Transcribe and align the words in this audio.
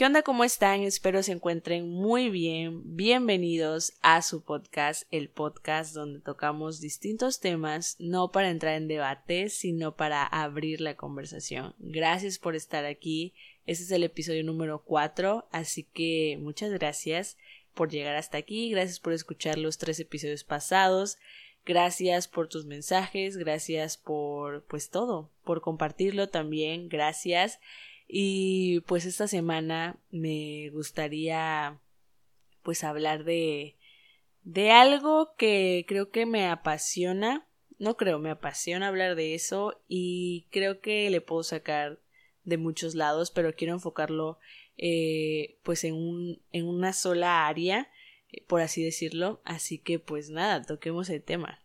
¿Qué 0.00 0.06
onda? 0.06 0.22
¿Cómo 0.22 0.44
están? 0.44 0.80
Espero 0.80 1.22
se 1.22 1.32
encuentren 1.32 1.90
muy 1.90 2.30
bien. 2.30 2.96
Bienvenidos 2.96 3.92
a 4.00 4.22
su 4.22 4.42
podcast, 4.42 5.02
el 5.10 5.28
podcast 5.28 5.92
donde 5.92 6.20
tocamos 6.20 6.80
distintos 6.80 7.38
temas, 7.38 7.96
no 7.98 8.32
para 8.32 8.48
entrar 8.48 8.76
en 8.76 8.88
debate, 8.88 9.50
sino 9.50 9.96
para 9.96 10.24
abrir 10.24 10.80
la 10.80 10.96
conversación. 10.96 11.74
Gracias 11.78 12.38
por 12.38 12.56
estar 12.56 12.86
aquí. 12.86 13.34
Este 13.66 13.84
es 13.84 13.90
el 13.90 14.02
episodio 14.02 14.42
número 14.42 14.82
4, 14.86 15.46
así 15.52 15.82
que 15.82 16.38
muchas 16.40 16.70
gracias 16.70 17.36
por 17.74 17.90
llegar 17.90 18.16
hasta 18.16 18.38
aquí. 18.38 18.70
Gracias 18.70 19.00
por 19.00 19.12
escuchar 19.12 19.58
los 19.58 19.76
tres 19.76 20.00
episodios 20.00 20.44
pasados. 20.44 21.18
Gracias 21.66 22.26
por 22.26 22.48
tus 22.48 22.64
mensajes, 22.64 23.36
gracias 23.36 23.98
por 23.98 24.64
pues 24.64 24.88
todo, 24.88 25.30
por 25.44 25.60
compartirlo 25.60 26.30
también, 26.30 26.88
gracias. 26.88 27.60
Y 28.12 28.80
pues 28.86 29.04
esta 29.04 29.28
semana 29.28 29.96
me 30.10 30.68
gustaría 30.70 31.78
pues 32.62 32.82
hablar 32.82 33.22
de 33.22 33.76
de 34.42 34.72
algo 34.72 35.34
que 35.36 35.84
creo 35.86 36.10
que 36.10 36.26
me 36.26 36.48
apasiona, 36.48 37.46
no 37.78 37.96
creo, 37.96 38.18
me 38.18 38.30
apasiona 38.30 38.88
hablar 38.88 39.14
de 39.14 39.34
eso 39.34 39.80
y 39.86 40.46
creo 40.50 40.80
que 40.80 41.08
le 41.10 41.20
puedo 41.20 41.44
sacar 41.44 42.00
de 42.42 42.56
muchos 42.56 42.96
lados, 42.96 43.30
pero 43.30 43.54
quiero 43.54 43.74
enfocarlo 43.74 44.38
eh, 44.76 45.58
pues 45.62 45.84
en 45.84 45.94
un 45.94 46.42
en 46.50 46.66
una 46.66 46.92
sola 46.92 47.46
área, 47.46 47.92
eh, 48.32 48.42
por 48.48 48.60
así 48.60 48.82
decirlo, 48.82 49.40
así 49.44 49.78
que 49.78 50.00
pues 50.00 50.30
nada, 50.30 50.62
toquemos 50.62 51.10
el 51.10 51.22
tema. 51.22 51.62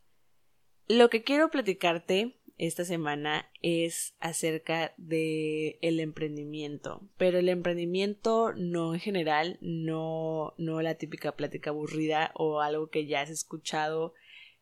Lo 0.87 1.09
que 1.09 1.23
quiero 1.23 1.49
platicarte 1.49 2.35
esta 2.57 2.85
semana 2.85 3.49
es 3.61 4.15
acerca 4.19 4.93
de 4.97 5.77
el 5.81 5.99
emprendimiento, 5.99 7.01
pero 7.17 7.39
el 7.39 7.49
emprendimiento 7.49 8.53
no 8.53 8.93
en 8.93 8.99
general, 8.99 9.57
no, 9.61 10.53
no 10.57 10.81
la 10.81 10.95
típica 10.95 11.35
plática 11.35 11.71
aburrida 11.71 12.31
o 12.35 12.62
algo 12.62 12.89
que 12.89 13.07
ya 13.07 13.21
has 13.21 13.29
escuchado, 13.29 14.13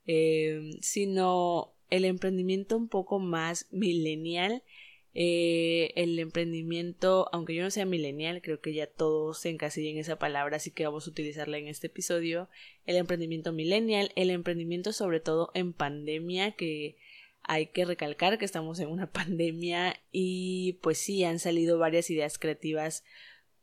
eh, 0.08 0.72
sino 0.81 1.73
el 1.89 2.05
emprendimiento 2.05 2.77
un 2.77 2.89
poco 2.89 3.19
más 3.19 3.67
millennial, 3.72 4.63
eh, 5.16 5.94
el 5.95 6.17
emprendimiento, 6.17 7.30
aunque 7.31 7.53
yo 7.53 7.61
no 7.61 7.69
sea 7.69 7.85
millennial, 7.85 8.41
creo 8.41 8.59
que 8.59 8.73
ya 8.73 8.88
todos 8.88 9.39
se 9.41 9.50
encasillan 9.50 9.94
en 9.94 10.00
esa 10.00 10.17
palabra, 10.17 10.57
así 10.57 10.72
que 10.72 10.85
vamos 10.85 11.05
a 11.05 11.11
utilizarla 11.11 11.59
en 11.59 11.67
este 11.67 11.88
episodio. 11.88 12.50
El 12.88 12.95
emprendimiento 12.95 13.53
millennial, 13.53 14.11
el 14.16 14.31
emprendimiento 14.31 14.91
sobre 14.91 15.19
todo 15.19 15.52
en 15.53 15.73
pandemia, 15.73 16.53
que 16.53 16.97
hay 17.44 17.67
que 17.67 17.86
recalcar 17.86 18.38
que 18.38 18.45
estamos 18.45 18.80
en 18.80 18.89
una 18.89 19.08
pandemia 19.11 19.99
y 20.11 20.73
pues 20.81 20.97
sí, 20.97 21.23
han 21.23 21.39
salido 21.39 21.77
varias 21.77 22.09
ideas 22.09 22.38
creativas 22.38 23.03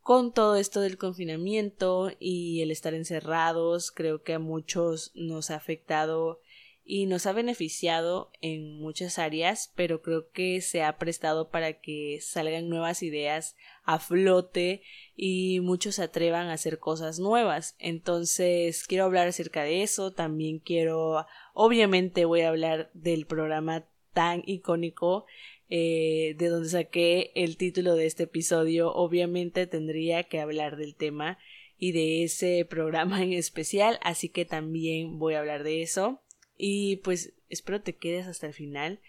con 0.01 0.33
todo 0.33 0.57
esto 0.57 0.81
del 0.81 0.99
confinamiento 0.99 2.11
y 2.19 2.63
el 2.63 2.71
estar 2.71 2.95
encerrados. 2.95 3.91
Creo 3.91 4.23
que 4.23 4.35
a 4.35 4.39
muchos 4.39 5.13
nos 5.15 5.51
ha 5.51 5.57
afectado 5.57 6.41
y 6.85 7.07
nos 7.07 7.27
ha 7.27 7.33
beneficiado 7.33 8.33
en 8.41 8.79
muchas 8.79 9.19
áreas, 9.19 9.73
pero 9.77 10.03
creo 10.03 10.31
que 10.31 10.61
se 10.61 10.83
ha 10.83 10.99
prestado 10.99 11.51
para 11.51 11.81
que 11.81 12.19
salgan 12.21 12.69
nuevas 12.69 13.03
ideas 13.03 13.57
a 13.85 13.99
flote 13.99 14.83
y 15.15 15.61
muchos 15.61 15.97
se 15.97 16.03
atrevan 16.03 16.49
a 16.49 16.55
hacer 16.55 16.79
cosas 16.79 17.19
nuevas. 17.19 17.77
Entonces, 17.79 18.87
quiero 18.87 19.05
hablar 19.05 19.29
acerca 19.29 19.63
de 19.63 19.83
eso, 19.83 20.13
también 20.13 20.59
quiero, 20.59 21.27
obviamente 21.55 22.25
voy 22.25 22.41
a 22.41 22.49
hablar 22.49 22.91
del 22.95 23.27
programa 23.27 23.87
tan 24.13 24.43
icónico 24.47 25.27
eh, 25.69 26.35
de 26.37 26.49
donde 26.49 26.69
saqué 26.69 27.31
el 27.37 27.57
título 27.57 27.95
de 27.95 28.07
este 28.07 28.25
episodio, 28.25 28.93
obviamente 28.93 29.69
tendría 29.69 30.25
que 30.25 30.41
hablar 30.41 30.77
del 30.77 30.97
tema 30.97 31.39
y 31.79 31.93
de 31.93 32.25
ese 32.25 32.67
programa 32.69 33.23
en 33.23 33.33
especial, 33.33 34.01
así 34.03 34.29
que 34.29 34.45
también 34.45 35.21
voy 35.21 35.35
a 35.35 35.39
hablar 35.39 35.63
de 35.63 35.83
eso. 35.83 36.21
Y 36.63 36.97
pues 36.97 37.33
espero 37.49 37.81
te 37.81 37.97
quedes 37.97 38.27
hasta 38.27 38.47
el 38.47 38.53
final 38.53 39.01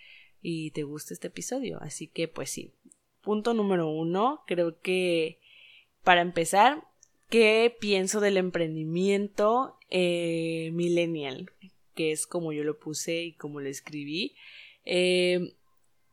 y 0.42 0.72
te 0.72 0.84
guste 0.84 1.14
este 1.14 1.28
episodio. 1.28 1.80
Así 1.82 2.08
que 2.08 2.28
pues 2.28 2.50
sí. 2.50 2.72
Punto 3.22 3.54
número 3.54 3.90
uno, 3.90 4.44
creo 4.48 4.80
que 4.80 5.40
para 6.04 6.22
empezar, 6.22 6.88
¿qué 7.30 7.76
pienso 7.80 8.20
del 8.20 8.38
emprendimiento 8.38 9.78
eh, 9.90 10.72
millennial? 10.74 11.52
Que 11.94 12.12
es 12.12 12.26
como 12.26 12.54
yo 12.54 12.64
lo 12.64 12.80
puse 12.80 13.22
y 13.22 13.34
como 13.34 13.60
lo 13.60 13.70
escribí. 13.70 14.36
Eh, 14.86 15.54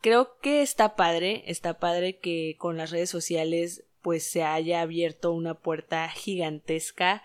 creo 0.02 0.38
que 0.42 0.60
está 0.60 0.96
padre, 0.96 1.44
está 1.46 1.78
padre 1.78 2.18
que 2.18 2.56
con 2.58 2.76
las 2.76 2.90
redes 2.90 3.10
sociales 3.10 3.84
pues 4.02 4.24
se 4.24 4.42
haya 4.42 4.82
abierto 4.82 5.32
una 5.32 5.54
puerta 5.54 6.08
gigantesca 6.10 7.22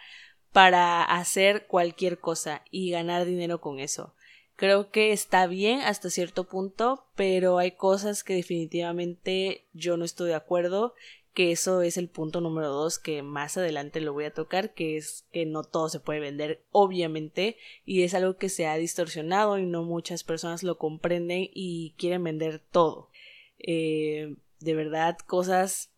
para 0.53 1.03
hacer 1.03 1.65
cualquier 1.65 2.19
cosa 2.19 2.63
y 2.71 2.91
ganar 2.91 3.25
dinero 3.25 3.59
con 3.59 3.79
eso. 3.79 4.13
Creo 4.55 4.91
que 4.91 5.11
está 5.11 5.47
bien 5.47 5.81
hasta 5.81 6.11
cierto 6.11 6.45
punto, 6.45 7.07
pero 7.15 7.57
hay 7.57 7.71
cosas 7.71 8.23
que 8.23 8.35
definitivamente 8.35 9.65
yo 9.73 9.97
no 9.97 10.05
estoy 10.05 10.29
de 10.29 10.35
acuerdo, 10.35 10.93
que 11.33 11.51
eso 11.51 11.81
es 11.81 11.97
el 11.97 12.07
punto 12.07 12.39
número 12.39 12.69
dos 12.69 12.99
que 12.99 13.23
más 13.23 13.57
adelante 13.57 13.99
lo 13.99 14.13
voy 14.13 14.25
a 14.25 14.33
tocar, 14.33 14.75
que 14.75 14.95
es 14.97 15.25
que 15.31 15.47
no 15.47 15.63
todo 15.63 15.89
se 15.89 15.99
puede 15.99 16.19
vender, 16.19 16.63
obviamente, 16.71 17.57
y 17.83 18.03
es 18.03 18.13
algo 18.13 18.37
que 18.37 18.49
se 18.49 18.67
ha 18.67 18.77
distorsionado 18.77 19.57
y 19.57 19.65
no 19.65 19.83
muchas 19.83 20.23
personas 20.23 20.61
lo 20.61 20.77
comprenden 20.77 21.49
y 21.51 21.95
quieren 21.97 22.23
vender 22.23 22.59
todo. 22.59 23.09
Eh, 23.57 24.35
de 24.59 24.75
verdad, 24.75 25.17
cosas 25.25 25.91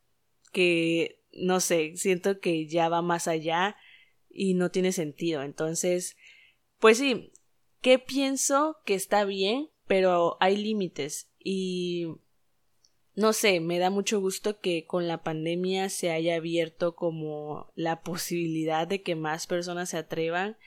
que, 0.54 1.20
no 1.34 1.60
sé, 1.60 1.98
siento 1.98 2.40
que 2.40 2.68
ya 2.68 2.88
va 2.88 3.02
más 3.02 3.28
allá 3.28 3.76
y 4.36 4.54
no 4.54 4.70
tiene 4.70 4.92
sentido. 4.92 5.42
Entonces, 5.42 6.18
pues 6.80 6.98
sí, 6.98 7.32
que 7.82 7.98
pienso 7.98 8.78
que 8.86 8.94
está 8.94 9.26
bien, 9.26 9.70
pero 9.88 10.38
hay 10.40 10.58
límites 10.58 11.32
y 11.40 12.08
no 13.16 13.32
sé, 13.32 13.62
me 13.62 13.80
da 13.80 13.90
mucho 13.90 14.20
gusto 14.20 14.60
que 14.60 14.86
con 14.86 15.08
la 15.08 15.24
pandemia 15.24 15.90
se 15.90 16.12
haya 16.12 16.36
abierto 16.36 16.96
como 16.96 17.72
la 17.76 18.02
posibilidad 18.02 18.88
de 18.88 19.02
que 19.04 19.16
más 19.16 19.48
personas 19.48 19.90
se 19.90 19.98
atrevan. 19.98 20.58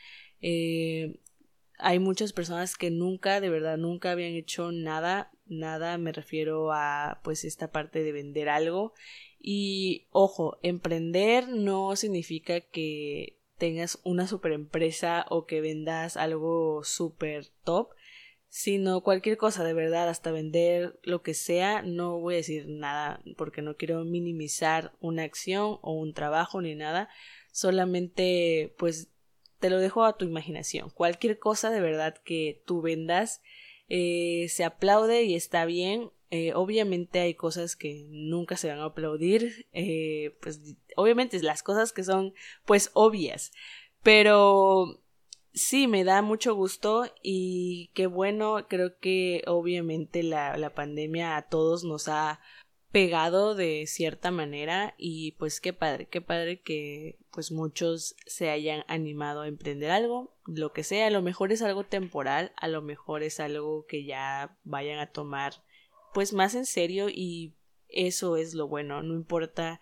Eh, 0.40 1.20
hay 1.78 1.98
muchas 1.98 2.32
personas 2.32 2.76
que 2.76 2.90
nunca, 2.90 3.40
de 3.40 3.50
verdad, 3.50 3.76
nunca 3.76 4.12
habían 4.12 4.32
hecho 4.32 4.72
nada, 4.72 5.30
nada, 5.46 5.98
me 5.98 6.12
refiero 6.12 6.72
a 6.72 7.20
pues 7.22 7.44
esta 7.44 7.70
parte 7.70 8.02
de 8.02 8.12
vender 8.12 8.48
algo. 8.48 8.94
Y 9.38 10.08
ojo, 10.10 10.58
emprender 10.62 11.48
no 11.48 11.94
significa 11.96 12.60
que 12.60 13.37
tengas 13.58 13.98
una 14.04 14.26
super 14.26 14.52
empresa 14.52 15.26
o 15.28 15.46
que 15.46 15.60
vendas 15.60 16.16
algo 16.16 16.82
super 16.84 17.46
top, 17.64 17.90
sino 18.48 19.02
cualquier 19.02 19.36
cosa 19.36 19.62
de 19.64 19.74
verdad, 19.74 20.08
hasta 20.08 20.30
vender 20.30 20.98
lo 21.02 21.22
que 21.22 21.34
sea, 21.34 21.82
no 21.82 22.18
voy 22.18 22.34
a 22.34 22.38
decir 22.38 22.66
nada 22.68 23.20
porque 23.36 23.60
no 23.60 23.76
quiero 23.76 24.04
minimizar 24.04 24.92
una 25.00 25.24
acción 25.24 25.78
o 25.82 25.92
un 25.92 26.14
trabajo 26.14 26.62
ni 26.62 26.74
nada, 26.74 27.10
solamente 27.52 28.74
pues 28.78 29.10
te 29.58 29.70
lo 29.70 29.78
dejo 29.78 30.04
a 30.04 30.16
tu 30.16 30.24
imaginación. 30.24 30.90
Cualquier 30.90 31.38
cosa 31.38 31.70
de 31.70 31.80
verdad 31.80 32.16
que 32.24 32.62
tú 32.64 32.80
vendas 32.80 33.42
eh, 33.88 34.46
se 34.48 34.64
aplaude 34.64 35.24
y 35.24 35.34
está 35.34 35.64
bien 35.64 36.10
eh, 36.30 36.52
obviamente 36.54 37.20
hay 37.20 37.34
cosas 37.34 37.76
que 37.76 38.06
nunca 38.08 38.56
se 38.56 38.68
van 38.68 38.80
a 38.80 38.86
aplaudir, 38.86 39.66
eh, 39.72 40.36
pues 40.42 40.76
obviamente 40.96 41.40
las 41.42 41.62
cosas 41.62 41.92
que 41.92 42.04
son 42.04 42.34
pues 42.66 42.90
obvias, 42.92 43.52
pero 44.02 45.00
sí 45.54 45.86
me 45.86 46.04
da 46.04 46.20
mucho 46.22 46.54
gusto 46.54 47.06
y 47.22 47.90
qué 47.94 48.06
bueno, 48.06 48.66
creo 48.68 48.98
que 48.98 49.42
obviamente 49.46 50.22
la, 50.22 50.56
la 50.58 50.74
pandemia 50.74 51.36
a 51.36 51.48
todos 51.48 51.84
nos 51.84 52.08
ha 52.08 52.40
pegado 52.90 53.54
de 53.54 53.86
cierta 53.86 54.30
manera 54.30 54.94
y 54.98 55.32
pues 55.32 55.60
qué 55.60 55.72
padre, 55.72 56.08
qué 56.08 56.20
padre 56.20 56.60
que 56.60 57.18
pues 57.30 57.52
muchos 57.52 58.16
se 58.26 58.50
hayan 58.50 58.84
animado 58.88 59.42
a 59.42 59.48
emprender 59.48 59.90
algo, 59.90 60.34
lo 60.46 60.72
que 60.72 60.84
sea, 60.84 61.06
a 61.06 61.10
lo 61.10 61.22
mejor 61.22 61.52
es 61.52 61.62
algo 61.62 61.84
temporal, 61.84 62.52
a 62.56 62.68
lo 62.68 62.82
mejor 62.82 63.22
es 63.22 63.40
algo 63.40 63.86
que 63.86 64.04
ya 64.04 64.58
vayan 64.64 64.98
a 64.98 65.10
tomar 65.10 65.54
pues 66.18 66.32
más 66.32 66.56
en 66.56 66.66
serio 66.66 67.08
y 67.08 67.54
eso 67.86 68.36
es 68.36 68.52
lo 68.52 68.66
bueno, 68.66 69.04
no 69.04 69.14
importa 69.14 69.80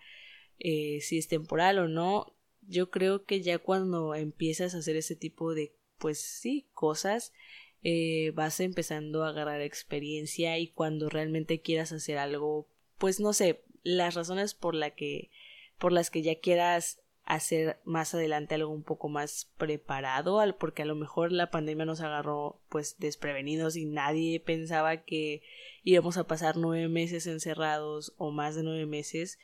eh, 0.59 0.99
si 1.01 1.17
es 1.17 1.27
temporal 1.27 1.79
o 1.79 1.87
no, 1.87 2.35
yo 2.61 2.91
creo 2.91 3.25
que 3.25 3.41
ya 3.41 3.57
cuando 3.57 4.13
empiezas 4.13 4.75
a 4.75 4.77
hacer 4.77 4.97
ese 4.97 5.15
tipo 5.15 5.55
de 5.55 5.73
pues 5.97 6.21
sí 6.21 6.69
cosas 6.75 7.33
eh, 7.81 8.33
vas 8.35 8.59
empezando 8.59 9.23
a 9.23 9.29
agarrar 9.29 9.61
experiencia 9.61 10.59
y 10.59 10.67
cuando 10.67 11.09
realmente 11.09 11.59
quieras 11.61 11.91
hacer 11.91 12.19
algo 12.19 12.69
pues 12.99 13.19
no 13.19 13.33
sé 13.33 13.63
las 13.81 14.13
razones 14.13 14.53
por 14.53 14.75
la 14.75 14.91
que 14.91 15.31
por 15.79 15.91
las 15.91 16.11
que 16.11 16.21
ya 16.21 16.39
quieras 16.39 17.01
hacer 17.27 17.81
más 17.83 18.15
adelante 18.15 18.55
algo 18.55 18.71
un 18.71 18.83
poco 18.83 19.09
más 19.09 19.51
preparado, 19.57 20.39
porque 20.57 20.83
a 20.83 20.85
lo 20.85 20.95
mejor 20.95 21.33
la 21.33 21.51
pandemia 21.51 21.85
nos 21.85 21.99
agarró 21.99 22.61
pues 22.69 22.95
desprevenidos 22.99 23.75
y 23.75 23.85
nadie 23.85 24.39
pensaba 24.39 25.03
que 25.03 25.41
íbamos 25.83 26.15
a 26.17 26.25
pasar 26.25 26.55
nueve 26.55 26.87
meses 26.87 27.27
encerrados 27.27 28.13
o 28.17 28.31
más 28.31 28.55
de 28.55 28.63
nueve 28.63 28.85
meses 28.85 29.39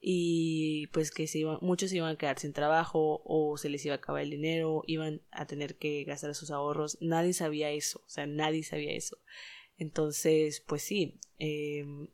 y 0.00 0.88
pues 0.88 1.12
que 1.12 1.28
se 1.28 1.38
iban, 1.38 1.58
muchos 1.60 1.92
iban 1.92 2.10
a 2.10 2.18
quedar 2.18 2.40
sin 2.40 2.52
trabajo 2.52 3.22
o 3.24 3.56
se 3.56 3.68
les 3.68 3.86
iba 3.86 3.94
a 3.94 3.98
acabar 3.98 4.22
el 4.22 4.30
dinero, 4.30 4.82
iban 4.88 5.22
a 5.30 5.46
tener 5.46 5.76
que 5.76 6.02
gastar 6.02 6.34
sus 6.34 6.50
ahorros, 6.50 6.98
nadie 7.00 7.34
sabía 7.34 7.70
eso, 7.70 8.02
o 8.04 8.08
sea, 8.08 8.26
nadie 8.26 8.64
sabía 8.64 8.92
eso. 8.94 9.16
Entonces, 9.76 10.60
pues 10.66 10.82
sí, 10.82 11.20
em, 11.38 12.08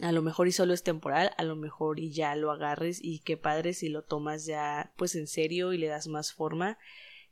a 0.00 0.12
lo 0.12 0.22
mejor 0.22 0.48
y 0.48 0.52
solo 0.52 0.74
es 0.74 0.82
temporal, 0.82 1.32
a 1.36 1.44
lo 1.44 1.56
mejor 1.56 2.00
y 2.00 2.12
ya 2.12 2.34
lo 2.36 2.50
agarres 2.50 3.00
y 3.02 3.20
qué 3.20 3.36
padre 3.36 3.74
si 3.74 3.88
lo 3.88 4.02
tomas 4.02 4.46
ya 4.46 4.92
pues 4.96 5.14
en 5.14 5.26
serio 5.26 5.72
y 5.72 5.78
le 5.78 5.88
das 5.88 6.08
más 6.08 6.32
forma, 6.32 6.78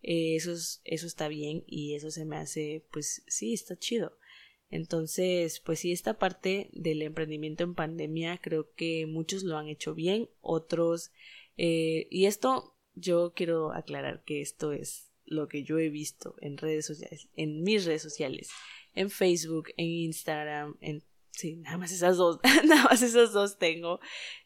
eh, 0.02 0.36
eso, 0.36 0.52
eso 0.52 1.06
está 1.06 1.28
bien 1.28 1.64
y 1.66 1.94
eso 1.94 2.10
se 2.10 2.24
me 2.24 2.36
hace 2.36 2.84
pues 2.90 3.22
sí, 3.26 3.54
está 3.54 3.76
chido. 3.76 4.18
Entonces, 4.70 5.60
pues 5.60 5.80
sí, 5.80 5.92
esta 5.92 6.18
parte 6.18 6.68
del 6.72 7.00
emprendimiento 7.02 7.64
en 7.64 7.74
pandemia 7.74 8.38
creo 8.38 8.72
que 8.74 9.06
muchos 9.06 9.42
lo 9.42 9.56
han 9.56 9.68
hecho 9.68 9.94
bien, 9.94 10.28
otros... 10.40 11.10
Eh, 11.56 12.06
y 12.10 12.26
esto 12.26 12.76
yo 12.94 13.32
quiero 13.34 13.72
aclarar 13.72 14.22
que 14.24 14.40
esto 14.40 14.72
es 14.72 15.10
lo 15.24 15.48
que 15.48 15.64
yo 15.64 15.78
he 15.78 15.88
visto 15.88 16.36
en 16.40 16.56
redes 16.56 16.86
sociales, 16.86 17.28
en 17.34 17.62
mis 17.62 17.84
redes 17.84 18.02
sociales, 18.02 18.50
en 18.94 19.10
Facebook, 19.10 19.68
en 19.76 19.86
Instagram, 19.86 20.76
en... 20.80 21.02
Sí, 21.38 21.54
nada 21.54 21.78
más 21.78 21.92
esas 21.92 22.16
dos, 22.16 22.40
nada 22.66 22.82
más 22.82 23.00
esas 23.00 23.32
dos 23.32 23.58
tengo. 23.58 24.00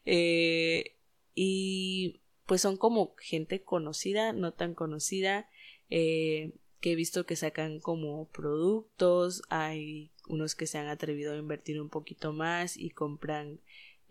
Eh, 0.05 0.95
y 1.33 2.21
pues 2.45 2.61
son 2.61 2.77
como 2.77 3.15
gente 3.17 3.63
conocida, 3.63 4.31
no 4.31 4.53
tan 4.53 4.75
conocida, 4.75 5.49
eh, 5.89 6.53
que 6.81 6.91
he 6.91 6.95
visto 6.95 7.25
que 7.25 7.35
sacan 7.35 7.79
como 7.79 8.29
productos, 8.29 9.41
hay 9.49 10.11
unos 10.27 10.53
que 10.53 10.67
se 10.67 10.77
han 10.77 10.85
atrevido 10.85 11.33
a 11.33 11.37
invertir 11.37 11.81
un 11.81 11.89
poquito 11.89 12.31
más 12.31 12.77
y 12.77 12.91
compran 12.91 13.59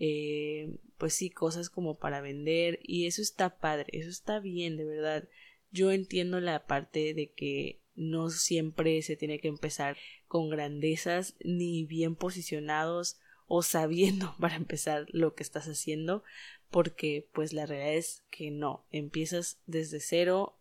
eh, 0.01 0.77
pues 0.99 1.15
sí 1.15 1.31
cosas 1.31 1.71
como 1.71 2.01
para 2.01 2.21
vender 2.21 2.81
y 2.83 3.07
eso 3.07 3.23
está 3.23 3.59
padre 3.59 3.87
eso 3.93 4.11
está 4.11 4.41
bien 4.41 4.77
de 4.77 4.85
verdad 4.85 5.29
yo 5.71 5.93
entiendo 5.93 6.41
la 6.41 6.67
parte 6.67 7.15
de 7.15 7.31
que 7.31 7.81
no 7.95 8.31
siempre 8.31 9.01
se 9.03 9.17
tiene 9.17 9.39
que 9.39 9.49
empezar 9.49 9.97
con 10.33 10.49
grandezas 10.49 11.35
ni 11.45 11.85
bien 11.85 12.17
posicionados 12.17 13.19
o 13.49 13.63
sabiendo 13.63 14.35
para 14.41 14.57
empezar 14.57 15.05
lo 15.11 15.35
que 15.35 15.43
estás 15.43 15.69
haciendo 15.69 16.25
porque 16.71 17.29
pues 17.35 17.53
la 17.53 17.67
realidad 17.67 17.93
es 17.93 18.25
que 18.31 18.51
no 18.51 18.87
empiezas 18.91 19.61
desde 19.67 20.01
cero 20.01 20.59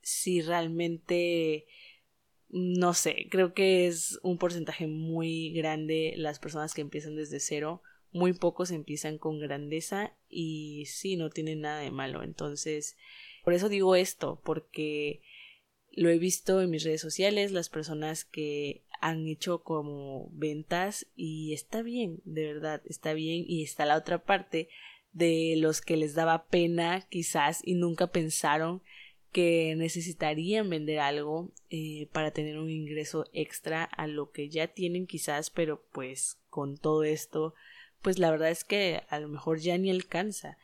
si 0.00 0.40
realmente 0.40 1.66
no 2.48 2.94
sé, 2.94 3.28
creo 3.30 3.52
que 3.52 3.86
es 3.86 4.18
un 4.22 4.38
porcentaje 4.38 4.86
muy 4.86 5.52
grande 5.52 6.14
las 6.16 6.38
personas 6.38 6.72
que 6.72 6.80
empiezan 6.80 7.14
desde 7.14 7.38
cero, 7.38 7.82
muy 8.12 8.32
pocos 8.32 8.70
empiezan 8.70 9.18
con 9.18 9.38
grandeza 9.38 10.16
y 10.30 10.86
sí, 10.86 11.16
no 11.16 11.28
tienen 11.28 11.60
nada 11.60 11.80
de 11.80 11.90
malo. 11.90 12.22
Entonces, 12.22 12.96
por 13.44 13.52
eso 13.52 13.68
digo 13.68 13.94
esto, 13.94 14.40
porque 14.42 15.20
lo 15.92 16.08
he 16.08 16.18
visto 16.18 16.62
en 16.62 16.70
mis 16.70 16.84
redes 16.84 17.00
sociales, 17.00 17.52
las 17.52 17.68
personas 17.68 18.24
que 18.24 18.84
han 19.02 19.26
hecho 19.26 19.62
como 19.62 20.30
ventas 20.32 21.06
y 21.16 21.52
está 21.52 21.82
bien, 21.82 22.22
de 22.24 22.46
verdad, 22.46 22.80
está 22.86 23.12
bien 23.12 23.44
y 23.46 23.64
está 23.64 23.84
la 23.84 23.96
otra 23.96 24.24
parte 24.24 24.68
de 25.12 25.56
los 25.58 25.80
que 25.82 25.96
les 25.96 26.14
daba 26.14 26.46
pena 26.46 27.06
quizás 27.10 27.60
y 27.64 27.74
nunca 27.74 28.06
pensaron 28.06 28.80
que 29.32 29.74
necesitarían 29.76 30.70
vender 30.70 31.00
algo 31.00 31.50
eh, 31.68 32.08
para 32.12 32.30
tener 32.30 32.58
un 32.58 32.70
ingreso 32.70 33.26
extra 33.32 33.82
a 33.82 34.06
lo 34.06 34.30
que 34.30 34.48
ya 34.48 34.68
tienen 34.68 35.06
quizás, 35.06 35.50
pero 35.50 35.84
pues 35.92 36.38
con 36.48 36.76
todo 36.76 37.02
esto, 37.02 37.54
pues 38.02 38.20
la 38.20 38.30
verdad 38.30 38.50
es 38.50 38.62
que 38.62 39.02
a 39.08 39.18
lo 39.18 39.28
mejor 39.28 39.58
ya 39.58 39.76
ni 39.78 39.90
alcanza. 39.90 40.58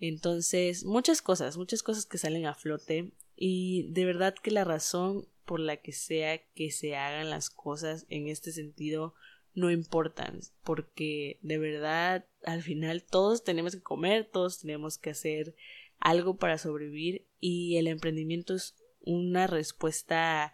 Entonces, 0.00 0.84
muchas 0.84 1.22
cosas, 1.22 1.56
muchas 1.56 1.82
cosas 1.82 2.04
que 2.04 2.18
salen 2.18 2.46
a 2.46 2.54
flote 2.54 3.12
y 3.36 3.86
de 3.90 4.04
verdad 4.04 4.34
que 4.34 4.50
la 4.50 4.64
razón 4.64 5.28
por 5.46 5.60
la 5.60 5.78
que 5.78 5.92
sea 5.92 6.38
que 6.54 6.70
se 6.70 6.96
hagan 6.96 7.30
las 7.30 7.48
cosas 7.48 8.06
en 8.10 8.28
este 8.28 8.52
sentido 8.52 9.14
no 9.54 9.70
importan, 9.70 10.40
porque 10.62 11.38
de 11.40 11.56
verdad 11.58 12.26
al 12.44 12.62
final 12.62 13.02
todos 13.02 13.42
tenemos 13.42 13.74
que 13.74 13.82
comer, 13.82 14.28
todos 14.30 14.60
tenemos 14.60 14.98
que 14.98 15.10
hacer 15.10 15.54
algo 15.98 16.36
para 16.36 16.58
sobrevivir 16.58 17.26
y 17.40 17.78
el 17.78 17.86
emprendimiento 17.86 18.54
es 18.54 18.76
una 19.00 19.46
respuesta 19.46 20.52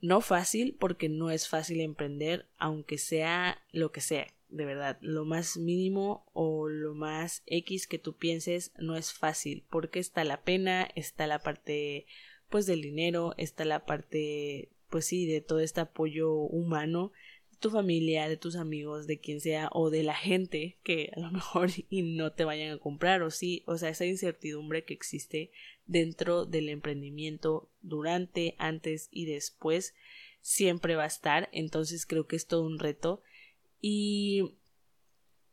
no 0.00 0.20
fácil 0.20 0.76
porque 0.78 1.08
no 1.08 1.30
es 1.30 1.48
fácil 1.48 1.80
emprender 1.80 2.48
aunque 2.58 2.98
sea 2.98 3.62
lo 3.70 3.92
que 3.92 4.00
sea 4.00 4.26
de 4.48 4.64
verdad. 4.64 4.98
Lo 5.00 5.24
más 5.24 5.56
mínimo 5.56 6.24
o 6.32 6.68
lo 6.68 6.94
más 6.94 7.42
x 7.46 7.86
que 7.86 7.98
tú 7.98 8.16
pienses 8.16 8.72
no 8.78 8.96
es 8.96 9.12
fácil 9.12 9.64
porque 9.70 9.98
está 9.98 10.24
la 10.24 10.42
pena 10.42 10.88
está 10.94 11.26
la 11.26 11.40
parte 11.40 12.06
pues 12.48 12.66
del 12.66 12.82
dinero 12.82 13.34
está 13.36 13.64
la 13.64 13.84
parte 13.84 14.70
pues 14.90 15.06
sí 15.06 15.26
de 15.26 15.40
todo 15.40 15.60
este 15.60 15.80
apoyo 15.80 16.32
humano 16.32 17.12
tu 17.58 17.70
familia, 17.70 18.28
de 18.28 18.36
tus 18.36 18.56
amigos, 18.56 19.06
de 19.06 19.18
quien 19.18 19.40
sea, 19.40 19.68
o 19.72 19.90
de 19.90 20.02
la 20.02 20.14
gente 20.14 20.78
que 20.82 21.10
a 21.16 21.20
lo 21.20 21.30
mejor 21.32 21.70
y 21.90 22.02
no 22.02 22.32
te 22.32 22.44
vayan 22.44 22.72
a 22.72 22.78
comprar, 22.78 23.22
o 23.22 23.30
sí, 23.30 23.62
o 23.66 23.76
sea, 23.78 23.90
esa 23.90 24.06
incertidumbre 24.06 24.84
que 24.84 24.94
existe 24.94 25.50
dentro 25.86 26.44
del 26.44 26.68
emprendimiento 26.68 27.70
durante, 27.82 28.54
antes 28.58 29.08
y 29.10 29.26
después 29.26 29.94
siempre 30.40 30.96
va 30.96 31.04
a 31.04 31.08
estar, 31.08 31.48
entonces 31.52 32.06
creo 32.06 32.26
que 32.26 32.36
es 32.36 32.46
todo 32.46 32.62
un 32.62 32.78
reto. 32.78 33.22
Y 33.80 34.56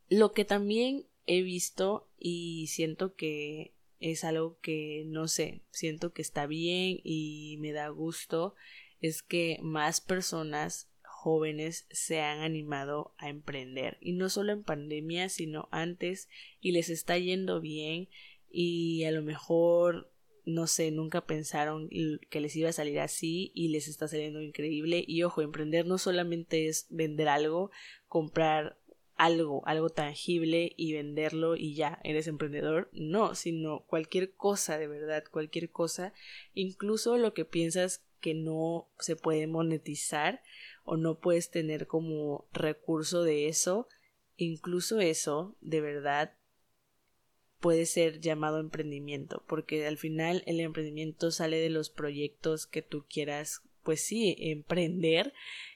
lo 0.08 0.32
que 0.32 0.44
también 0.44 1.06
he 1.26 1.42
visto 1.42 2.08
y 2.18 2.68
siento 2.68 3.14
que 3.14 3.72
es 4.00 4.24
algo 4.24 4.58
que 4.60 5.04
no 5.06 5.28
sé, 5.28 5.62
siento 5.70 6.12
que 6.12 6.22
está 6.22 6.46
bien 6.46 7.00
y 7.02 7.56
me 7.60 7.72
da 7.72 7.88
gusto 7.88 8.54
es 9.00 9.22
que 9.22 9.58
más 9.62 10.00
personas 10.00 10.90
jóvenes 11.02 11.86
se 11.90 12.20
han 12.20 12.40
animado 12.40 13.14
a 13.18 13.28
emprender. 13.28 13.98
Y 14.00 14.12
no 14.12 14.28
solo 14.28 14.52
en 14.52 14.62
pandemia 14.62 15.28
sino 15.28 15.68
antes 15.70 16.28
y 16.60 16.72
les 16.72 16.88
está 16.88 17.18
yendo 17.18 17.60
bien 17.60 18.08
y 18.50 19.04
a 19.04 19.10
lo 19.10 19.22
mejor 19.22 20.10
no 20.46 20.68
sé, 20.68 20.92
nunca 20.92 21.26
pensaron 21.26 21.90
que 22.30 22.40
les 22.40 22.54
iba 22.54 22.68
a 22.68 22.72
salir 22.72 23.00
así 23.00 23.50
y 23.52 23.68
les 23.68 23.88
está 23.88 24.06
saliendo 24.06 24.40
increíble. 24.40 25.04
Y 25.06 25.24
ojo, 25.24 25.42
emprender 25.42 25.86
no 25.86 25.98
solamente 25.98 26.68
es 26.68 26.86
vender 26.88 27.28
algo, 27.28 27.72
comprar 28.06 28.78
algo, 29.16 29.62
algo 29.66 29.88
tangible 29.88 30.74
y 30.76 30.92
venderlo 30.92 31.56
y 31.56 31.74
ya 31.74 32.00
eres 32.04 32.26
emprendedor, 32.26 32.90
no, 32.92 33.34
sino 33.34 33.80
cualquier 33.86 34.32
cosa 34.32 34.78
de 34.78 34.88
verdad, 34.88 35.24
cualquier 35.30 35.70
cosa, 35.70 36.12
incluso 36.54 37.16
lo 37.16 37.32
que 37.32 37.44
piensas 37.44 38.04
que 38.20 38.34
no 38.34 38.88
se 38.98 39.16
puede 39.16 39.46
monetizar 39.46 40.42
o 40.84 40.96
no 40.96 41.18
puedes 41.18 41.50
tener 41.50 41.86
como 41.86 42.46
recurso 42.52 43.22
de 43.22 43.48
eso, 43.48 43.88
incluso 44.36 45.00
eso 45.00 45.56
de 45.60 45.80
verdad 45.80 46.34
puede 47.60 47.86
ser 47.86 48.20
llamado 48.20 48.60
emprendimiento, 48.60 49.42
porque 49.46 49.86
al 49.86 49.96
final 49.96 50.42
el 50.46 50.60
emprendimiento 50.60 51.30
sale 51.30 51.58
de 51.58 51.70
los 51.70 51.88
proyectos 51.88 52.66
que 52.66 52.82
tú 52.82 53.06
quieras, 53.08 53.62
pues 53.82 54.02
sí, 54.02 54.36
emprender 54.38 55.32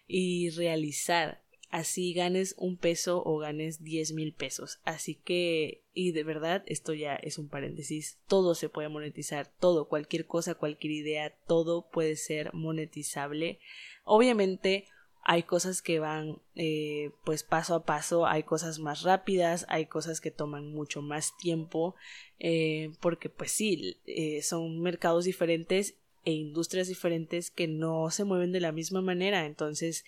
y 0.07 0.51
realizar. 0.51 1.40
Así 1.71 2.13
ganes 2.15 2.57
un 2.59 2.77
peso 2.77 3.23
o 3.25 3.39
ganes 3.39 3.83
diez 3.85 4.13
mil 4.13 4.33
pesos. 4.33 4.81
Así 4.85 5.15
que, 5.15 5.83
y 5.95 6.11
de 6.11 6.25
verdad, 6.25 6.65
esto 6.67 6.95
ya 6.95 7.15
es 7.15 7.39
un 7.39 7.49
paréntesis, 7.49 8.19
todo 8.27 8.57
se 8.57 8.69
puede 8.69 8.89
monetizar, 8.89 9.51
todo, 9.61 9.89
cualquier 9.89 10.27
cosa, 10.27 10.57
cualquier 10.57 10.93
idea, 10.93 11.35
todo 11.47 11.89
puede 11.89 12.17
ser 12.17 12.53
monetizable. 12.55 13.61
Obviamente, 14.05 14.87
hay 15.23 15.43
cosas 15.45 15.83
que 15.83 16.01
van 16.01 16.39
eh, 16.57 17.13
pues 17.25 17.45
paso 17.45 17.75
a 17.75 17.85
paso, 17.85 18.27
hay 18.27 18.43
cosas 18.43 18.79
más 18.79 19.03
rápidas, 19.03 19.67
hay 19.69 19.87
cosas 19.87 20.21
que 20.21 20.31
toman 20.31 20.73
mucho 20.73 21.03
más 21.03 21.37
tiempo, 21.39 21.95
eh, 22.39 22.91
porque 23.01 23.29
pues 23.29 23.53
sí, 23.53 23.99
eh, 24.07 24.43
son 24.43 24.81
mercados 24.81 25.25
diferentes 25.25 25.95
e 26.25 26.33
industrias 26.33 26.89
diferentes 26.89 27.51
que 27.51 27.69
no 27.69 28.11
se 28.11 28.25
mueven 28.25 28.53
de 28.53 28.61
la 28.61 28.73
misma 28.73 29.03
manera, 29.03 29.47
entonces 29.47 30.05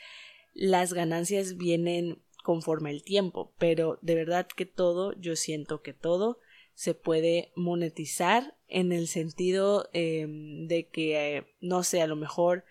las 0.54 0.92
ganancias 0.92 1.56
vienen 1.56 2.22
conforme 2.42 2.90
el 2.90 3.02
tiempo, 3.02 3.52
pero 3.58 3.98
de 4.02 4.14
verdad 4.14 4.46
que 4.46 4.66
todo, 4.66 5.12
yo 5.18 5.36
siento 5.36 5.82
que 5.82 5.92
todo 5.92 6.38
se 6.74 6.94
puede 6.94 7.52
monetizar 7.54 8.56
en 8.68 8.92
el 8.92 9.06
sentido 9.06 9.88
em, 9.92 10.66
de 10.66 10.88
que, 10.88 11.46
no 11.60 11.82
sé, 11.82 12.02
a 12.02 12.06
lo 12.06 12.16
mejor 12.16 12.64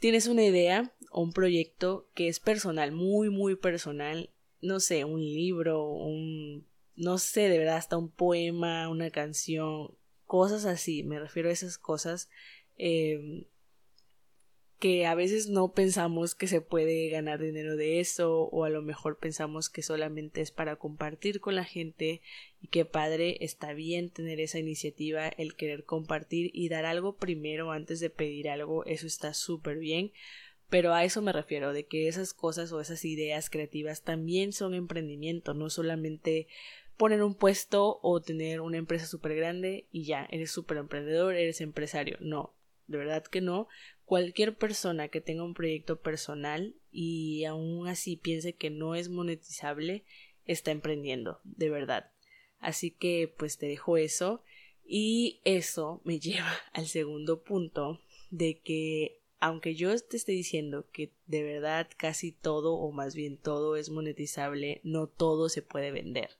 tienes 0.00 0.26
una 0.26 0.44
idea 0.44 0.92
o 1.10 1.22
un 1.22 1.32
proyecto 1.32 2.08
que 2.14 2.28
es 2.28 2.40
personal, 2.40 2.92
muy, 2.92 3.30
muy 3.30 3.54
personal, 3.56 4.30
no 4.60 4.80
sé, 4.80 5.04
un 5.04 5.20
libro, 5.20 5.88
un, 5.88 6.66
no 6.96 7.18
sé, 7.18 7.48
de 7.48 7.58
verdad, 7.58 7.76
hasta 7.76 7.98
un 7.98 8.10
poema, 8.10 8.88
una 8.88 9.10
canción, 9.10 9.96
cosas 10.24 10.64
así, 10.64 11.02
me 11.04 11.20
refiero 11.20 11.50
a 11.50 11.52
esas 11.52 11.78
cosas, 11.78 12.30
em, 12.78 13.44
que 14.82 15.06
a 15.06 15.14
veces 15.14 15.48
no 15.48 15.74
pensamos 15.74 16.34
que 16.34 16.48
se 16.48 16.60
puede 16.60 17.08
ganar 17.08 17.38
dinero 17.38 17.76
de 17.76 18.00
eso 18.00 18.48
o 18.50 18.64
a 18.64 18.68
lo 18.68 18.82
mejor 18.82 19.16
pensamos 19.16 19.70
que 19.70 19.80
solamente 19.80 20.40
es 20.40 20.50
para 20.50 20.74
compartir 20.74 21.38
con 21.38 21.54
la 21.54 21.62
gente 21.62 22.20
y 22.60 22.66
que 22.66 22.84
padre 22.84 23.36
está 23.42 23.74
bien 23.74 24.10
tener 24.10 24.40
esa 24.40 24.58
iniciativa 24.58 25.28
el 25.28 25.54
querer 25.54 25.84
compartir 25.84 26.50
y 26.52 26.68
dar 26.68 26.84
algo 26.84 27.14
primero 27.14 27.70
antes 27.70 28.00
de 28.00 28.10
pedir 28.10 28.50
algo 28.50 28.84
eso 28.84 29.06
está 29.06 29.34
súper 29.34 29.78
bien 29.78 30.10
pero 30.68 30.92
a 30.92 31.04
eso 31.04 31.22
me 31.22 31.30
refiero 31.30 31.72
de 31.72 31.86
que 31.86 32.08
esas 32.08 32.34
cosas 32.34 32.72
o 32.72 32.80
esas 32.80 33.04
ideas 33.04 33.50
creativas 33.50 34.02
también 34.02 34.52
son 34.52 34.74
emprendimiento 34.74 35.54
no 35.54 35.70
solamente 35.70 36.48
poner 36.96 37.22
un 37.22 37.36
puesto 37.36 38.00
o 38.02 38.20
tener 38.20 38.60
una 38.60 38.78
empresa 38.78 39.06
súper 39.06 39.36
grande 39.36 39.86
y 39.92 40.06
ya 40.06 40.26
eres 40.32 40.50
súper 40.50 40.78
emprendedor 40.78 41.36
eres 41.36 41.60
empresario 41.60 42.16
no 42.18 42.52
de 42.92 42.98
verdad 42.98 43.24
que 43.24 43.40
no. 43.40 43.68
Cualquier 44.04 44.56
persona 44.56 45.08
que 45.08 45.20
tenga 45.20 45.44
un 45.44 45.54
proyecto 45.54 46.00
personal 46.00 46.74
y 46.90 47.44
aún 47.44 47.88
así 47.88 48.16
piense 48.16 48.54
que 48.54 48.70
no 48.70 48.94
es 48.94 49.08
monetizable, 49.08 50.04
está 50.44 50.70
emprendiendo, 50.70 51.40
de 51.44 51.70
verdad. 51.70 52.10
Así 52.58 52.90
que 52.90 53.32
pues 53.36 53.58
te 53.58 53.66
dejo 53.66 53.96
eso 53.96 54.42
y 54.84 55.40
eso 55.44 56.00
me 56.04 56.18
lleva 56.20 56.52
al 56.72 56.86
segundo 56.86 57.42
punto 57.42 58.00
de 58.30 58.60
que 58.60 59.22
aunque 59.40 59.74
yo 59.74 59.98
te 59.98 60.16
esté 60.16 60.30
diciendo 60.30 60.86
que 60.92 61.12
de 61.26 61.42
verdad 61.42 61.88
casi 61.96 62.30
todo 62.30 62.74
o 62.74 62.92
más 62.92 63.16
bien 63.16 63.36
todo 63.36 63.74
es 63.74 63.90
monetizable, 63.90 64.80
no 64.84 65.08
todo 65.08 65.48
se 65.48 65.62
puede 65.62 65.90
vender. 65.90 66.30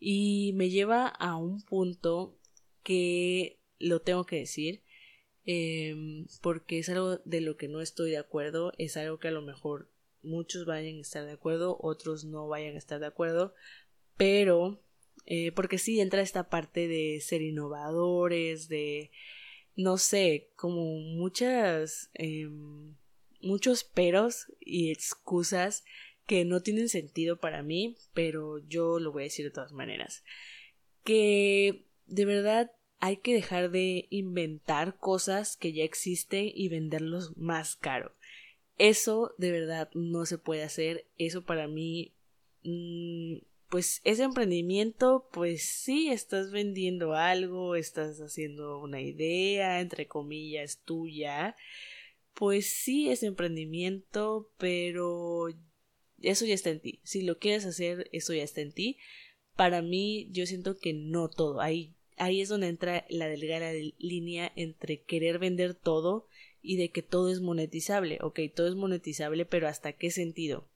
Y 0.00 0.52
me 0.56 0.68
lleva 0.68 1.06
a 1.06 1.36
un 1.36 1.62
punto 1.62 2.36
que 2.82 3.60
lo 3.78 4.00
tengo 4.00 4.26
que 4.26 4.36
decir 4.36 4.81
Em, 5.44 6.26
porque 6.40 6.78
es 6.78 6.88
algo 6.88 7.18
de 7.24 7.40
lo 7.40 7.56
que 7.56 7.68
no 7.68 7.80
estoy 7.80 8.10
de 8.10 8.18
acuerdo, 8.18 8.72
es 8.78 8.96
algo 8.96 9.18
que 9.18 9.28
a 9.28 9.32
lo 9.32 9.42
mejor 9.42 9.88
muchos 10.22 10.66
vayan 10.66 10.98
a 10.98 11.00
estar 11.00 11.26
de 11.26 11.32
acuerdo, 11.32 11.78
otros 11.80 12.24
no 12.24 12.46
vayan 12.48 12.76
a 12.76 12.78
estar 12.78 13.00
de 13.00 13.06
acuerdo, 13.06 13.54
pero 14.16 14.80
eh, 15.26 15.52
porque 15.52 15.78
sí 15.78 16.00
entra 16.00 16.22
esta 16.22 16.48
parte 16.48 16.86
de 16.88 17.20
ser 17.20 17.42
innovadores, 17.42 18.68
de 18.68 19.10
no 19.74 19.98
sé, 19.98 20.50
como 20.54 20.98
muchas 21.00 22.10
em, 22.14 22.94
muchos 23.40 23.84
peros 23.84 24.46
y 24.60 24.90
excusas 24.90 25.84
que 26.26 26.44
no 26.44 26.62
tienen 26.62 26.88
sentido 26.88 27.38
para 27.40 27.62
mí, 27.62 27.96
pero 28.14 28.58
yo 28.68 29.00
lo 29.00 29.12
voy 29.12 29.22
a 29.22 29.24
decir 29.24 29.44
de 29.44 29.50
todas 29.50 29.72
maneras. 29.72 30.24
Que 31.04 31.84
de 32.06 32.24
verdad 32.24 32.70
hay 33.02 33.16
que 33.16 33.34
dejar 33.34 33.72
de 33.72 34.06
inventar 34.10 34.96
cosas 34.96 35.56
que 35.56 35.72
ya 35.72 35.82
existen 35.82 36.52
y 36.54 36.68
venderlos 36.68 37.36
más 37.36 37.74
caro. 37.74 38.14
Eso 38.78 39.34
de 39.38 39.50
verdad 39.50 39.90
no 39.92 40.24
se 40.24 40.38
puede 40.38 40.62
hacer. 40.62 41.04
Eso 41.18 41.44
para 41.44 41.66
mí, 41.66 42.12
mm, 42.62 43.38
pues 43.68 44.02
ese 44.04 44.22
emprendimiento, 44.22 45.28
pues 45.32 45.64
sí, 45.64 46.12
estás 46.12 46.52
vendiendo 46.52 47.14
algo, 47.14 47.74
estás 47.74 48.20
haciendo 48.20 48.78
una 48.78 49.00
idea, 49.00 49.80
entre 49.80 50.06
comillas, 50.06 50.78
tuya. 50.84 51.56
Pues 52.34 52.68
sí, 52.68 53.10
es 53.10 53.24
emprendimiento, 53.24 54.48
pero 54.58 55.48
eso 56.20 56.46
ya 56.46 56.54
está 56.54 56.70
en 56.70 56.78
ti. 56.78 57.00
Si 57.02 57.22
lo 57.22 57.40
quieres 57.40 57.66
hacer, 57.66 58.08
eso 58.12 58.32
ya 58.32 58.44
está 58.44 58.60
en 58.60 58.70
ti. 58.70 58.98
Para 59.56 59.82
mí, 59.82 60.28
yo 60.30 60.46
siento 60.46 60.78
que 60.78 60.92
no 60.92 61.28
todo. 61.28 61.60
Hay 61.60 61.96
ahí 62.22 62.40
es 62.40 62.48
donde 62.48 62.68
entra 62.68 63.04
la 63.08 63.28
delgada 63.28 63.72
línea 63.98 64.52
entre 64.54 65.02
querer 65.02 65.38
vender 65.38 65.74
todo 65.74 66.28
y 66.60 66.76
de 66.76 66.90
que 66.90 67.02
todo 67.02 67.30
es 67.30 67.40
monetizable. 67.40 68.18
Ok, 68.22 68.40
todo 68.54 68.68
es 68.68 68.76
monetizable, 68.76 69.44
pero 69.44 69.66
¿hasta 69.66 69.92
qué 69.92 70.10
sentido? 70.10 70.68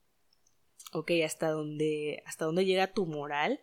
Ok, 0.91 1.11
hasta 1.23 1.49
dónde, 1.49 2.21
hasta 2.25 2.45
dónde 2.45 2.65
llega 2.65 2.93
tu 2.93 3.05
moral 3.05 3.61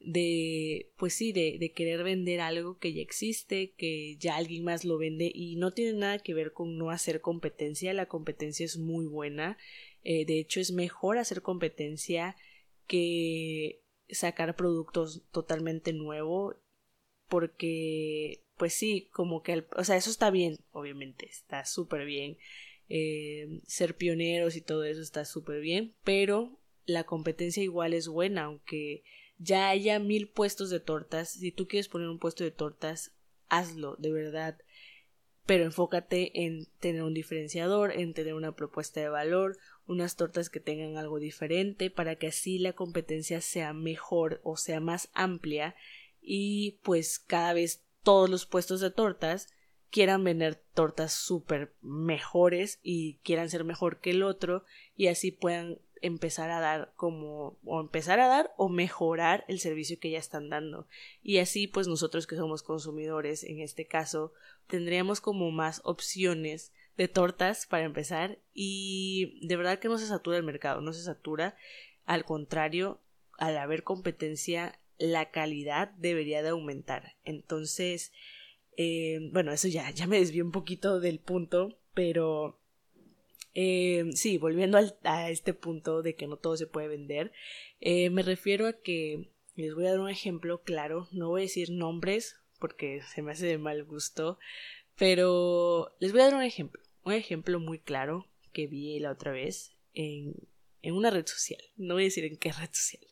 de, 0.00 0.90
pues 0.96 1.12
sí, 1.14 1.32
de, 1.32 1.58
de, 1.58 1.72
querer 1.72 2.02
vender 2.02 2.40
algo 2.40 2.78
que 2.78 2.94
ya 2.94 3.02
existe, 3.02 3.74
que 3.76 4.16
ya 4.16 4.36
alguien 4.36 4.64
más 4.64 4.84
lo 4.84 4.96
vende 4.96 5.30
y 5.34 5.56
no 5.56 5.72
tiene 5.72 5.98
nada 5.98 6.18
que 6.20 6.34
ver 6.34 6.52
con 6.52 6.78
no 6.78 6.90
hacer 6.90 7.20
competencia. 7.20 7.92
La 7.92 8.06
competencia 8.06 8.64
es 8.64 8.78
muy 8.78 9.06
buena. 9.06 9.58
Eh, 10.02 10.24
de 10.24 10.38
hecho, 10.38 10.60
es 10.60 10.72
mejor 10.72 11.18
hacer 11.18 11.42
competencia 11.42 12.36
que 12.86 13.82
sacar 14.08 14.56
productos 14.56 15.22
totalmente 15.30 15.92
nuevos 15.92 16.56
porque 17.28 18.42
pues 18.58 18.74
sí, 18.74 19.08
como 19.12 19.42
que, 19.42 19.64
o 19.76 19.84
sea, 19.84 19.96
eso 19.96 20.10
está 20.10 20.30
bien, 20.30 20.58
obviamente, 20.72 21.26
está 21.26 21.64
súper 21.64 22.04
bien. 22.04 22.36
Eh, 22.90 23.60
ser 23.66 23.96
pioneros 23.96 24.56
y 24.56 24.60
todo 24.60 24.84
eso 24.84 25.00
está 25.00 25.24
súper 25.24 25.60
bien, 25.60 25.94
pero 26.04 26.58
la 26.86 27.04
competencia 27.04 27.62
igual 27.62 27.94
es 27.94 28.08
buena, 28.08 28.44
aunque 28.44 29.04
ya 29.38 29.68
haya 29.68 29.98
mil 29.98 30.28
puestos 30.28 30.70
de 30.70 30.80
tortas, 30.80 31.30
si 31.30 31.52
tú 31.52 31.68
quieres 31.68 31.88
poner 31.88 32.08
un 32.08 32.18
puesto 32.18 32.44
de 32.44 32.50
tortas, 32.50 33.12
hazlo, 33.48 33.96
de 33.96 34.10
verdad, 34.10 34.58
pero 35.46 35.64
enfócate 35.64 36.44
en 36.44 36.66
tener 36.80 37.02
un 37.02 37.14
diferenciador, 37.14 37.92
en 37.92 38.14
tener 38.14 38.34
una 38.34 38.56
propuesta 38.56 39.00
de 39.00 39.08
valor, 39.08 39.58
unas 39.86 40.16
tortas 40.16 40.50
que 40.50 40.60
tengan 40.60 40.96
algo 40.96 41.18
diferente, 41.18 41.90
para 41.90 42.16
que 42.16 42.28
así 42.28 42.58
la 42.58 42.72
competencia 42.72 43.40
sea 43.40 43.72
mejor 43.72 44.40
o 44.44 44.56
sea 44.56 44.80
más 44.80 45.10
amplia 45.12 45.74
y 46.30 46.72
pues 46.82 47.18
cada 47.18 47.54
vez 47.54 47.86
todos 48.02 48.28
los 48.28 48.44
puestos 48.44 48.82
de 48.82 48.90
tortas 48.90 49.48
quieran 49.90 50.22
vender 50.24 50.62
tortas 50.74 51.14
súper 51.14 51.74
mejores 51.80 52.80
y 52.82 53.14
quieran 53.22 53.48
ser 53.48 53.64
mejor 53.64 54.00
que 54.00 54.10
el 54.10 54.22
otro 54.22 54.62
y 54.94 55.06
así 55.06 55.30
puedan 55.30 55.78
empezar 56.02 56.50
a 56.50 56.60
dar 56.60 56.92
como 56.96 57.56
o 57.64 57.80
empezar 57.80 58.20
a 58.20 58.28
dar 58.28 58.52
o 58.58 58.68
mejorar 58.68 59.46
el 59.48 59.58
servicio 59.58 59.98
que 59.98 60.10
ya 60.10 60.18
están 60.18 60.50
dando. 60.50 60.86
Y 61.22 61.38
así 61.38 61.66
pues 61.66 61.88
nosotros 61.88 62.26
que 62.26 62.36
somos 62.36 62.62
consumidores 62.62 63.42
en 63.42 63.60
este 63.60 63.86
caso 63.86 64.34
tendríamos 64.66 65.22
como 65.22 65.50
más 65.50 65.80
opciones 65.84 66.74
de 66.98 67.08
tortas 67.08 67.66
para 67.66 67.84
empezar 67.84 68.38
y 68.52 69.40
de 69.46 69.56
verdad 69.56 69.78
que 69.78 69.88
no 69.88 69.96
se 69.96 70.06
satura 70.06 70.36
el 70.36 70.42
mercado 70.42 70.82
no 70.82 70.92
se 70.92 71.02
satura. 71.02 71.56
Al 72.04 72.26
contrario 72.26 73.00
al 73.38 73.56
haber 73.56 73.82
competencia 73.82 74.78
la 74.98 75.30
calidad 75.30 75.90
debería 75.92 76.42
de 76.42 76.50
aumentar. 76.50 77.16
Entonces, 77.24 78.12
eh, 78.76 79.18
bueno, 79.32 79.52
eso 79.52 79.68
ya, 79.68 79.90
ya 79.90 80.06
me 80.06 80.18
desvió 80.18 80.44
un 80.44 80.52
poquito 80.52 81.00
del 81.00 81.18
punto, 81.20 81.78
pero 81.94 82.60
eh, 83.54 84.04
sí, 84.14 84.38
volviendo 84.38 84.78
a 85.04 85.30
este 85.30 85.54
punto 85.54 86.02
de 86.02 86.14
que 86.14 86.26
no 86.26 86.36
todo 86.36 86.56
se 86.56 86.66
puede 86.66 86.88
vender, 86.88 87.32
eh, 87.80 88.10
me 88.10 88.22
refiero 88.22 88.66
a 88.66 88.74
que 88.74 89.30
les 89.56 89.74
voy 89.74 89.86
a 89.86 89.90
dar 89.90 90.00
un 90.00 90.10
ejemplo 90.10 90.62
claro, 90.62 91.08
no 91.10 91.28
voy 91.28 91.40
a 91.40 91.42
decir 91.42 91.70
nombres 91.70 92.36
porque 92.60 93.02
se 93.02 93.22
me 93.22 93.32
hace 93.32 93.46
de 93.46 93.58
mal 93.58 93.84
gusto, 93.84 94.38
pero 94.96 95.96
les 95.98 96.12
voy 96.12 96.20
a 96.20 96.24
dar 96.24 96.34
un 96.34 96.42
ejemplo, 96.42 96.80
un 97.04 97.12
ejemplo 97.12 97.58
muy 97.58 97.78
claro 97.78 98.26
que 98.52 98.66
vi 98.66 98.98
la 99.00 99.10
otra 99.10 99.32
vez 99.32 99.72
en, 99.94 100.34
en 100.82 100.94
una 100.94 101.10
red 101.10 101.26
social, 101.26 101.60
no 101.76 101.94
voy 101.94 102.04
a 102.04 102.06
decir 102.06 102.24
en 102.24 102.36
qué 102.36 102.52
red 102.52 102.70
social. 102.72 103.02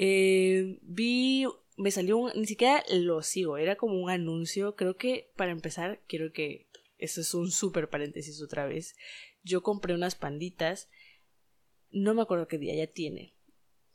Eh, 0.00 0.78
vi, 0.82 1.44
me 1.76 1.90
salió 1.90 2.32
ni 2.36 2.46
siquiera 2.46 2.84
lo 2.88 3.20
sigo, 3.22 3.58
era 3.58 3.74
como 3.74 4.00
un 4.00 4.10
anuncio, 4.10 4.76
creo 4.76 4.96
que 4.96 5.32
para 5.34 5.50
empezar, 5.50 6.00
quiero 6.06 6.32
que, 6.32 6.68
eso 6.98 7.20
es 7.20 7.34
un 7.34 7.50
súper 7.50 7.90
paréntesis 7.90 8.40
otra 8.40 8.64
vez, 8.64 8.94
yo 9.42 9.64
compré 9.64 9.94
unas 9.94 10.14
panditas, 10.14 10.88
no 11.90 12.14
me 12.14 12.22
acuerdo 12.22 12.46
qué 12.46 12.58
día 12.58 12.76
ya 12.76 12.86
tiene. 12.86 13.34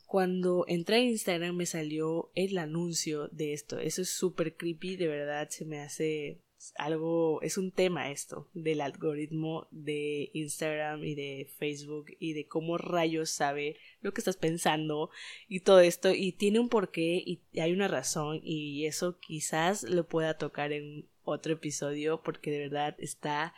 Cuando 0.05 0.65
entré 0.67 0.97
a 0.97 1.03
Instagram 1.03 1.55
me 1.55 1.65
salió 1.65 2.31
el 2.35 2.57
anuncio 2.57 3.29
de 3.29 3.53
esto, 3.53 3.79
eso 3.79 4.01
es 4.01 4.09
súper 4.09 4.57
creepy, 4.57 4.97
de 4.97 5.07
verdad 5.07 5.47
se 5.49 5.63
me 5.63 5.79
hace 5.79 6.41
algo, 6.77 7.41
es 7.41 7.57
un 7.57 7.71
tema 7.71 8.11
esto 8.11 8.49
del 8.53 8.81
algoritmo 8.81 9.67
de 9.71 10.29
Instagram 10.33 11.03
y 11.03 11.15
de 11.15 11.49
Facebook 11.57 12.05
y 12.19 12.33
de 12.33 12.47
cómo 12.47 12.77
rayos 12.77 13.29
sabe 13.29 13.77
lo 14.01 14.13
que 14.13 14.21
estás 14.21 14.37
pensando 14.37 15.09
y 15.47 15.61
todo 15.61 15.81
esto 15.81 16.13
y 16.13 16.31
tiene 16.31 16.59
un 16.59 16.69
porqué 16.69 17.21
y 17.25 17.41
hay 17.59 17.73
una 17.73 17.87
razón 17.87 18.39
y 18.43 18.85
eso 18.85 19.19
quizás 19.19 19.83
lo 19.83 20.07
pueda 20.07 20.37
tocar 20.37 20.71
en 20.71 21.07
otro 21.23 21.53
episodio 21.53 22.21
porque 22.23 22.51
de 22.51 22.59
verdad 22.59 22.95
está 22.99 23.53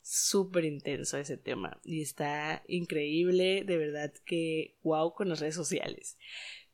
súper 0.00 0.64
intenso 0.64 1.18
ese 1.18 1.36
tema 1.36 1.80
y 1.84 2.00
está 2.00 2.62
increíble, 2.68 3.64
de 3.64 3.76
verdad 3.76 4.12
que 4.24 4.76
wow 4.82 5.14
con 5.14 5.28
las 5.28 5.40
redes 5.40 5.56
sociales. 5.56 6.16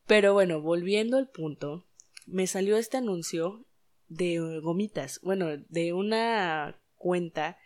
Pero 0.06 0.34
bueno, 0.34 0.60
volviendo 0.60 1.16
al 1.16 1.30
punto, 1.30 1.86
me 2.26 2.46
salió 2.46 2.76
este 2.76 2.98
anuncio 2.98 3.64
de 4.14 4.60
gomitas, 4.60 5.20
bueno, 5.22 5.56
de 5.68 5.92
una 5.92 6.80
cuenta 6.96 7.58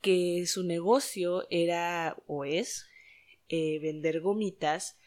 que 0.00 0.44
su 0.46 0.64
negocio 0.64 1.46
era 1.50 2.16
o 2.26 2.44
es 2.44 2.86
eh, 3.48 3.78
vender 3.80 4.20
gomitas. 4.20 4.98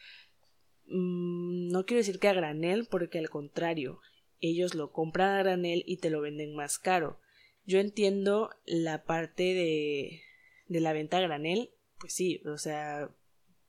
Mm, 0.86 1.68
no 1.70 1.86
quiero 1.86 1.98
decir 1.98 2.18
que 2.18 2.28
a 2.28 2.32
granel, 2.32 2.86
porque 2.86 3.18
al 3.18 3.30
contrario, 3.30 4.00
ellos 4.40 4.74
lo 4.74 4.92
compran 4.92 5.36
a 5.36 5.42
granel 5.42 5.84
y 5.86 5.98
te 5.98 6.10
lo 6.10 6.20
venden 6.20 6.54
más 6.54 6.78
caro. 6.78 7.20
Yo 7.66 7.78
entiendo 7.78 8.50
la 8.64 9.04
parte 9.04 9.42
de 9.42 10.22
de 10.68 10.80
la 10.80 10.92
venta 10.92 11.16
a 11.16 11.20
granel, 11.20 11.70
pues 11.98 12.12
sí, 12.12 12.40
o 12.46 12.58
sea, 12.58 13.10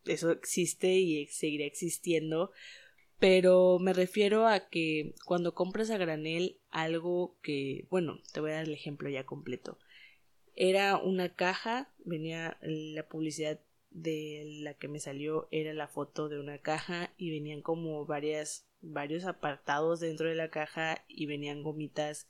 eso 0.05 0.31
existe 0.31 0.93
y 0.93 1.25
seguirá 1.27 1.65
existiendo, 1.65 2.51
pero 3.19 3.79
me 3.79 3.93
refiero 3.93 4.47
a 4.47 4.69
que 4.69 5.13
cuando 5.25 5.53
compras 5.53 5.89
a 5.91 5.97
granel 5.97 6.57
algo 6.71 7.37
que, 7.41 7.85
bueno, 7.89 8.19
te 8.33 8.39
voy 8.39 8.51
a 8.51 8.55
dar 8.55 8.63
el 8.63 8.73
ejemplo 8.73 9.09
ya 9.09 9.25
completo. 9.25 9.77
Era 10.55 10.97
una 10.97 11.35
caja, 11.35 11.91
venía 11.99 12.57
la 12.61 13.07
publicidad 13.07 13.59
de 13.91 14.59
la 14.61 14.73
que 14.75 14.87
me 14.87 14.99
salió 14.99 15.47
era 15.51 15.73
la 15.73 15.87
foto 15.87 16.29
de 16.29 16.39
una 16.39 16.59
caja 16.59 17.13
y 17.17 17.31
venían 17.31 17.61
como 17.61 18.05
varias 18.05 18.65
varios 18.81 19.25
apartados 19.25 19.99
dentro 19.99 20.29
de 20.29 20.35
la 20.35 20.49
caja 20.49 21.03
y 21.07 21.25
venían 21.25 21.63
gomitas 21.63 22.27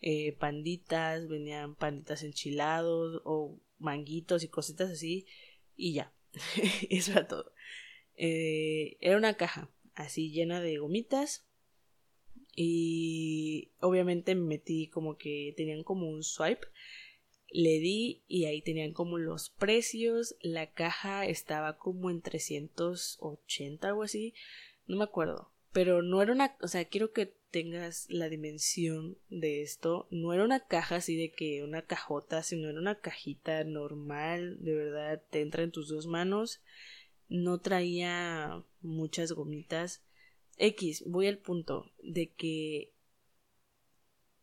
eh, 0.00 0.32
panditas, 0.32 1.28
venían 1.28 1.76
panditas 1.76 2.24
enchilados 2.24 3.22
o 3.24 3.60
manguitos 3.78 4.42
y 4.42 4.48
cositas 4.48 4.90
así 4.90 5.26
y 5.76 5.94
ya, 5.94 6.12
eso 6.90 7.12
era 7.12 7.28
todo. 7.28 7.52
Eh, 8.16 8.96
era 9.00 9.16
una 9.16 9.34
caja 9.34 9.70
así 9.94 10.30
llena 10.30 10.60
de 10.60 10.78
gomitas. 10.78 11.46
Y 12.56 13.72
obviamente 13.80 14.34
me 14.34 14.42
metí 14.42 14.88
como 14.88 15.16
que 15.16 15.54
tenían 15.56 15.82
como 15.82 16.08
un 16.08 16.22
swipe. 16.22 16.66
Le 17.50 17.78
di 17.78 18.24
y 18.26 18.46
ahí 18.46 18.62
tenían 18.62 18.92
como 18.92 19.18
los 19.18 19.50
precios. 19.50 20.36
La 20.40 20.72
caja 20.72 21.26
estaba 21.26 21.78
como 21.78 22.10
en 22.10 22.20
380 22.20 23.88
algo 23.88 24.02
así. 24.02 24.34
No 24.86 24.96
me 24.96 25.04
acuerdo. 25.04 25.52
Pero 25.72 26.02
no 26.02 26.22
era 26.22 26.32
una 26.32 26.56
o 26.62 26.68
sea 26.68 26.84
quiero 26.84 27.12
que 27.12 27.34
tengas 27.50 28.06
la 28.08 28.28
dimensión 28.28 29.18
de 29.28 29.62
esto. 29.62 30.08
No 30.10 30.32
era 30.32 30.44
una 30.44 30.66
caja 30.66 30.96
así 30.96 31.16
de 31.16 31.32
que 31.32 31.62
una 31.62 31.82
cajota 31.82 32.42
sino 32.42 32.68
era 32.68 32.78
una 32.78 33.00
cajita 33.00 33.64
normal. 33.64 34.58
De 34.60 34.74
verdad 34.74 35.22
te 35.30 35.40
entra 35.40 35.62
en 35.62 35.72
tus 35.72 35.88
dos 35.88 36.06
manos. 36.06 36.60
No 37.28 37.58
traía 37.60 38.64
muchas 38.84 39.32
gomitas 39.32 40.02
X 40.58 41.02
voy 41.06 41.26
al 41.26 41.38
punto 41.38 41.92
de 42.02 42.30
que 42.30 42.92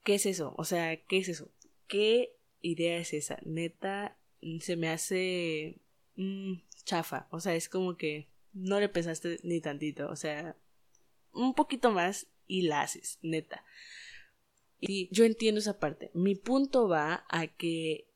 ¿qué 0.04 0.16
es 0.16 0.26
eso? 0.26 0.54
o 0.58 0.66
sea 0.66 0.98
¿qué 1.06 1.20
es 1.20 1.30
eso? 1.30 1.52
¿qué 1.88 2.36
idea 2.62 2.98
es 2.98 3.14
esa? 3.14 3.38
Neta, 3.44 4.18
se 4.62 4.76
me 4.78 4.90
hace 4.90 5.82
mm, 6.16 6.54
chafa. 6.86 7.28
O 7.32 7.40
sea, 7.40 7.56
es 7.56 7.70
como 7.70 7.98
que 7.98 8.28
no 8.54 8.80
le 8.80 8.90
pensaste 8.90 9.40
ni 9.44 9.62
tantito. 9.62 10.10
O 10.10 10.16
sea, 10.16 10.56
un 11.34 11.54
poquito 11.54 11.92
más 11.92 12.28
y 12.48 12.64
la 12.64 12.82
haces, 12.82 13.20
neta. 13.22 13.64
Y 14.80 15.10
yo 15.12 15.26
entiendo 15.26 15.60
esa 15.60 15.80
parte. 15.80 16.12
Mi 16.14 16.36
punto 16.36 16.88
va 16.88 17.26
a 17.30 17.48
que 17.48 18.08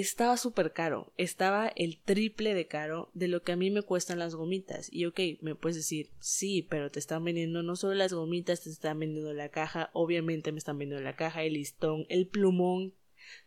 estaba 0.00 0.36
súper 0.36 0.72
caro. 0.72 1.12
Estaba 1.16 1.68
el 1.68 1.98
triple 1.98 2.54
de 2.54 2.66
caro 2.66 3.10
de 3.14 3.28
lo 3.28 3.42
que 3.42 3.52
a 3.52 3.56
mí 3.56 3.70
me 3.70 3.82
cuestan 3.82 4.18
las 4.18 4.34
gomitas. 4.34 4.88
Y 4.92 5.04
ok, 5.06 5.20
me 5.40 5.54
puedes 5.54 5.76
decir, 5.76 6.10
sí, 6.18 6.66
pero 6.68 6.90
te 6.90 6.98
están 6.98 7.24
vendiendo 7.24 7.62
no 7.62 7.76
solo 7.76 7.94
las 7.94 8.12
gomitas, 8.12 8.62
te 8.62 8.70
están 8.70 8.98
vendiendo 8.98 9.32
la 9.34 9.50
caja. 9.50 9.90
Obviamente 9.92 10.52
me 10.52 10.58
están 10.58 10.78
vendiendo 10.78 11.04
la 11.04 11.16
caja, 11.16 11.42
el 11.42 11.54
listón, 11.54 12.06
el 12.08 12.26
plumón 12.26 12.94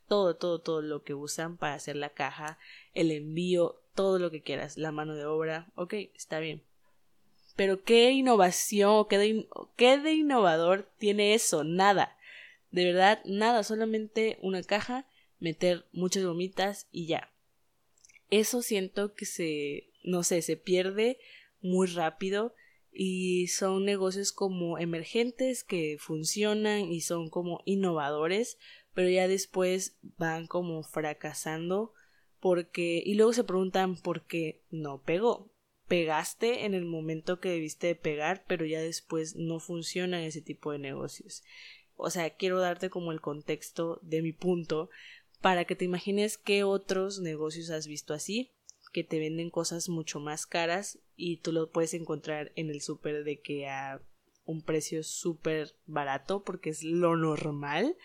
todo, 0.08 0.36
todo, 0.36 0.60
todo 0.60 0.82
lo 0.82 1.04
que 1.04 1.14
usan 1.14 1.58
para 1.58 1.74
hacer 1.74 1.96
la 1.96 2.10
caja, 2.10 2.60
el 2.94 3.12
envío, 3.12 3.82
todo 3.96 4.20
lo 4.20 4.32
que 4.32 4.42
quieras, 4.42 4.78
la 4.78 4.92
mano 4.92 5.16
de 5.16 5.26
obra, 5.26 5.72
ok, 5.76 5.94
está 6.16 6.40
bien. 6.40 6.62
Pero 7.56 7.84
qué 7.84 8.12
innovación, 8.12 9.08
qué 9.10 9.18
de, 9.18 9.48
qué 9.76 9.98
de 9.98 10.14
innovador 10.14 10.90
tiene 10.98 11.34
eso, 11.34 11.64
nada. 11.64 12.18
De 12.72 12.86
verdad, 12.86 13.22
nada, 13.26 13.64
solamente 13.64 14.38
una 14.42 14.62
caja, 14.62 15.08
meter 15.40 15.86
muchas 15.92 16.24
gomitas 16.24 16.88
y 16.92 17.08
ya. 17.08 17.32
Eso 18.30 18.62
siento 18.62 19.14
que 19.14 19.26
se, 19.26 19.90
no 20.04 20.24
sé, 20.24 20.42
se 20.42 20.58
pierde 20.58 21.20
muy 21.62 21.88
rápido 21.88 22.54
y 22.92 23.48
son 23.48 23.86
negocios 23.86 24.32
como 24.32 24.78
emergentes 24.78 25.64
que 25.64 25.98
funcionan 26.00 26.92
y 26.92 27.02
son 27.02 27.30
como 27.30 27.62
innovadores 27.66 28.58
pero 28.96 29.10
ya 29.10 29.28
después 29.28 29.98
van 30.18 30.48
como 30.48 30.82
fracasando 30.82 31.94
porque 32.40 33.04
y 33.06 33.14
luego 33.16 33.34
se 33.34 33.44
preguntan 33.44 33.98
por 33.98 34.26
qué 34.26 34.64
no 34.72 35.02
pegó. 35.04 35.52
Pegaste 35.88 36.66
en 36.66 36.74
el 36.74 36.86
momento 36.86 37.40
que 37.40 37.50
debiste 37.50 37.88
de 37.88 37.96
pegar, 37.96 38.44
pero 38.48 38.66
ya 38.66 38.80
después 38.80 39.36
no 39.36 39.60
funcionan 39.60 40.22
ese 40.22 40.42
tipo 40.42 40.72
de 40.72 40.80
negocios. 40.80 41.44
O 41.96 42.10
sea, 42.10 42.32
quiero 42.32 42.60
darte 42.60 42.90
como 42.90 43.12
el 43.12 43.22
contexto 43.22 44.00
de 44.02 44.24
mi 44.24 44.32
punto 44.32 44.90
para 45.46 45.66
que 45.66 45.76
te 45.76 45.86
imagines 45.86 46.40
qué 46.40 46.64
otros 46.64 47.20
negocios 47.20 47.70
has 47.70 47.86
visto 47.86 48.16
así, 48.16 48.50
que 48.92 49.04
te 49.04 49.20
venden 49.20 49.52
cosas 49.52 49.90
mucho 49.90 50.20
más 50.20 50.48
caras 50.48 50.98
y 51.16 51.38
tú 51.38 51.52
lo 51.52 51.70
puedes 51.70 51.94
encontrar 51.94 52.52
en 52.56 52.72
el 52.72 52.82
súper 52.82 53.24
de 53.24 53.42
que 53.42 53.68
a 53.68 54.02
un 54.46 54.64
precio 54.64 55.04
súper 55.04 55.76
barato 55.86 56.44
porque 56.44 56.72
es 56.72 56.82
lo 56.82 57.16
normal. 57.16 57.96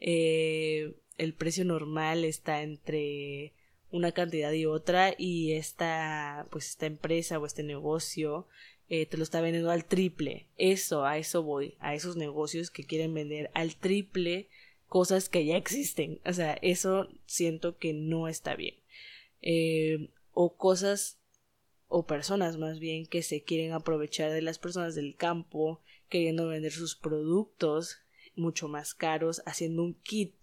Eh, 0.00 0.94
el 1.16 1.32
precio 1.32 1.64
normal 1.64 2.26
está 2.26 2.60
entre 2.60 3.54
una 3.90 4.12
cantidad 4.12 4.52
y 4.52 4.66
otra 4.66 5.14
y 5.16 5.52
esta 5.52 6.46
pues 6.50 6.68
esta 6.68 6.84
empresa 6.84 7.38
o 7.38 7.46
este 7.46 7.62
negocio 7.62 8.48
eh, 8.90 9.06
te 9.06 9.16
lo 9.16 9.22
está 9.22 9.40
vendiendo 9.40 9.70
al 9.70 9.86
triple. 9.86 10.50
Eso 10.58 11.06
a 11.06 11.16
eso 11.16 11.42
voy 11.42 11.74
a 11.80 11.94
esos 11.94 12.16
negocios 12.16 12.70
que 12.70 12.84
quieren 12.84 13.14
vender 13.14 13.50
al 13.54 13.76
triple 13.76 14.50
cosas 14.92 15.30
que 15.30 15.46
ya 15.46 15.56
existen 15.56 16.20
o 16.26 16.34
sea 16.34 16.58
eso 16.60 17.08
siento 17.24 17.78
que 17.78 17.94
no 17.94 18.28
está 18.28 18.56
bien 18.56 18.74
eh, 19.40 20.10
o 20.32 20.54
cosas 20.54 21.18
o 21.88 22.06
personas 22.06 22.58
más 22.58 22.78
bien 22.78 23.06
que 23.06 23.22
se 23.22 23.42
quieren 23.42 23.72
aprovechar 23.72 24.30
de 24.30 24.42
las 24.42 24.58
personas 24.58 24.94
del 24.94 25.16
campo 25.16 25.80
queriendo 26.10 26.48
vender 26.48 26.72
sus 26.72 26.94
productos 26.94 28.02
mucho 28.36 28.68
más 28.68 28.94
caros 28.94 29.42
haciendo 29.46 29.82
un 29.82 29.94
kit. 29.94 30.34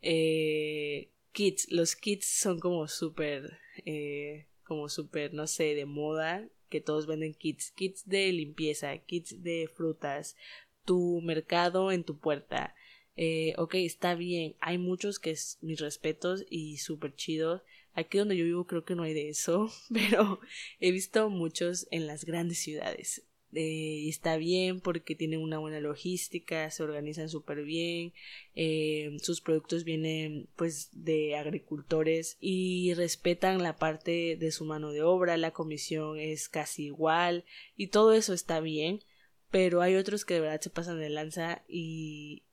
Eh, 0.00 1.10
kits, 1.32 1.70
los 1.70 1.96
kits 1.96 2.26
son 2.26 2.60
como 2.60 2.88
súper, 2.88 3.58
eh, 3.84 4.46
como 4.64 4.88
súper, 4.88 5.34
no 5.34 5.46
sé, 5.46 5.74
de 5.74 5.86
moda, 5.86 6.48
que 6.68 6.80
todos 6.80 7.06
venden 7.06 7.34
kits, 7.34 7.70
kits 7.72 8.08
de 8.08 8.32
limpieza, 8.32 8.96
kits 8.98 9.42
de 9.42 9.68
frutas, 9.72 10.36
tu 10.84 11.20
mercado 11.22 11.92
en 11.92 12.04
tu 12.04 12.18
puerta. 12.18 12.74
Eh, 13.16 13.54
ok, 13.58 13.74
está 13.76 14.14
bien, 14.14 14.56
hay 14.60 14.78
muchos 14.78 15.18
que 15.18 15.30
es 15.30 15.58
mis 15.60 15.80
respetos 15.80 16.44
y 16.48 16.78
súper 16.78 17.14
chidos. 17.14 17.62
Aquí 17.94 18.18
donde 18.18 18.36
yo 18.36 18.44
vivo 18.44 18.66
creo 18.66 18.84
que 18.84 18.94
no 18.94 19.02
hay 19.02 19.14
de 19.14 19.28
eso, 19.28 19.70
pero 19.92 20.40
he 20.80 20.92
visto 20.92 21.28
muchos 21.30 21.86
en 21.90 22.06
las 22.06 22.24
grandes 22.24 22.58
ciudades. 22.58 23.24
Eh, 23.54 24.08
está 24.08 24.38
bien 24.38 24.80
porque 24.80 25.14
tienen 25.14 25.40
una 25.42 25.58
buena 25.58 25.78
logística, 25.78 26.70
se 26.70 26.82
organizan 26.82 27.28
súper 27.28 27.64
bien, 27.64 28.14
eh, 28.54 29.14
sus 29.20 29.42
productos 29.42 29.84
vienen 29.84 30.48
pues 30.56 30.88
de 30.92 31.36
agricultores 31.36 32.38
y 32.40 32.94
respetan 32.94 33.62
la 33.62 33.76
parte 33.76 34.36
de 34.40 34.52
su 34.52 34.64
mano 34.64 34.90
de 34.90 35.02
obra, 35.02 35.36
la 35.36 35.50
comisión 35.50 36.18
es 36.18 36.48
casi 36.48 36.86
igual 36.86 37.44
y 37.76 37.88
todo 37.88 38.14
eso 38.14 38.32
está 38.32 38.60
bien, 38.60 39.00
pero 39.50 39.82
hay 39.82 39.96
otros 39.96 40.24
que 40.24 40.34
de 40.34 40.40
verdad 40.40 40.62
se 40.62 40.70
pasan 40.70 40.98
de 40.98 41.10
lanza 41.10 41.62
y, 41.68 42.44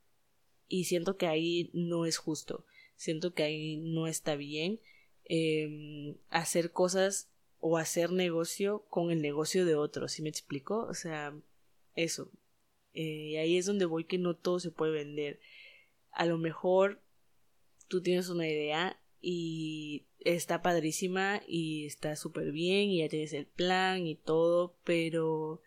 y 0.69 0.86
siento 0.86 1.17
que 1.17 1.27
ahí 1.27 1.69
no 1.73 2.05
es 2.05 2.17
justo, 2.17 2.65
siento 2.95 3.34
que 3.34 3.43
ahí 3.43 3.77
no 3.77 4.08
está 4.08 4.36
bien 4.36 4.79
eh, 5.25 6.15
hacer 6.29 6.71
cosas 6.71 7.29
o 7.60 7.77
hacer 7.77 8.12
negocio 8.12 8.86
con 8.89 9.12
el 9.12 9.21
negocio 9.21 9.65
de 9.65 9.75
otros, 9.75 10.13
¿sí 10.13 10.21
me 10.21 10.29
explico? 10.29 10.86
O 10.86 10.93
sea, 10.93 11.36
eso. 11.95 12.32
y 12.93 13.36
eh, 13.36 13.39
ahí 13.39 13.58
es 13.58 13.65
donde 13.65 13.86
voy 13.86 14.05
que 14.05 14.17
no 14.17 14.36
todo 14.36 14.60
se 14.60 14.71
puede 14.71 14.93
vender. 14.93 15.39
A 16.12 16.25
lo 16.25 16.38
mejor 16.38 17.01
tú 17.88 18.01
tienes 18.01 18.29
una 18.29 18.47
idea 18.47 18.99
y 19.21 20.05
está 20.19 20.62
padrísima 20.62 21.41
y 21.47 21.86
está 21.86 22.15
súper 22.15 22.51
bien 22.51 22.89
y 22.89 22.99
ya 22.99 23.10
tienes 23.10 23.34
el 23.34 23.45
plan 23.45 24.08
y 24.08 24.15
todo, 24.15 24.75
pero 24.84 25.62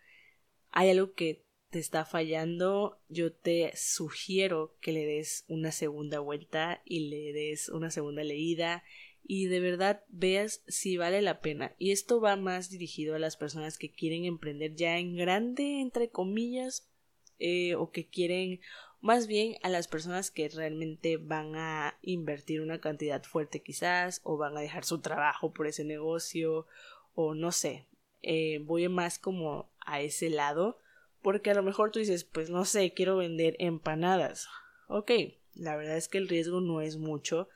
hay 0.71 0.89
algo 0.89 1.13
que 1.13 1.42
te 1.73 1.79
está 1.79 2.05
fallando, 2.05 2.99
yo 3.09 3.33
te 3.33 3.71
sugiero 3.75 4.77
que 4.79 4.91
le 4.91 5.07
des 5.07 5.43
una 5.47 5.71
segunda 5.71 6.19
vuelta 6.19 6.83
y 6.85 7.09
le 7.09 7.33
des 7.33 7.67
una 7.69 7.89
segunda 7.89 8.23
leída 8.23 8.83
y 9.23 9.47
de 9.47 9.59
verdad 9.59 10.03
veas 10.07 10.61
si 10.67 10.97
vale 10.97 11.23
la 11.23 11.41
pena. 11.41 11.73
Y 11.79 11.89
esto 11.89 12.21
va 12.21 12.35
más 12.35 12.69
dirigido 12.69 13.15
a 13.15 13.19
las 13.19 13.37
personas 13.37 13.79
que 13.79 13.91
quieren 13.91 14.25
emprender 14.25 14.75
ya 14.75 14.99
en 14.99 15.15
grande, 15.15 15.81
entre 15.81 16.11
comillas, 16.11 16.91
eh, 17.39 17.73
o 17.73 17.89
que 17.89 18.07
quieren 18.07 18.59
más 19.01 19.25
bien 19.25 19.55
a 19.63 19.69
las 19.69 19.87
personas 19.87 20.29
que 20.29 20.49
realmente 20.49 21.17
van 21.17 21.55
a 21.55 21.97
invertir 22.03 22.61
una 22.61 22.81
cantidad 22.81 23.23
fuerte 23.23 23.63
quizás, 23.63 24.21
o 24.23 24.37
van 24.37 24.55
a 24.55 24.61
dejar 24.61 24.85
su 24.85 25.01
trabajo 25.01 25.53
por 25.53 25.65
ese 25.65 25.85
negocio, 25.85 26.67
o 27.15 27.33
no 27.33 27.51
sé. 27.51 27.87
Eh, 28.21 28.59
voy 28.61 28.87
más 28.89 29.17
como 29.17 29.71
a 29.79 30.01
ese 30.01 30.29
lado, 30.29 30.77
porque 31.23 31.49
a 31.49 31.55
lo 31.55 31.63
mejor 31.63 31.89
tú 31.89 31.99
dices, 31.99 32.25
pues 32.25 32.51
no 32.51 32.65
sé, 32.65 32.93
quiero 32.93 33.17
vender 33.17 33.55
empanadas. 33.57 34.47
Ok, 34.87 35.11
la 35.55 35.75
verdad 35.75 35.97
es 35.97 36.09
que 36.09 36.19
el 36.19 36.27
riesgo 36.27 36.61
no 36.61 36.81
es 36.81 36.97
mucho, 36.97 37.49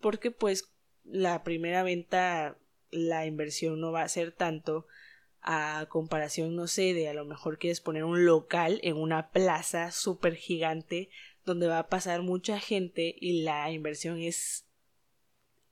porque 0.00 0.30
pues 0.30 0.74
la 1.04 1.42
primera 1.44 1.82
venta 1.82 2.58
la 2.90 3.24
inversión 3.24 3.80
no 3.80 3.92
va 3.92 4.02
a 4.02 4.08
ser 4.08 4.32
tanto 4.32 4.86
a 5.40 5.86
comparación, 5.88 6.54
no 6.54 6.66
sé, 6.66 6.94
de 6.94 7.08
a 7.08 7.14
lo 7.14 7.24
mejor 7.24 7.58
quieres 7.58 7.80
poner 7.80 8.04
un 8.04 8.26
local 8.26 8.80
en 8.82 8.96
una 8.96 9.30
plaza 9.30 9.90
súper 9.90 10.34
gigante 10.34 11.08
donde 11.44 11.66
va 11.66 11.78
a 11.78 11.88
pasar 11.88 12.22
mucha 12.22 12.60
gente 12.60 13.16
y 13.18 13.42
la 13.42 13.70
inversión 13.70 14.20
es 14.20 14.66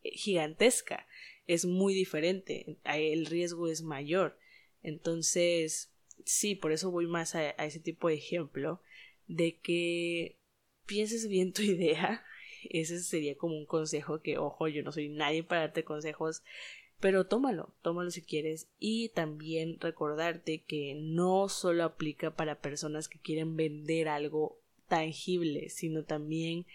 gigantesca, 0.02 1.06
es 1.46 1.66
muy 1.66 1.94
diferente, 1.94 2.78
el 2.84 3.26
riesgo 3.26 3.68
es 3.68 3.82
mayor. 3.82 4.38
Entonces, 4.82 5.92
sí, 6.24 6.54
por 6.54 6.72
eso 6.72 6.90
voy 6.90 7.06
más 7.06 7.34
a, 7.34 7.50
ese 7.50 7.80
tipo 7.80 8.08
de 8.08 8.14
ejemplo 8.14 8.82
de 9.26 9.58
que 9.58 10.38
pienses 10.86 11.28
bien 11.28 11.52
tu 11.52 11.62
idea. 11.62 12.24
Ese 12.68 13.00
sería 13.00 13.36
como 13.36 13.56
un 13.56 13.66
consejo 13.66 14.20
que, 14.20 14.38
ojo, 14.38 14.68
yo 14.68 14.82
no 14.82 14.92
soy 14.92 15.08
nadie 15.08 15.42
para 15.42 15.62
darte 15.62 15.84
consejos, 15.84 16.42
pero 17.00 17.26
tómalo, 17.26 17.74
tómalo 17.82 18.10
si 18.10 18.22
quieres. 18.22 18.68
Y 18.78 19.08
también 19.10 19.80
recordarte 19.80 20.62
que 20.62 20.94
no 20.94 21.48
solo 21.48 21.84
aplica 21.84 22.34
para 22.34 22.60
personas 22.60 23.08
que 23.08 23.18
quieren 23.18 23.56
vender 23.56 24.08
algo 24.08 24.60
tangible, 24.88 25.70
sino 25.70 26.04
también 26.04 26.66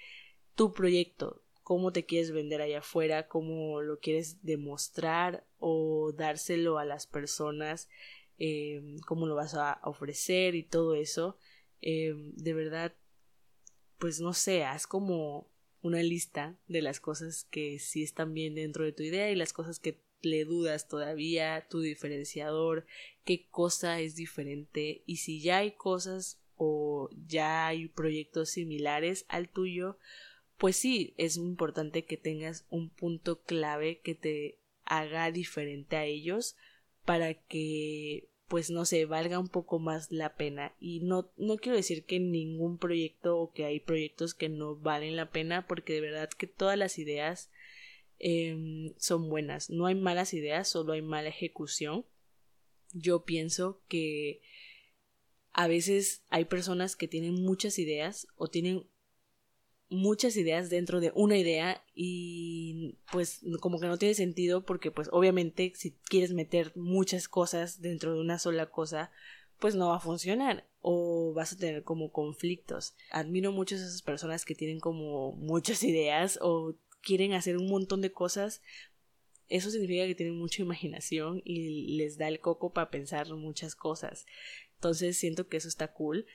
tu 0.56 0.74
proyecto, 0.74 1.44
cómo 1.66 1.92
te 1.92 2.06
quieres 2.06 2.32
vender 2.32 2.62
allá 2.62 2.80
afuera, 2.80 3.28
cómo 3.28 3.82
lo 3.82 4.00
quieres 4.00 4.44
demostrar 4.44 5.44
o 5.60 6.12
dárselo 6.14 6.78
a 6.80 6.86
las 6.86 7.08
personas, 7.08 7.90
eh, 8.38 8.98
cómo 9.06 9.28
lo 9.28 9.36
vas 9.36 9.54
a 9.54 9.80
ofrecer 9.84 10.56
y 10.56 10.64
todo 10.64 10.96
eso. 10.96 11.38
Eh, 11.82 12.14
de 12.36 12.54
verdad, 12.54 12.96
pues 13.98 14.20
no 14.20 14.34
sé, 14.34 14.64
haz 14.64 14.88
como 14.88 15.50
una 15.82 16.02
lista 16.02 16.58
de 16.68 16.82
las 16.82 17.00
cosas 17.00 17.46
que 17.52 17.80
sí 17.80 18.04
están 18.04 18.34
bien 18.34 18.56
dentro 18.56 18.84
de 18.84 18.92
tu 18.92 19.04
idea 19.04 19.30
y 19.30 19.36
las 19.36 19.54
cosas 19.54 19.80
que 19.80 20.04
le 20.22 20.44
dudas 20.44 20.88
todavía, 20.88 21.68
tu 21.70 21.82
diferenciador, 21.82 22.86
qué 23.24 23.48
cosa 23.50 24.00
es 24.00 24.16
diferente 24.16 25.04
y 25.06 25.18
si 25.18 25.42
ya 25.42 25.60
hay 25.60 25.74
cosas 25.74 26.42
o 26.56 27.10
ya 27.28 27.68
hay 27.68 27.88
proyectos 27.88 28.50
similares 28.50 29.26
al 29.28 29.50
tuyo, 29.50 30.00
pues 30.58 30.76
sí, 30.76 31.14
es 31.18 31.38
importante 31.38 32.06
que 32.06 32.18
tengas 32.18 32.66
un 32.70 32.90
punto 32.90 33.44
clave 33.44 34.00
que 34.00 34.16
te 34.16 34.60
haga 34.86 35.32
diferente 35.32 35.96
a 35.98 36.06
ellos 36.06 36.56
para 37.06 37.34
que 37.34 38.30
pues 38.48 38.70
no 38.70 38.86
sé, 38.86 39.06
valga 39.06 39.40
un 39.40 39.48
poco 39.48 39.80
más 39.80 40.12
la 40.12 40.36
pena. 40.36 40.76
Y 40.80 41.00
no, 41.02 41.32
no 41.38 41.58
quiero 41.58 41.76
decir 41.76 42.06
que 42.06 42.20
ningún 42.20 42.78
proyecto 42.78 43.38
o 43.38 43.52
que 43.52 43.66
hay 43.66 43.80
proyectos 43.80 44.34
que 44.34 44.50
no 44.50 44.76
valen 44.76 45.16
la 45.16 45.32
pena, 45.32 45.66
porque 45.68 45.94
de 45.94 46.02
verdad 46.02 46.30
que 46.30 46.48
todas 46.48 46.78
las 46.78 47.00
ideas 47.00 47.52
em, 48.20 48.94
son 48.98 49.30
buenas. 49.30 49.70
No 49.70 49.88
hay 49.88 49.96
malas 49.96 50.34
ideas, 50.34 50.68
solo 50.68 50.94
hay 50.94 51.02
mala 51.02 51.30
ejecución. 51.30 52.06
Yo 52.94 53.26
pienso 53.26 53.82
que 53.88 54.42
a 55.52 55.68
veces 55.68 56.24
hay 56.30 56.46
personas 56.46 56.96
que 56.96 57.08
tienen 57.08 57.34
muchas 57.34 57.80
ideas 57.80 58.28
o 58.36 58.48
tienen 58.48 58.88
muchas 59.96 60.38
ideas 60.38 60.70
dentro 60.70 61.00
de 61.00 61.12
una 61.16 61.38
idea 61.38 61.84
y 61.94 62.96
pues 63.12 63.42
como 63.62 63.80
que 63.80 63.88
no 63.88 63.98
tiene 63.98 64.14
sentido 64.14 64.66
porque 64.66 64.92
pues 64.92 65.10
obviamente 65.12 65.72
si 65.76 65.92
quieres 66.10 66.34
meter 66.34 66.72
muchas 66.76 67.28
cosas 67.28 67.82
dentro 67.82 68.14
de 68.14 68.22
una 68.22 68.40
sola 68.40 68.70
cosa 68.70 69.12
pues 69.60 69.76
no 69.76 69.90
va 69.90 69.98
a 69.98 70.02
funcionar 70.02 70.68
o 70.82 71.34
vas 71.34 71.54
a 71.54 71.58
tener 71.58 71.84
como 71.84 72.12
conflictos. 72.12 72.96
Admiro 73.12 73.52
mucho 73.52 73.76
a 73.76 73.80
esas 73.80 74.02
personas 74.02 74.46
que 74.46 74.56
tienen 74.56 74.80
como 74.80 75.32
muchas 75.34 75.84
ideas 75.84 76.38
o 76.42 76.76
quieren 77.02 77.34
hacer 77.34 77.58
un 77.58 77.70
montón 77.70 78.02
de 78.02 78.12
cosas. 78.12 78.62
Eso 79.48 79.70
significa 79.70 80.06
que 80.06 80.16
tienen 80.16 80.38
mucha 80.38 80.62
imaginación 80.62 81.42
y 81.46 81.96
les 81.98 82.18
da 82.18 82.28
el 82.28 82.40
coco 82.40 82.74
para 82.74 82.90
pensar 82.90 83.34
muchas 83.36 83.76
cosas. 83.76 84.26
Entonces 84.76 85.18
siento 85.18 85.48
que 85.48 85.58
eso 85.58 85.68
está 85.68 85.94
cool 85.94 86.26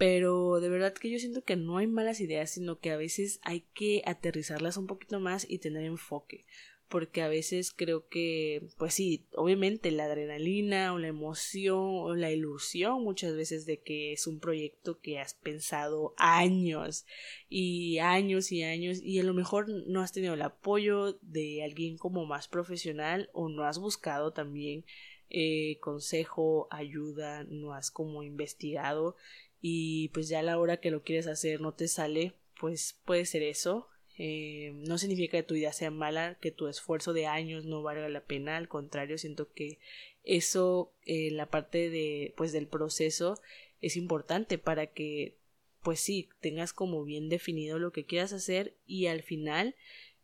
pero 0.00 0.60
de 0.60 0.70
verdad 0.70 0.94
que 0.94 1.10
yo 1.10 1.18
siento 1.18 1.44
que 1.44 1.56
no 1.56 1.76
hay 1.76 1.86
malas 1.86 2.20
ideas, 2.20 2.52
sino 2.52 2.78
que 2.78 2.90
a 2.90 2.96
veces 2.96 3.38
hay 3.42 3.66
que 3.74 4.00
aterrizarlas 4.06 4.78
un 4.78 4.86
poquito 4.86 5.20
más 5.20 5.44
y 5.46 5.58
tener 5.58 5.84
enfoque. 5.84 6.46
Porque 6.88 7.20
a 7.20 7.28
veces 7.28 7.70
creo 7.70 8.08
que, 8.08 8.66
pues 8.78 8.94
sí, 8.94 9.26
obviamente 9.34 9.90
la 9.90 10.04
adrenalina 10.04 10.94
o 10.94 10.98
la 10.98 11.08
emoción 11.08 11.82
o 11.82 12.14
la 12.14 12.32
ilusión 12.32 13.04
muchas 13.04 13.36
veces 13.36 13.66
de 13.66 13.82
que 13.82 14.14
es 14.14 14.26
un 14.26 14.40
proyecto 14.40 15.00
que 15.00 15.18
has 15.18 15.34
pensado 15.34 16.14
años 16.16 17.04
y 17.50 17.98
años 17.98 18.52
y 18.52 18.62
años 18.62 19.02
y 19.02 19.20
a 19.20 19.22
lo 19.22 19.34
mejor 19.34 19.68
no 19.68 20.00
has 20.00 20.12
tenido 20.12 20.32
el 20.32 20.40
apoyo 20.40 21.18
de 21.20 21.62
alguien 21.62 21.98
como 21.98 22.24
más 22.24 22.48
profesional 22.48 23.28
o 23.34 23.50
no 23.50 23.64
has 23.64 23.78
buscado 23.78 24.32
también 24.32 24.86
eh, 25.28 25.78
consejo, 25.80 26.66
ayuda, 26.70 27.44
no 27.44 27.74
has 27.74 27.90
como 27.92 28.24
investigado 28.24 29.14
y 29.60 30.08
pues 30.08 30.28
ya 30.28 30.40
a 30.40 30.42
la 30.42 30.58
hora 30.58 30.78
que 30.78 30.90
lo 30.90 31.02
quieres 31.02 31.26
hacer 31.26 31.60
no 31.60 31.74
te 31.74 31.88
sale, 31.88 32.34
pues 32.58 32.98
puede 33.04 33.26
ser 33.26 33.42
eso. 33.42 33.88
Eh, 34.18 34.72
no 34.74 34.98
significa 34.98 35.38
que 35.38 35.42
tu 35.42 35.54
idea 35.54 35.72
sea 35.72 35.90
mala, 35.90 36.36
que 36.40 36.50
tu 36.50 36.66
esfuerzo 36.66 37.12
de 37.12 37.26
años 37.26 37.64
no 37.64 37.82
valga 37.82 38.08
la 38.08 38.24
pena, 38.24 38.56
al 38.56 38.68
contrario, 38.68 39.16
siento 39.16 39.50
que 39.52 39.78
eso, 40.24 40.92
eh, 41.06 41.30
la 41.30 41.46
parte 41.46 41.88
de, 41.88 42.34
pues 42.36 42.52
del 42.52 42.66
proceso 42.66 43.40
es 43.80 43.96
importante 43.96 44.58
para 44.58 44.88
que, 44.88 45.36
pues 45.82 46.00
sí, 46.00 46.28
tengas 46.40 46.74
como 46.74 47.04
bien 47.04 47.30
definido 47.30 47.78
lo 47.78 47.92
que 47.92 48.04
quieras 48.04 48.34
hacer 48.34 48.74
y 48.86 49.06
al 49.06 49.22
final, 49.22 49.74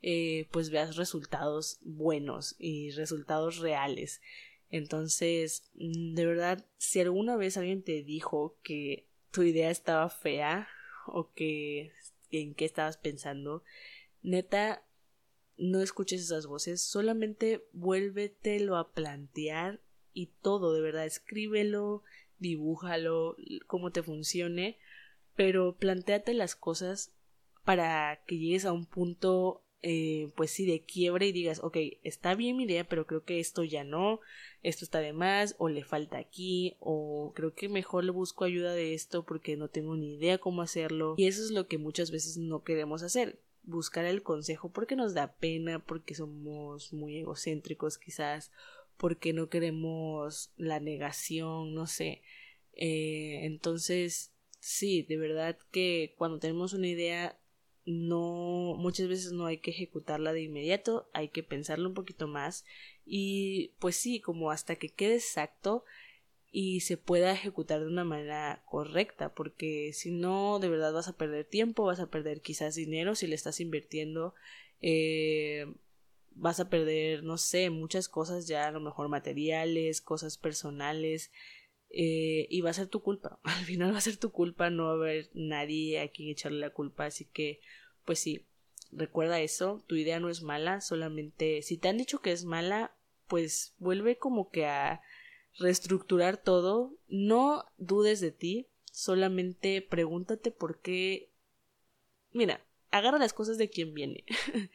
eh, 0.02 0.46
pues 0.50 0.68
veas 0.68 0.96
resultados 0.96 1.78
buenos 1.82 2.54
y 2.58 2.90
resultados 2.90 3.58
reales. 3.58 4.20
Entonces, 4.70 5.70
de 5.74 6.26
verdad, 6.26 6.66
si 6.76 7.00
alguna 7.00 7.36
vez 7.36 7.56
alguien 7.56 7.82
te 7.82 8.02
dijo 8.02 8.58
que 8.62 9.06
tu 9.36 9.42
idea 9.42 9.70
estaba 9.70 10.08
fea 10.08 10.66
o 11.06 11.30
que 11.34 11.92
en 12.30 12.54
qué 12.54 12.64
estabas 12.64 12.96
pensando, 12.96 13.62
neta, 14.22 14.82
no 15.58 15.82
escuches 15.82 16.22
esas 16.22 16.46
voces, 16.46 16.80
solamente 16.80 17.68
vuélvetelo 17.74 18.78
a 18.78 18.92
plantear 18.92 19.82
y 20.14 20.28
todo, 20.40 20.72
de 20.72 20.80
verdad, 20.80 21.04
escríbelo, 21.04 22.02
dibújalo, 22.38 23.36
cómo 23.66 23.92
te 23.92 24.02
funcione, 24.02 24.78
pero 25.34 25.76
planteate 25.76 26.32
las 26.32 26.56
cosas 26.56 27.12
para 27.62 28.22
que 28.26 28.38
llegues 28.38 28.64
a 28.64 28.72
un 28.72 28.86
punto 28.86 29.65
eh, 29.82 30.30
pues 30.34 30.50
sí, 30.50 30.66
de 30.66 30.80
quiebre 30.80 31.28
y 31.28 31.32
digas, 31.32 31.60
ok, 31.62 31.76
está 32.02 32.34
bien 32.34 32.56
mi 32.56 32.64
idea, 32.64 32.84
pero 32.84 33.06
creo 33.06 33.24
que 33.24 33.40
esto 33.40 33.62
ya 33.64 33.84
no, 33.84 34.20
esto 34.62 34.84
está 34.84 35.00
de 35.00 35.12
más, 35.12 35.54
o 35.58 35.68
le 35.68 35.84
falta 35.84 36.18
aquí, 36.18 36.76
o 36.80 37.32
creo 37.34 37.54
que 37.54 37.68
mejor 37.68 38.04
le 38.04 38.10
busco 38.10 38.44
ayuda 38.44 38.72
de 38.72 38.94
esto 38.94 39.24
porque 39.24 39.56
no 39.56 39.68
tengo 39.68 39.96
ni 39.96 40.14
idea 40.14 40.38
cómo 40.38 40.62
hacerlo. 40.62 41.14
Y 41.16 41.26
eso 41.26 41.42
es 41.42 41.50
lo 41.50 41.66
que 41.66 41.78
muchas 41.78 42.10
veces 42.10 42.36
no 42.36 42.64
queremos 42.64 43.02
hacer, 43.02 43.38
buscar 43.62 44.04
el 44.06 44.22
consejo 44.22 44.70
porque 44.70 44.96
nos 44.96 45.14
da 45.14 45.34
pena, 45.34 45.78
porque 45.78 46.14
somos 46.14 46.92
muy 46.92 47.18
egocéntricos 47.18 47.98
quizás, 47.98 48.50
porque 48.96 49.32
no 49.32 49.48
queremos 49.48 50.50
la 50.56 50.80
negación, 50.80 51.74
no 51.74 51.86
sé. 51.86 52.22
Eh, 52.72 53.40
entonces, 53.44 54.32
sí, 54.58 55.02
de 55.02 55.16
verdad 55.16 55.58
que 55.70 56.14
cuando 56.16 56.38
tenemos 56.38 56.72
una 56.72 56.88
idea 56.88 57.38
no 57.86 58.74
muchas 58.76 59.08
veces 59.08 59.32
no 59.32 59.46
hay 59.46 59.58
que 59.58 59.70
ejecutarla 59.70 60.32
de 60.32 60.42
inmediato, 60.42 61.08
hay 61.12 61.28
que 61.28 61.42
pensarlo 61.42 61.88
un 61.88 61.94
poquito 61.94 62.26
más 62.26 62.64
y 63.04 63.72
pues 63.78 63.96
sí, 63.96 64.20
como 64.20 64.50
hasta 64.50 64.76
que 64.76 64.88
quede 64.88 65.14
exacto 65.14 65.84
y 66.50 66.80
se 66.80 66.96
pueda 66.96 67.32
ejecutar 67.32 67.80
de 67.80 67.86
una 67.86 68.04
manera 68.04 68.62
correcta, 68.66 69.34
porque 69.34 69.92
si 69.92 70.10
no, 70.10 70.58
de 70.58 70.68
verdad 70.68 70.92
vas 70.92 71.08
a 71.08 71.16
perder 71.16 71.44
tiempo, 71.44 71.84
vas 71.84 72.00
a 72.00 72.10
perder 72.10 72.40
quizás 72.40 72.74
dinero 72.74 73.14
si 73.14 73.26
le 73.26 73.34
estás 73.34 73.60
invirtiendo, 73.60 74.34
eh, 74.80 75.66
vas 76.32 76.58
a 76.58 76.68
perder, 76.68 77.22
no 77.22 77.38
sé, 77.38 77.70
muchas 77.70 78.08
cosas 78.08 78.48
ya, 78.48 78.66
a 78.68 78.72
lo 78.72 78.80
mejor 78.80 79.08
materiales, 79.08 80.00
cosas 80.00 80.38
personales, 80.38 81.30
eh, 81.90 82.46
y 82.50 82.60
va 82.60 82.70
a 82.70 82.74
ser 82.74 82.88
tu 82.88 83.00
culpa. 83.00 83.38
Al 83.44 83.64
final 83.64 83.92
va 83.92 83.98
a 83.98 84.02
ser 84.02 84.16
tu 84.16 84.30
culpa, 84.30 84.70
no 84.70 84.88
haber 84.88 85.30
nadie 85.34 86.00
a 86.00 86.08
quien 86.08 86.28
echarle 86.28 86.58
la 86.58 86.70
culpa, 86.70 87.06
así 87.06 87.24
que, 87.24 87.60
pues 88.04 88.18
sí, 88.18 88.44
recuerda 88.92 89.40
eso, 89.40 89.82
tu 89.86 89.96
idea 89.96 90.20
no 90.20 90.28
es 90.28 90.42
mala, 90.42 90.80
solamente 90.80 91.62
si 91.62 91.76
te 91.76 91.88
han 91.88 91.98
dicho 91.98 92.20
que 92.20 92.32
es 92.32 92.44
mala, 92.44 92.94
pues 93.26 93.74
vuelve 93.78 94.16
como 94.16 94.50
que 94.50 94.66
a 94.66 95.02
reestructurar 95.58 96.36
todo, 96.36 96.94
no 97.08 97.64
dudes 97.78 98.20
de 98.20 98.30
ti, 98.30 98.68
solamente 98.92 99.82
pregúntate 99.82 100.50
por 100.50 100.80
qué. 100.80 101.30
Mira, 102.32 102.64
agarra 102.90 103.18
las 103.18 103.32
cosas 103.32 103.58
de 103.58 103.68
quien 103.68 103.94
viene. 103.94 104.24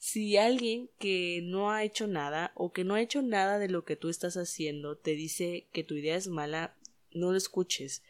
si 0.00 0.38
alguien 0.38 0.88
que 0.98 1.42
no 1.44 1.70
ha 1.70 1.84
hecho 1.84 2.06
nada 2.06 2.52
o 2.54 2.72
que 2.72 2.84
no 2.84 2.94
ha 2.94 3.02
hecho 3.02 3.20
nada 3.20 3.58
de 3.58 3.68
lo 3.68 3.84
que 3.84 3.96
tú 3.96 4.08
estás 4.08 4.38
haciendo 4.38 4.96
te 4.96 5.10
dice 5.10 5.68
que 5.72 5.84
tu 5.84 5.94
idea 5.94 6.16
es 6.16 6.26
mala, 6.26 6.74
no 7.12 7.32
lo 7.32 7.36
escuches, 7.36 8.02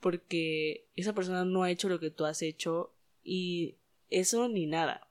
porque 0.00 0.86
esa 0.96 1.14
persona 1.14 1.46
no 1.46 1.62
ha 1.62 1.70
hecho 1.70 1.88
lo 1.88 1.98
que 1.98 2.10
tú 2.10 2.26
has 2.26 2.42
hecho 2.42 2.92
y 3.24 3.78
eso 4.10 4.48
ni 4.50 4.66
nada. 4.66 5.08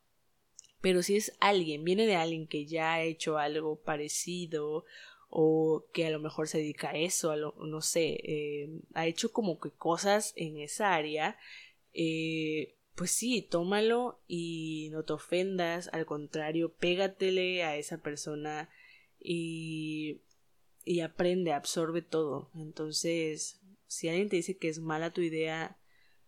Pero 0.82 1.02
si 1.02 1.16
es 1.16 1.36
alguien, 1.40 1.84
viene 1.84 2.06
de 2.06 2.16
alguien 2.16 2.46
que 2.46 2.68
ya 2.68 2.94
ha 2.94 3.02
hecho 3.02 3.40
algo 3.40 3.82
parecido 3.82 4.86
o 5.32 5.88
que 5.94 6.06
a 6.06 6.12
lo 6.12 6.20
mejor 6.20 6.48
se 6.48 6.60
dedica 6.60 6.92
a 6.92 6.98
eso, 6.98 7.32
a 7.32 7.38
lo, 7.38 7.56
no 7.56 7.82
sé, 7.82 8.20
eh, 8.24 8.70
ha 8.94 9.08
hecho 9.08 9.34
como 9.34 9.60
que 9.60 9.72
cosas 9.72 10.34
en 10.36 10.60
esa 10.60 10.94
área, 10.94 11.40
eh, 11.92 12.76
pues 13.00 13.12
sí, 13.12 13.42
tómalo 13.42 14.20
y 14.28 14.90
no 14.92 15.06
te 15.06 15.14
ofendas, 15.14 15.90
al 15.94 16.06
contrario, 16.06 16.74
pégatele 16.74 17.64
a 17.64 17.78
esa 17.78 18.00
persona 18.00 18.70
y, 19.18 20.20
y 20.84 21.00
aprende, 21.00 21.54
absorbe 21.54 22.02
todo. 22.02 22.52
Entonces, 22.56 23.62
si 23.88 24.10
alguien 24.10 24.28
te 24.28 24.36
dice 24.36 24.58
que 24.58 24.68
es 24.68 24.80
mala 24.80 25.14
tu 25.14 25.22
idea, 25.22 25.78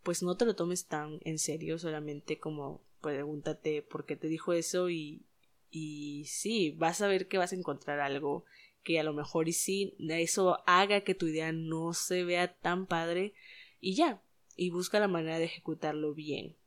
pues 0.02 0.24
no 0.24 0.38
te 0.38 0.46
lo 0.46 0.56
tomes 0.56 0.86
tan 0.86 1.20
en 1.26 1.40
serio, 1.40 1.78
solamente 1.78 2.40
como 2.40 2.82
pregúntate 3.02 3.82
por 3.82 4.06
qué 4.06 4.16
te 4.16 4.30
dijo 4.30 4.54
eso 4.54 4.90
y, 4.90 5.26
y 5.70 6.24
sí, 6.28 6.72
vas 6.78 7.02
a 7.02 7.08
ver 7.10 7.28
que 7.28 7.38
vas 7.38 7.52
a 7.52 7.58
encontrar 7.58 8.00
algo 8.00 8.46
que 8.82 8.98
a 8.98 9.04
lo 9.04 9.12
mejor 9.12 9.50
y 9.50 9.54
sí, 9.54 9.94
eso 10.08 10.64
haga 10.66 11.02
que 11.02 11.16
tu 11.16 11.28
idea 11.28 11.52
no 11.52 11.92
se 11.92 12.24
vea 12.24 12.58
tan 12.60 12.88
padre 12.88 13.34
y 13.82 13.96
ya, 13.96 14.24
y 14.56 14.70
busca 14.70 15.02
la 15.02 15.10
manera 15.10 15.38
de 15.38 15.44
ejecutarlo 15.44 16.14
bien. 16.14 16.61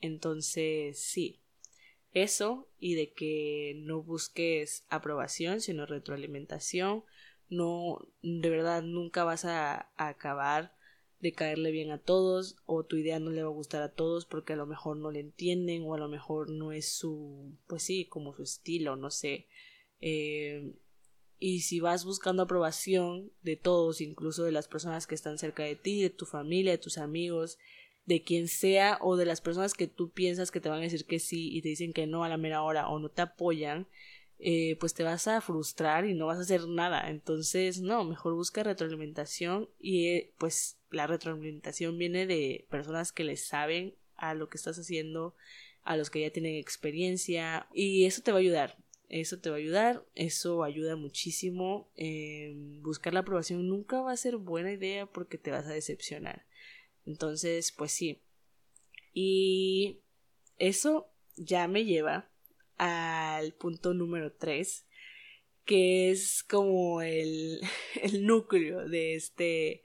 Entonces, 0.00 0.98
sí, 1.00 1.40
eso 2.12 2.68
y 2.78 2.94
de 2.94 3.12
que 3.12 3.74
no 3.78 4.02
busques 4.02 4.84
aprobación, 4.88 5.60
sino 5.60 5.86
retroalimentación, 5.86 7.04
no, 7.50 7.98
de 8.22 8.50
verdad 8.50 8.82
nunca 8.82 9.24
vas 9.24 9.44
a, 9.44 9.90
acabar 9.96 10.74
de 11.20 11.32
caerle 11.32 11.70
bien 11.70 11.90
a 11.90 11.98
todos 11.98 12.56
o 12.66 12.84
tu 12.84 12.96
idea 12.96 13.18
no 13.18 13.30
le 13.30 13.42
va 13.42 13.48
a 13.48 13.52
gustar 13.52 13.82
a 13.82 13.92
todos 13.92 14.26
porque 14.26 14.52
a 14.52 14.56
lo 14.56 14.66
mejor 14.66 14.96
no 14.96 15.10
le 15.10 15.20
entienden 15.20 15.82
o 15.84 15.94
a 15.94 15.98
lo 15.98 16.08
mejor 16.08 16.50
no 16.50 16.72
es 16.72 16.88
su 16.88 17.56
pues 17.66 17.82
sí 17.82 18.04
como 18.06 18.34
su 18.34 18.42
estilo 18.42 18.96
no 18.96 19.10
sé. 19.10 19.48
Eh, 20.00 20.74
y 21.38 21.60
si 21.60 21.80
vas 21.80 22.04
buscando 22.04 22.42
aprobación 22.42 23.32
de 23.42 23.56
todos, 23.56 24.00
incluso 24.00 24.44
de 24.44 24.52
las 24.52 24.68
personas 24.68 25.06
que 25.06 25.14
están 25.14 25.38
cerca 25.38 25.62
de 25.62 25.76
ti, 25.76 26.02
de 26.02 26.10
tu 26.10 26.26
familia, 26.26 26.72
de 26.72 26.78
tus 26.78 26.96
amigos, 26.96 27.58
de 28.06 28.22
quien 28.22 28.48
sea, 28.48 28.98
o 29.00 29.16
de 29.16 29.26
las 29.26 29.40
personas 29.40 29.74
que 29.74 29.86
tú 29.86 30.10
piensas 30.10 30.50
que 30.50 30.60
te 30.60 30.68
van 30.68 30.80
a 30.80 30.82
decir 30.82 31.06
que 31.06 31.18
sí 31.18 31.54
y 31.56 31.62
te 31.62 31.68
dicen 31.68 31.92
que 31.92 32.06
no 32.06 32.24
a 32.24 32.28
la 32.28 32.36
mera 32.36 32.62
hora 32.62 32.88
o 32.88 32.98
no 32.98 33.08
te 33.08 33.22
apoyan, 33.22 33.86
eh, 34.38 34.76
pues 34.80 34.94
te 34.94 35.04
vas 35.04 35.26
a 35.28 35.40
frustrar 35.40 36.04
y 36.04 36.14
no 36.14 36.26
vas 36.26 36.38
a 36.38 36.42
hacer 36.42 36.66
nada. 36.68 37.08
Entonces, 37.08 37.80
no, 37.80 38.04
mejor 38.04 38.34
busca 38.34 38.62
retroalimentación 38.62 39.70
y 39.80 40.08
eh, 40.08 40.32
pues 40.38 40.78
la 40.90 41.06
retroalimentación 41.06 41.96
viene 41.98 42.26
de 42.26 42.66
personas 42.68 43.12
que 43.12 43.24
le 43.24 43.36
saben 43.36 43.94
a 44.16 44.34
lo 44.34 44.48
que 44.48 44.58
estás 44.58 44.78
haciendo, 44.78 45.34
a 45.82 45.96
los 45.96 46.10
que 46.10 46.20
ya 46.20 46.30
tienen 46.30 46.56
experiencia 46.56 47.68
y 47.72 48.04
eso 48.04 48.22
te 48.22 48.32
va 48.32 48.38
a 48.38 48.40
ayudar. 48.40 48.76
Eso 49.08 49.38
te 49.38 49.50
va 49.50 49.56
a 49.56 49.58
ayudar, 49.58 50.04
eso 50.14 50.64
ayuda 50.64 50.96
muchísimo. 50.96 51.88
buscar 52.82 53.14
la 53.14 53.20
aprobación 53.20 53.68
nunca 53.68 54.00
va 54.00 54.12
a 54.12 54.16
ser 54.16 54.36
buena 54.38 54.72
idea 54.72 55.06
porque 55.06 55.38
te 55.38 55.52
vas 55.52 55.66
a 55.66 55.72
decepcionar. 55.72 56.44
Entonces, 57.06 57.72
pues 57.72 57.92
sí. 57.92 58.20
Y 59.12 60.00
eso 60.58 61.08
ya 61.36 61.68
me 61.68 61.84
lleva 61.84 62.30
al 62.76 63.52
punto 63.54 63.94
número 63.94 64.32
3, 64.32 64.86
que 65.64 66.10
es 66.10 66.42
como 66.42 67.02
el, 67.02 67.60
el 68.02 68.26
núcleo 68.26 68.88
de 68.88 69.14
este 69.14 69.82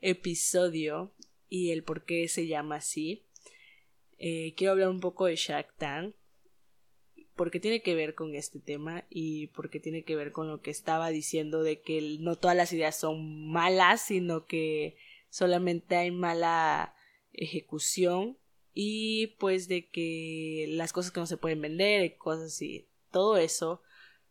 episodio 0.00 1.14
y 1.48 1.70
el 1.70 1.84
por 1.84 2.04
qué 2.04 2.28
se 2.28 2.46
llama 2.46 2.76
así. 2.76 3.24
Eh, 4.18 4.54
quiero 4.56 4.72
hablar 4.72 4.88
un 4.88 5.00
poco 5.00 5.26
de 5.26 5.36
Shark 5.36 5.76
Tank 5.76 6.14
porque 7.34 7.60
tiene 7.60 7.82
que 7.82 7.94
ver 7.94 8.14
con 8.14 8.34
este 8.34 8.60
tema 8.60 9.04
y 9.10 9.48
porque 9.48 9.80
tiene 9.80 10.04
que 10.04 10.16
ver 10.16 10.32
con 10.32 10.48
lo 10.48 10.60
que 10.60 10.70
estaba 10.70 11.08
diciendo 11.10 11.62
de 11.62 11.80
que 11.80 12.18
no 12.20 12.36
todas 12.36 12.56
las 12.56 12.72
ideas 12.72 12.98
son 12.98 13.50
malas, 13.50 14.02
sino 14.02 14.46
que 14.46 14.96
solamente 15.32 15.96
hay 15.96 16.10
mala 16.10 16.94
ejecución 17.32 18.36
y 18.74 19.28
pues 19.38 19.66
de 19.66 19.88
que 19.88 20.66
las 20.68 20.92
cosas 20.92 21.10
que 21.10 21.20
no 21.20 21.26
se 21.26 21.38
pueden 21.38 21.62
vender, 21.62 22.16
cosas 22.18 22.52
así, 22.52 22.86
todo 23.10 23.38
eso, 23.38 23.82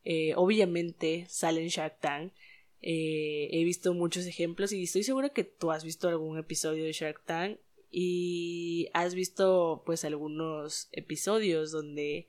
eh, 0.04 0.34
obviamente 0.36 1.26
sale 1.28 1.62
en 1.62 1.70
Shark 1.70 2.00
Tank. 2.00 2.34
Eh, 2.84 3.50
he 3.52 3.64
visto 3.64 3.94
muchos 3.96 4.28
ejemplos 4.28 4.72
y 4.72 4.84
estoy 4.84 5.02
segura 5.02 5.30
que 5.30 5.44
tú 5.44 5.72
has 5.72 5.84
visto 5.84 6.08
algún 6.08 6.38
episodio 6.38 6.84
de 6.84 6.94
Shark 6.94 7.26
Tank 7.26 7.58
y 7.90 8.88
has 8.94 9.16
visto 9.16 9.82
pues 9.86 10.06
algunos 10.06 10.88
episodios 10.92 11.72
donde 11.72 12.28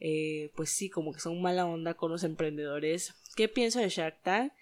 eh, 0.00 0.50
pues 0.56 0.70
sí, 0.70 0.90
como 0.90 1.12
que 1.12 1.20
son 1.20 1.40
mala 1.40 1.66
onda 1.66 1.94
con 1.94 2.10
los 2.10 2.24
emprendedores. 2.24 3.14
¿Qué 3.36 3.48
pienso 3.48 3.78
de 3.78 3.90
Shark 3.90 4.22
Tank? 4.24 4.52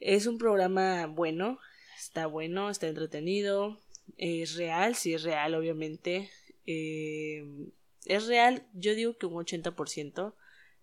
Es 0.00 0.26
un 0.26 0.38
programa 0.38 1.06
bueno, 1.06 1.60
está 1.98 2.26
bueno, 2.26 2.70
está 2.70 2.88
entretenido, 2.88 3.78
es 4.16 4.56
real, 4.56 4.94
sí 4.94 5.14
es 5.14 5.22
real, 5.22 5.54
obviamente. 5.54 6.30
Eh, 6.66 7.44
es 8.04 8.26
real, 8.26 8.66
yo 8.72 8.94
digo 8.94 9.18
que 9.18 9.26
un 9.26 9.34
80%. 9.34 10.34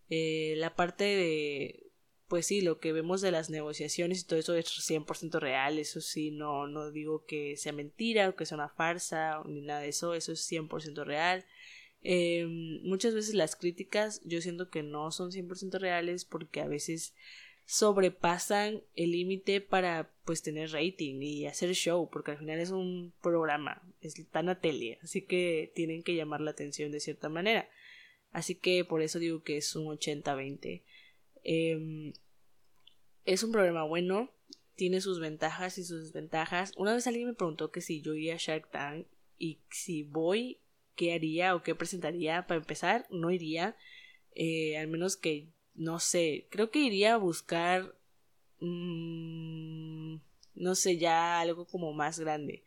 Eh, 0.10 0.56
la 0.58 0.76
parte 0.76 1.04
de, 1.04 1.92
pues 2.28 2.48
sí, 2.48 2.62
lo 2.62 2.80
que 2.80 2.92
vemos 2.92 3.22
de 3.22 3.32
las 3.32 3.50
negociaciones 3.50 4.22
y 4.22 4.26
todo 4.26 4.40
eso 4.40 4.56
es 4.56 4.68
100% 4.68 5.40
real, 5.40 5.80
eso 5.80 6.02
sí, 6.02 6.32
no, 6.32 6.68
no 6.68 6.92
digo 6.92 7.26
que 7.26 7.58
sea 7.58 7.74
mentira 7.74 8.30
o 8.30 8.36
que 8.36 8.46
sea 8.46 8.56
una 8.56 8.70
farsa 8.70 9.42
ni 9.46 9.62
nada 9.62 9.82
de 9.82 9.90
eso, 9.90 10.14
eso 10.14 10.32
es 10.32 10.52
100% 10.52 11.06
real. 11.06 11.46
Eh, 12.02 12.46
muchas 12.84 13.14
veces 13.14 13.34
las 13.34 13.56
críticas 13.56 14.22
yo 14.26 14.42
siento 14.42 14.70
que 14.70 14.84
no 14.84 15.12
son 15.12 15.32
100% 15.32 15.80
reales 15.80 16.26
porque 16.26 16.60
a 16.60 16.68
veces 16.68 17.16
sobrepasan 17.66 18.84
el 18.96 19.12
límite 19.12 19.62
para 19.62 20.12
pues 20.26 20.42
tener 20.42 20.72
rating 20.72 21.22
y 21.22 21.46
hacer 21.46 21.74
show 21.74 22.10
porque 22.10 22.32
al 22.32 22.38
final 22.38 22.60
es 22.60 22.72
un 22.72 23.14
programa 23.22 23.82
está 24.02 24.40
a 24.40 24.60
tele 24.60 25.00
así 25.02 25.22
que 25.22 25.72
tienen 25.74 26.04
que 26.04 26.16
llamar 26.16 26.42
la 26.42 26.52
atención 26.52 26.92
de 26.92 27.00
cierta 27.00 27.30
manera 27.30 27.70
así 28.32 28.56
que 28.56 28.84
por 28.84 29.02
eso 29.02 29.20
digo 29.20 29.44
que 29.44 29.58
es 29.58 29.76
un 29.76 29.86
80-20 29.86 30.84
em, 31.44 32.14
es 33.26 33.44
un 33.44 33.52
programa 33.52 33.84
bueno 33.84 34.30
tiene 34.76 35.00
sus 35.00 35.20
ventajas 35.20 35.78
y 35.78 35.84
sus 35.86 36.04
desventajas 36.04 36.74
una 36.78 36.94
vez 36.94 37.08
alguien 37.08 37.28
me 37.28 37.34
preguntó 37.34 37.72
que 37.72 37.82
si 37.82 38.02
yo 38.02 38.14
iría 38.14 38.36
a 38.36 38.38
Shark 38.38 38.72
Tank 38.72 39.08
y 39.38 39.62
si 39.70 40.04
voy 40.04 40.60
qué 40.96 41.14
haría 41.14 41.56
o 41.56 41.64
qué 41.64 41.76
presentaría. 41.76 42.46
Para 42.48 42.60
empezar, 42.60 43.06
no 43.10 43.32
iría. 43.32 43.76
Eh, 44.36 44.78
al 44.78 44.88
menos 44.88 45.18
que, 45.18 45.50
no 45.76 46.00
sé, 46.00 46.48
creo 46.50 46.72
que 46.72 46.80
iría 46.80 47.16
a 47.16 47.18
buscar, 47.18 47.96
mmm, 48.60 50.18
no 50.56 50.76
sé, 50.76 50.98
ya 50.98 51.40
algo 51.42 51.66
como 51.66 51.94
más 51.94 52.20
grande. 52.20 52.64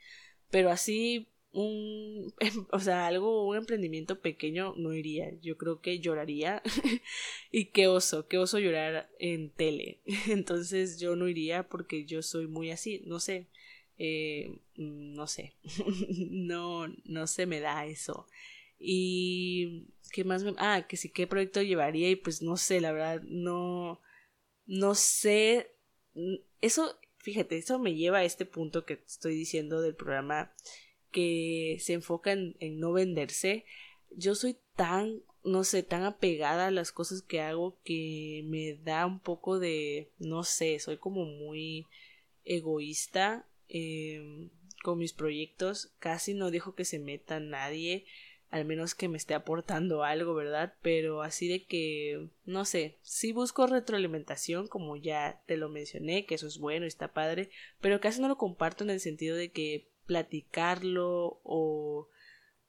Pero 0.51 0.71
así, 0.71 1.29
un, 1.53 2.35
o 2.71 2.81
sea, 2.81 3.07
algo, 3.07 3.47
un 3.49 3.57
emprendimiento 3.57 4.21
pequeño 4.21 4.75
no 4.77 4.92
iría. 4.95 5.33
Yo 5.40 5.57
creo 5.57 5.81
que 5.81 6.01
lloraría. 6.01 6.62
y 7.51 7.66
qué 7.66 7.88
oso, 7.88 8.29
qué 8.29 8.38
oso 8.38 8.59
llorar 8.59 9.11
en 9.19 9.51
tele. 9.51 10.01
Entonces 10.29 11.01
yo 11.01 11.16
no 11.16 11.29
iría 11.29 11.69
porque 11.69 12.05
yo 12.05 12.23
soy 12.23 12.47
muy 12.47 12.71
así, 12.71 13.03
no 13.07 13.21
sé. 13.21 13.49
Eh, 13.99 14.59
no 14.77 15.27
sé, 15.27 15.55
no, 16.31 16.87
no 17.07 17.27
se 17.27 17.47
me 17.47 17.61
da 17.61 17.87
eso. 17.87 18.27
Y 18.78 19.88
qué 20.12 20.24
más 20.24 20.44
me... 20.44 20.54
Ah, 20.58 20.86
que 20.88 20.96
sí, 20.96 21.10
qué 21.10 21.26
proyecto 21.26 21.62
llevaría 21.62 22.10
y 22.10 22.16
pues 22.16 22.42
no 22.42 22.56
sé, 22.56 22.80
la 22.80 22.92
verdad, 22.92 23.22
no, 23.22 24.00
no 24.66 24.94
sé. 24.94 25.72
Eso, 26.60 26.98
fíjate, 27.18 27.58
eso 27.58 27.78
me 27.78 27.94
lleva 27.94 28.18
a 28.18 28.24
este 28.24 28.46
punto 28.46 28.84
que 28.84 29.02
estoy 29.06 29.34
diciendo 29.34 29.80
del 29.80 29.94
programa 29.94 30.52
que 31.10 31.78
se 31.80 31.94
enfoca 31.94 32.32
en, 32.32 32.54
no 32.78 32.92
venderse. 32.92 33.64
Yo 34.10 34.34
soy 34.34 34.58
tan, 34.74 35.22
no 35.44 35.64
sé, 35.64 35.82
tan 35.82 36.04
apegada 36.04 36.66
a 36.66 36.70
las 36.70 36.92
cosas 36.92 37.22
que 37.22 37.40
hago 37.40 37.78
que 37.84 38.42
me 38.46 38.74
da 38.74 39.06
un 39.06 39.20
poco 39.20 39.58
de, 39.58 40.12
no 40.18 40.44
sé, 40.44 40.78
soy 40.78 40.98
como 40.98 41.24
muy 41.24 41.86
egoísta 42.44 43.48
eh, 43.68 44.50
con 44.82 44.98
mis 44.98 45.12
proyectos. 45.12 45.94
Casi 45.98 46.34
no 46.34 46.50
dejo 46.50 46.74
que 46.74 46.84
se 46.84 46.98
meta 46.98 47.40
nadie, 47.40 48.04
al 48.50 48.64
menos 48.64 48.94
que 48.94 49.09
me 49.09 49.16
esté 49.16 49.35
aportando 49.35 50.04
algo, 50.04 50.35
¿verdad? 50.35 50.74
Pero 50.82 51.22
así 51.22 51.48
de 51.48 51.64
que, 51.64 52.28
no 52.44 52.64
sé, 52.64 52.98
sí 53.02 53.32
busco 53.32 53.66
retroalimentación, 53.66 54.68
como 54.68 54.96
ya 54.96 55.42
te 55.46 55.56
lo 55.56 55.68
mencioné, 55.68 56.26
que 56.26 56.37
eso 56.37 56.46
es 56.46 56.59
bueno, 56.59 56.87
está 56.87 57.12
padre, 57.12 57.50
pero 57.80 58.00
casi 58.00 58.20
no 58.20 58.28
lo 58.28 58.38
comparto 58.38 58.85
en 58.85 58.90
el 58.90 59.00
sentido 59.00 59.37
de 59.37 59.50
que 59.50 59.88
platicarlo 60.06 61.40
o 61.42 62.09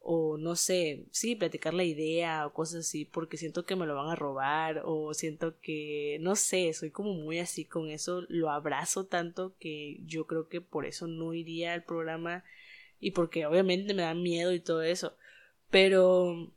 o 0.10 0.38
no 0.38 0.56
sé, 0.56 1.04
sí, 1.12 1.36
platicar 1.36 1.74
la 1.74 1.84
idea 1.84 2.48
o 2.48 2.54
cosas 2.54 2.88
así, 2.88 3.04
porque 3.04 3.36
siento 3.36 3.66
que 3.66 3.76
me 3.76 3.86
lo 3.86 3.94
van 3.94 4.10
a 4.10 4.16
robar 4.16 4.82
o 4.86 5.14
siento 5.14 5.60
que, 5.60 6.18
no 6.22 6.38
sé, 6.38 6.72
soy 6.72 6.92
como 6.92 7.14
muy 7.14 7.40
así 7.40 7.66
con 7.66 7.90
eso, 7.90 8.24
lo 8.30 8.50
abrazo 8.50 9.06
tanto 9.06 9.58
que 9.60 10.00
yo 10.06 10.26
creo 10.26 10.48
que 10.48 10.62
por 10.62 10.86
eso 10.86 11.08
no 11.08 11.34
iría 11.34 11.74
al 11.74 11.84
programa 11.84 12.46
y 13.02 13.12
porque 13.12 13.46
obviamente 13.46 13.94
me 13.94 14.04
da 14.04 14.14
miedo 14.14 14.54
y 14.54 14.62
todo 14.62 14.82
eso, 14.82 15.18
pero 15.70 16.54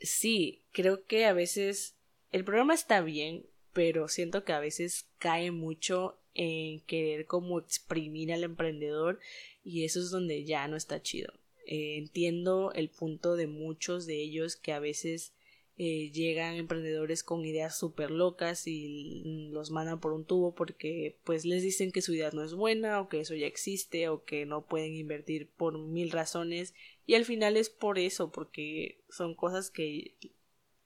sí, 0.00 0.62
creo 0.72 1.04
que 1.04 1.26
a 1.26 1.32
veces 1.32 1.96
el 2.30 2.44
programa 2.44 2.74
está 2.74 3.00
bien, 3.00 3.46
pero 3.72 4.08
siento 4.08 4.44
que 4.44 4.52
a 4.52 4.60
veces 4.60 5.06
cae 5.18 5.50
mucho 5.50 6.18
en 6.34 6.80
querer 6.80 7.26
como 7.26 7.58
exprimir 7.58 8.32
al 8.32 8.44
emprendedor 8.44 9.20
y 9.62 9.84
eso 9.84 10.00
es 10.00 10.10
donde 10.10 10.44
ya 10.44 10.66
no 10.68 10.76
está 10.76 11.00
chido. 11.00 11.32
Eh, 11.66 11.96
entiendo 11.96 12.72
el 12.74 12.90
punto 12.90 13.36
de 13.36 13.46
muchos 13.46 14.06
de 14.06 14.20
ellos 14.20 14.56
que 14.56 14.72
a 14.72 14.80
veces 14.80 15.32
eh, 15.76 16.10
llegan 16.12 16.54
emprendedores 16.54 17.24
con 17.24 17.44
ideas 17.44 17.76
súper 17.76 18.10
locas 18.10 18.66
y 18.66 19.48
los 19.50 19.70
mandan 19.70 19.98
por 19.98 20.12
un 20.12 20.24
tubo 20.24 20.54
porque 20.54 21.16
pues 21.24 21.44
les 21.44 21.62
dicen 21.62 21.90
que 21.90 22.02
su 22.02 22.14
idea 22.14 22.30
no 22.32 22.44
es 22.44 22.54
buena 22.54 23.00
o 23.00 23.08
que 23.08 23.20
eso 23.20 23.34
ya 23.34 23.46
existe 23.46 24.08
o 24.08 24.24
que 24.24 24.46
no 24.46 24.66
pueden 24.66 24.94
invertir 24.94 25.48
por 25.48 25.78
mil 25.78 26.10
razones 26.12 26.74
y 27.06 27.14
al 27.14 27.24
final 27.24 27.56
es 27.56 27.70
por 27.70 27.98
eso 27.98 28.30
porque 28.32 29.02
son 29.08 29.34
cosas 29.34 29.70
que 29.70 30.16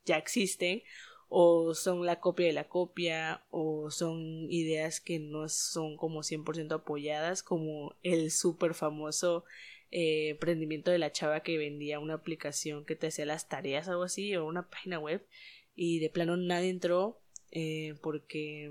ya 0.05 0.17
existen 0.17 0.83
o 1.29 1.75
son 1.75 2.07
la 2.07 2.21
copia 2.21 2.47
de 2.47 2.53
la 2.53 2.69
copia 2.69 3.45
o 3.51 3.91
son 3.91 4.51
ideas 4.51 5.01
que 5.01 5.19
no 5.19 5.49
son 5.49 5.97
como 5.97 6.23
100% 6.23 6.73
apoyadas 6.75 7.43
como 7.43 7.95
el 8.03 8.31
súper 8.31 8.75
famoso 8.75 9.45
eh, 9.91 10.31
emprendimiento 10.31 10.91
de 10.91 10.99
la 10.99 11.13
chava 11.13 11.41
que 11.41 11.57
vendía 11.57 11.99
una 11.99 12.15
aplicación 12.15 12.85
que 12.85 12.95
te 12.95 13.07
hacía 13.07 13.25
las 13.25 13.49
tareas, 13.49 13.89
algo 13.89 14.03
así, 14.03 14.37
o 14.37 14.45
una 14.47 14.69
página 14.69 14.99
web, 14.99 15.27
y 15.75 15.99
de 15.99 16.11
plano 16.11 16.37
nadie 16.37 16.69
entró 16.69 17.21
eh, 17.53 17.95
porque 18.03 18.71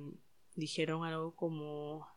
dijeron 0.55 1.03
algo 1.05 1.35
como 1.35 2.07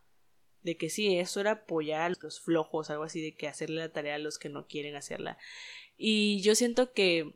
de 0.62 0.76
que 0.76 0.90
sí, 0.90 1.16
eso 1.16 1.40
era 1.40 1.52
apoyar 1.52 2.02
a 2.02 2.14
los 2.22 2.40
flojos, 2.40 2.90
algo 2.90 3.04
así, 3.04 3.20
de 3.20 3.34
que 3.34 3.48
hacerle 3.48 3.76
la 3.76 3.92
tarea 3.92 4.16
a 4.16 4.18
los 4.18 4.38
que 4.38 4.48
no 4.48 4.66
quieren 4.66 4.96
hacerla. 4.96 5.38
Y 5.96 6.40
yo 6.42 6.54
siento 6.54 6.92
que, 6.92 7.34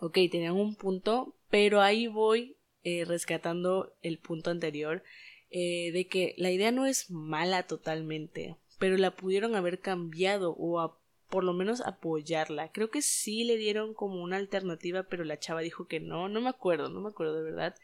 ok, 0.00 0.14
tenían 0.30 0.54
un 0.54 0.76
punto, 0.76 1.36
pero 1.50 1.80
ahí 1.80 2.06
voy 2.06 2.56
eh, 2.82 3.04
rescatando 3.04 3.96
el 4.02 4.18
punto 4.18 4.50
anterior, 4.50 5.02
de 5.50 6.08
que 6.10 6.34
la 6.36 6.50
idea 6.50 6.72
no 6.72 6.84
es 6.84 7.12
mala 7.12 7.68
totalmente, 7.68 8.56
pero 8.80 8.96
la 8.96 9.14
pudieron 9.14 9.54
haber 9.54 9.78
cambiado 9.78 10.52
o 10.58 10.98
por 11.28 11.44
lo 11.44 11.52
menos 11.52 11.80
apoyarla. 11.80 12.70
Creo 12.70 12.90
que 12.90 13.02
sí 13.02 13.44
le 13.44 13.56
dieron 13.56 13.94
como 13.94 14.22
una 14.22 14.36
alternativa, 14.36 15.04
pero 15.04 15.24
la 15.24 15.38
chava 15.38 15.60
dijo 15.60 15.86
que 15.86 16.00
no, 16.00 16.28
no 16.28 16.40
me 16.40 16.48
acuerdo, 16.48 16.88
no 16.88 17.00
me 17.00 17.08
acuerdo 17.08 17.36
de 17.36 17.42
verdad. 17.42 17.74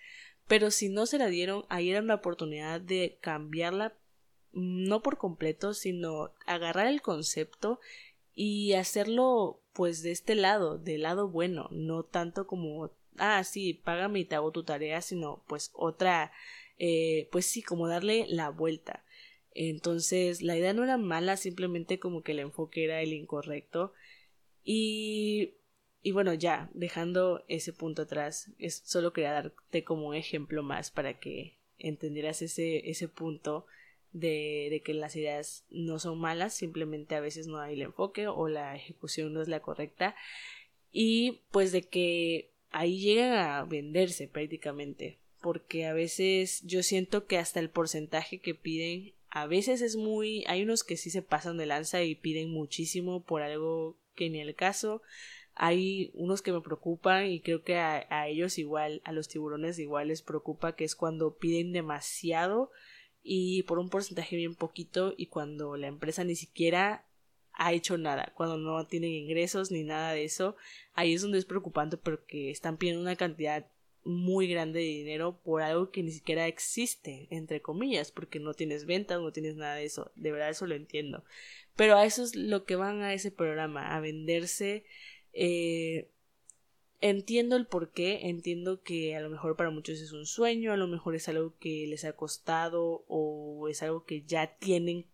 Pero 0.47 0.71
si 0.71 0.89
no 0.89 1.07
se 1.07 1.19
la 1.19 1.29
dieron, 1.29 1.65
ahí 1.69 1.91
era 1.91 2.03
la 2.03 2.17
oportunidad 2.17 2.81
de 2.81 3.19
cambiarla 3.21 3.95
no 4.53 5.03
por 5.03 5.19
completo, 5.19 5.75
sino 5.75 6.33
agarrar 6.47 6.87
el 6.87 7.03
concepto 7.03 7.81
y 8.35 8.75
hacerlo 8.75 9.63
pues 9.73 10.03
de 10.03 10.13
este 10.13 10.35
lado, 10.35 10.79
del 10.79 11.03
lado 11.03 11.29
bueno, 11.29 11.69
no 11.71 12.05
tanto 12.05 12.47
como 12.47 12.91
ah 13.19 13.45
sí, 13.45 13.75
págame 13.75 14.21
y 14.21 14.25
te 14.25 14.35
hago 14.35 14.53
tu 14.53 14.65
tarea, 14.65 15.01
sino 15.03 15.45
pues 15.47 15.71
otra 15.75 16.33
eh, 16.83 17.29
pues 17.31 17.45
sí, 17.47 17.63
como 17.63 17.87
darle 17.89 18.27
la 18.29 18.49
vuelta. 18.49 19.05
Entonces, 19.53 20.43
la 20.43 20.57
idea 20.57 20.73
no 20.73 20.83
era 20.83 20.97
mala, 20.97 21.37
simplemente 21.37 21.99
como 22.01 22.23
que 22.23 22.33
el 22.33 22.39
enfoque 22.41 22.85
era 22.85 23.03
el 23.03 23.13
incorrecto. 23.13 23.93
Y, 24.65 25.57
y 26.03 26.13
bueno, 26.13 26.33
ya, 26.35 26.71
dejando 26.73 27.45
ese 27.49 27.75
punto 27.75 28.03
atrás, 28.03 28.51
es, 28.59 28.83
solo 28.85 29.13
quería 29.13 29.33
darte 29.33 29.85
como 29.85 30.15
ejemplo 30.15 30.63
más 30.63 30.91
para 30.91 31.19
que 31.21 31.59
entendieras 31.79 32.41
ese, 32.41 32.89
ese 32.89 33.09
punto 33.09 33.67
de, 34.13 34.83
que 34.85 34.95
las 34.95 35.17
ideas 35.17 35.65
no 35.71 35.99
son 35.99 36.19
malas, 36.19 36.55
simplemente 36.55 37.15
a 37.15 37.21
veces 37.21 37.47
no 37.47 37.59
hay 37.59 37.75
el 37.75 37.83
enfoque 37.83 38.27
o 38.27 38.49
la 38.49 38.77
ejecución 38.77 39.33
no 39.33 39.43
es 39.43 39.49
la 39.49 39.61
correcta. 39.61 40.17
Y 40.93 41.41
pues 41.51 41.73
de 41.73 41.83
que 41.83 42.51
ahí 42.71 43.01
llegan 43.01 43.33
a 43.39 43.65
venderse 43.65 44.29
prácticamente 44.29 45.19
porque 45.41 45.87
a 45.87 45.93
veces 45.93 46.63
yo 46.65 46.83
siento 46.83 47.27
que 47.27 47.39
hasta 47.39 47.61
el 47.61 47.71
porcentaje 47.71 48.41
que 48.41 48.55
piden 48.55 49.13
a 49.31 49.47
veces 49.47 49.81
es 49.81 49.97
muy 49.97 50.45
hay 50.47 50.63
unos 50.63 50.85
que 50.85 50.97
sí 50.97 51.11
se 51.11 51.23
pasan 51.23 51.57
de 51.57 51.67
lanza 51.67 52.03
y 52.03 52.15
piden 52.15 52.51
muchísimo 52.51 53.23
por 53.23 53.43
algo 53.43 53.97
que 54.15 54.29
ni 54.29 54.41
el 54.41 54.55
caso 54.55 55.03
hay 55.55 56.11
unos 56.15 56.43
que 56.43 56.53
me 56.53 56.61
preocupan 56.61 57.27
y 57.27 57.41
creo 57.41 57.63
que 57.63 57.77
a, 57.77 58.07
a, 58.11 58.29
ellos 58.29 58.59
igual 58.59 59.01
a 59.05 59.13
los 59.13 59.29
tiburones 59.29 59.79
igual 59.79 60.09
les 60.09 60.23
preocupa 60.23 60.75
que 60.75 60.85
es 60.85 60.95
cuando 60.95 61.37
piden 61.37 61.73
demasiado 61.73 62.71
y 63.23 63.63
por 63.65 63.79
un 63.79 63.91
porcentaje 63.91 64.37
bien 64.37 64.55
poquito 64.55 65.15
y 65.17 65.27
cuando 65.27 65.77
la 65.77 65.87
empresa 65.87 66.25
ni 66.25 66.35
siquiera 66.35 67.05
ha 67.53 67.73
hecho 67.73 67.99
nada, 67.99 68.33
cuando 68.35 68.57
no 68.57 68.87
tienen 68.87 69.11
ingresos 69.11 69.71
ni 69.71 69.83
nada 69.83 70.13
de 70.13 70.25
eso, 70.25 70.57
ahí 70.95 71.13
es 71.13 71.23
donde 71.23 71.39
es 71.39 71.45
preocupante 71.45 71.97
porque 71.97 72.51
están 72.51 72.79
pidiendo 72.79 73.03
una 73.03 73.17
cantidad 73.17 73.67
muy 74.05 74.49
grande 74.49 74.81
de 74.81 74.87
dinero 74.87 75.39
por 75.45 75.63
algo 75.63 75.91
que 75.91 76.03
ni 76.03 76.11
siquiera 76.11 76.47
existe, 76.47 77.27
entre 77.31 77.61
comillas, 77.61 78.13
porque 78.13 78.41
no 78.41 78.55
tienes 78.55 78.87
ventas, 78.87 79.21
no 79.21 79.33
tienes 79.33 79.57
nada 79.57 79.75
de 79.75 79.85
eso. 79.85 80.11
De 80.15 80.33
verdad 80.33 80.51
eso 80.51 80.67
lo 80.67 80.75
entiendo. 80.75 81.25
Pero 81.77 81.97
a 81.97 82.05
eso 82.07 82.23
es 82.25 82.35
lo 82.35 82.65
que 82.65 82.77
van 82.77 83.03
a 83.03 83.13
ese 83.13 83.31
programa, 83.31 83.95
a 83.95 84.01
venderse. 84.01 84.85
Eh, 85.33 86.09
entiendo 87.01 87.57
el 87.57 87.67
por 87.67 87.93
qué, 87.93 88.29
entiendo 88.29 88.83
que 88.83 89.17
a 89.17 89.21
lo 89.21 89.31
mejor 89.31 89.57
para 89.57 89.71
muchos 89.71 90.01
es 90.01 90.13
un 90.13 90.27
sueño, 90.27 90.73
a 90.73 90.77
lo 90.77 90.87
mejor 90.87 91.15
es 91.15 91.29
algo 91.29 91.55
que 91.59 91.87
les 91.87 92.05
ha 92.05 92.13
costado 92.13 93.05
o 93.09 93.69
es 93.69 93.83
algo 93.83 94.05
que 94.05 94.23
ya 94.23 94.57
tienen 94.59 95.07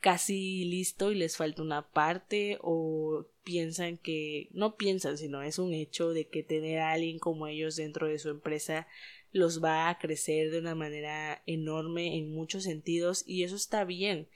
casi 0.00 0.64
listo 0.64 1.10
y 1.10 1.16
les 1.16 1.36
falta 1.36 1.62
una 1.62 1.90
parte 1.90 2.58
o 2.60 3.26
piensan 3.42 3.98
que 3.98 4.48
no 4.52 4.76
piensan 4.76 5.18
sino 5.18 5.42
es 5.42 5.58
un 5.58 5.74
hecho 5.74 6.10
de 6.10 6.28
que 6.28 6.44
tener 6.44 6.78
a 6.78 6.92
alguien 6.92 7.18
como 7.18 7.48
ellos 7.48 7.76
dentro 7.76 8.06
de 8.06 8.18
su 8.18 8.28
empresa 8.28 8.86
los 9.32 9.62
va 9.62 9.88
a 9.88 9.98
crecer 9.98 10.50
de 10.50 10.60
una 10.60 10.74
manera 10.74 11.42
enorme 11.46 12.16
en 12.16 12.32
muchos 12.32 12.62
sentidos 12.62 13.24
y 13.26 13.42
eso 13.42 13.56
está 13.56 13.84
bien 13.84 14.28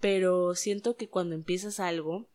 pero 0.00 0.54
siento 0.54 0.96
que 0.96 1.08
cuando 1.08 1.34
empiezas 1.34 1.78
algo 1.78 2.26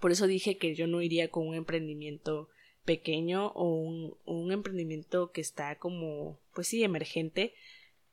por 0.00 0.10
eso 0.10 0.26
dije 0.26 0.56
que 0.56 0.74
yo 0.74 0.86
no 0.86 1.02
iría 1.02 1.28
con 1.28 1.46
un 1.48 1.54
emprendimiento 1.54 2.48
pequeño 2.84 3.48
o 3.48 3.74
un, 3.74 4.16
un 4.24 4.52
emprendimiento 4.52 5.30
que 5.32 5.40
está 5.40 5.78
como 5.78 6.38
pues 6.54 6.68
sí 6.68 6.82
emergente 6.82 7.54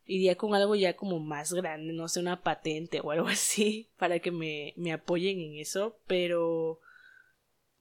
iría 0.08 0.36
con 0.36 0.56
algo 0.56 0.76
ya 0.76 0.96
como 0.96 1.20
más 1.20 1.54
grande, 1.54 1.94
no 1.94 2.08
sé, 2.08 2.22
una 2.22 2.42
patente 2.42 3.02
o 3.02 3.12
algo 3.12 3.28
así, 3.28 3.90
para 3.98 4.20
que 4.20 4.32
me, 4.32 4.74
me 4.78 4.94
apoyen 4.94 5.40
en 5.40 5.58
eso, 5.58 6.00
pero 6.08 6.80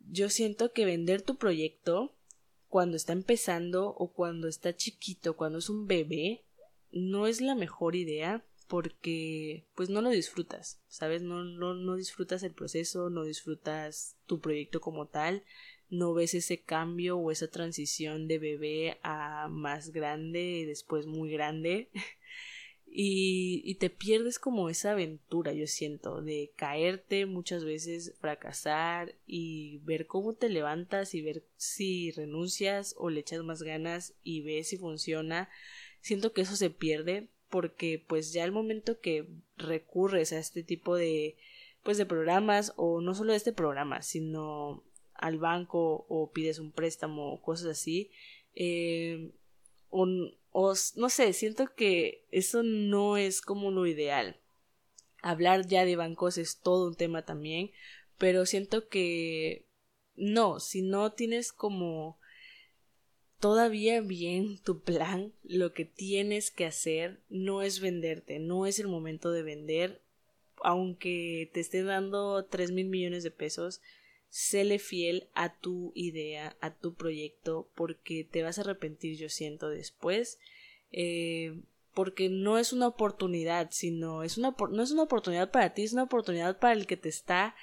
yo 0.00 0.28
siento 0.28 0.72
que 0.72 0.84
vender 0.84 1.22
tu 1.22 1.36
proyecto 1.36 2.12
cuando 2.68 2.96
está 2.96 3.12
empezando 3.12 3.88
o 3.88 4.12
cuando 4.12 4.48
está 4.48 4.76
chiquito, 4.76 5.36
cuando 5.36 5.58
es 5.58 5.70
un 5.70 5.86
bebé, 5.86 6.42
no 6.90 7.26
es 7.26 7.40
la 7.40 7.54
mejor 7.54 7.94
idea 7.94 8.44
porque 8.68 9.64
pues 9.76 9.88
no 9.88 10.02
lo 10.02 10.10
disfrutas, 10.10 10.80
¿sabes? 10.88 11.22
No, 11.22 11.44
no, 11.44 11.74
no 11.74 11.94
disfrutas 11.94 12.42
el 12.42 12.52
proceso, 12.52 13.10
no 13.10 13.24
disfrutas 13.24 14.16
tu 14.26 14.40
proyecto 14.40 14.80
como 14.80 15.06
tal, 15.06 15.44
no 15.90 16.14
ves 16.14 16.34
ese 16.34 16.60
cambio 16.60 17.18
o 17.18 17.30
esa 17.30 17.48
transición 17.48 18.28
de 18.28 18.38
bebé 18.38 18.98
a 19.02 19.48
más 19.48 19.90
grande 19.90 20.42
y 20.42 20.64
después 20.64 21.06
muy 21.06 21.30
grande 21.30 21.90
y, 22.88 23.74
te 23.74 23.90
pierdes 23.90 24.38
como 24.38 24.70
esa 24.70 24.92
aventura 24.92 25.52
yo 25.52 25.66
siento 25.66 26.22
de 26.22 26.52
caerte 26.56 27.26
muchas 27.26 27.64
veces 27.64 28.14
fracasar 28.20 29.14
y 29.26 29.78
ver 29.84 30.06
cómo 30.06 30.32
te 30.32 30.48
levantas 30.48 31.14
y 31.14 31.20
ver 31.20 31.44
si 31.56 32.10
renuncias 32.12 32.94
o 32.96 33.10
le 33.10 33.20
echas 33.20 33.42
más 33.42 33.62
ganas 33.62 34.14
y 34.24 34.40
ves 34.40 34.68
si 34.68 34.78
funciona. 34.78 35.50
Siento 36.00 36.32
que 36.32 36.40
eso 36.40 36.56
se 36.56 36.70
pierde 36.70 37.28
porque 37.50 38.02
pues 38.06 38.32
ya 38.32 38.44
el 38.44 38.52
momento 38.52 38.98
que 39.00 39.26
recurres 39.56 40.32
a 40.32 40.38
este 40.38 40.62
tipo 40.62 40.96
de 40.96 41.36
pues 41.82 41.98
de 41.98 42.06
programas 42.06 42.72
o 42.76 43.00
no 43.00 43.14
solo 43.14 43.32
de 43.32 43.36
este 43.36 43.52
programa 43.52 44.02
sino 44.02 44.82
al 45.18 45.38
banco 45.38 46.06
o 46.08 46.30
pides 46.32 46.58
un 46.58 46.72
préstamo 46.72 47.32
o 47.32 47.42
cosas 47.42 47.66
así 47.66 48.10
eh, 48.54 49.32
o, 49.90 50.06
no 50.06 51.08
sé 51.10 51.32
siento 51.32 51.74
que 51.74 52.24
eso 52.30 52.62
no 52.62 53.16
es 53.16 53.40
como 53.40 53.70
lo 53.70 53.86
ideal. 53.86 54.36
Hablar 55.22 55.66
ya 55.66 55.84
de 55.84 55.96
bancos 55.96 56.38
es 56.38 56.60
todo 56.60 56.88
un 56.88 56.94
tema 56.94 57.24
también 57.24 57.70
pero 58.18 58.46
siento 58.46 58.88
que 58.88 59.66
no 60.14 60.60
si 60.60 60.82
no 60.82 61.12
tienes 61.12 61.52
como 61.52 62.18
todavía 63.38 64.00
bien 64.00 64.58
tu 64.62 64.80
plan 64.80 65.32
lo 65.42 65.74
que 65.74 65.84
tienes 65.84 66.50
que 66.50 66.64
hacer 66.64 67.20
no 67.28 67.60
es 67.60 67.80
venderte 67.80 68.38
no 68.38 68.66
es 68.66 68.78
el 68.78 68.88
momento 68.88 69.30
de 69.30 69.42
vender 69.42 70.00
aunque 70.62 71.50
te 71.52 71.60
esté 71.60 71.82
dando 71.82 72.46
tres 72.46 72.72
mil 72.72 72.86
millones 72.86 73.22
de 73.22 73.30
pesos 73.30 73.82
séle 74.36 74.78
fiel 74.78 75.30
a 75.32 75.58
tu 75.58 75.92
idea, 75.94 76.58
a 76.60 76.74
tu 76.74 76.94
proyecto, 76.94 77.70
porque 77.74 78.22
te 78.22 78.42
vas 78.42 78.58
a 78.58 78.60
arrepentir, 78.60 79.16
yo 79.16 79.30
siento, 79.30 79.70
después. 79.70 80.38
Eh, 80.92 81.62
porque 81.94 82.28
no 82.28 82.58
es 82.58 82.74
una 82.74 82.86
oportunidad, 82.86 83.70
sino 83.70 84.22
es 84.22 84.36
una, 84.36 84.54
no 84.70 84.82
es 84.82 84.90
una 84.90 85.04
oportunidad 85.04 85.50
para 85.50 85.72
ti, 85.72 85.84
es 85.84 85.94
una 85.94 86.02
oportunidad 86.02 86.58
para 86.58 86.74
el 86.74 86.86
que 86.86 86.98
te 86.98 87.08
está 87.08 87.56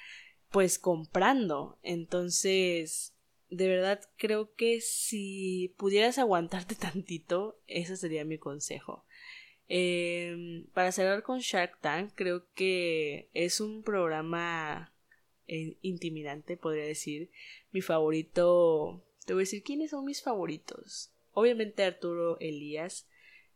pues 0.50 0.80
comprando. 0.80 1.78
Entonces, 1.84 3.14
de 3.50 3.68
verdad 3.68 4.00
creo 4.16 4.52
que 4.56 4.80
si 4.80 5.72
pudieras 5.76 6.18
aguantarte 6.18 6.74
tantito, 6.74 7.56
ese 7.68 7.96
sería 7.96 8.24
mi 8.24 8.38
consejo. 8.38 9.04
Em, 9.68 10.66
para 10.74 10.90
cerrar 10.90 11.22
con 11.22 11.38
Shark 11.38 11.80
Tank, 11.80 12.10
creo 12.16 12.52
que 12.54 13.28
es 13.32 13.60
un 13.60 13.84
programa 13.84 14.93
eh, 15.46 15.76
intimidante, 15.82 16.56
podría 16.56 16.84
decir. 16.84 17.30
Mi 17.72 17.80
favorito, 17.80 19.04
te 19.26 19.34
voy 19.34 19.42
a 19.42 19.44
decir 19.44 19.62
quiénes 19.62 19.90
son 19.90 20.04
mis 20.04 20.22
favoritos. 20.22 21.12
Obviamente 21.32 21.82
Arturo 21.82 22.38
Elías, 22.40 23.08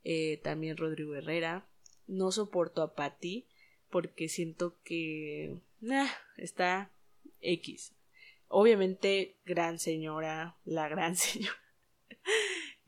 eh, 0.04 0.40
también 0.42 0.76
Rodrigo 0.76 1.14
Herrera. 1.14 1.68
No 2.06 2.32
soporto 2.32 2.82
a 2.82 2.94
Patty 2.94 3.46
porque 3.90 4.28
siento 4.28 4.78
que 4.82 5.58
está 6.36 6.90
X. 7.40 7.94
Obviamente, 8.48 9.36
gran 9.44 9.78
señora, 9.78 10.56
la 10.64 10.88
gran 10.88 11.16
señora 11.16 11.56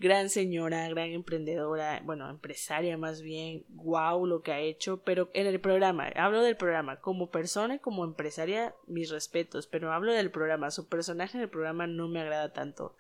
gran 0.01 0.31
señora, 0.31 0.89
gran 0.89 1.11
emprendedora, 1.11 2.01
bueno, 2.07 2.29
empresaria 2.31 2.97
más 2.97 3.21
bien, 3.21 3.67
wow 3.69 4.27
lo 4.27 4.41
que 4.41 4.51
ha 4.51 4.61
hecho, 4.61 5.03
pero 5.05 5.29
en 5.35 5.47
el 5.47 5.61
programa, 5.61 6.09
hablo 6.17 6.43
del 6.43 6.57
programa, 6.57 7.01
como 7.01 7.31
persona 7.31 7.75
y 7.75 7.79
como 7.81 8.05
empresaria, 8.05 8.75
mis 8.87 9.11
respetos, 9.11 9.67
pero 9.67 9.93
hablo 9.93 10.15
del 10.15 10.31
programa, 10.31 10.71
su 10.71 10.89
personaje 10.89 11.37
en 11.37 11.43
el 11.43 11.51
programa 11.51 11.87
no 11.87 12.09
me 12.09 12.23
agrada 12.23 12.55
tanto. 12.55 12.97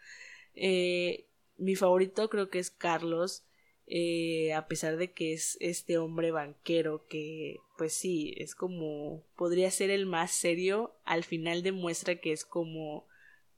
Eh, 0.54 1.24
mi 1.56 1.74
favorito 1.74 2.28
creo 2.28 2.50
que 2.50 2.58
es 2.58 2.70
Carlos, 2.70 3.44
eh, 3.86 4.52
a 4.52 4.66
pesar 4.66 4.98
de 4.98 5.10
que 5.12 5.32
es 5.32 5.56
este 5.60 5.96
hombre 5.96 6.32
banquero 6.32 7.06
que, 7.08 7.60
pues 7.78 7.94
sí, 7.94 8.34
es 8.36 8.54
como, 8.54 9.24
podría 9.36 9.70
ser 9.70 9.88
el 9.88 10.04
más 10.04 10.32
serio, 10.32 10.92
al 11.06 11.24
final 11.24 11.62
demuestra 11.62 12.16
que 12.16 12.32
es 12.32 12.44
como 12.44 13.06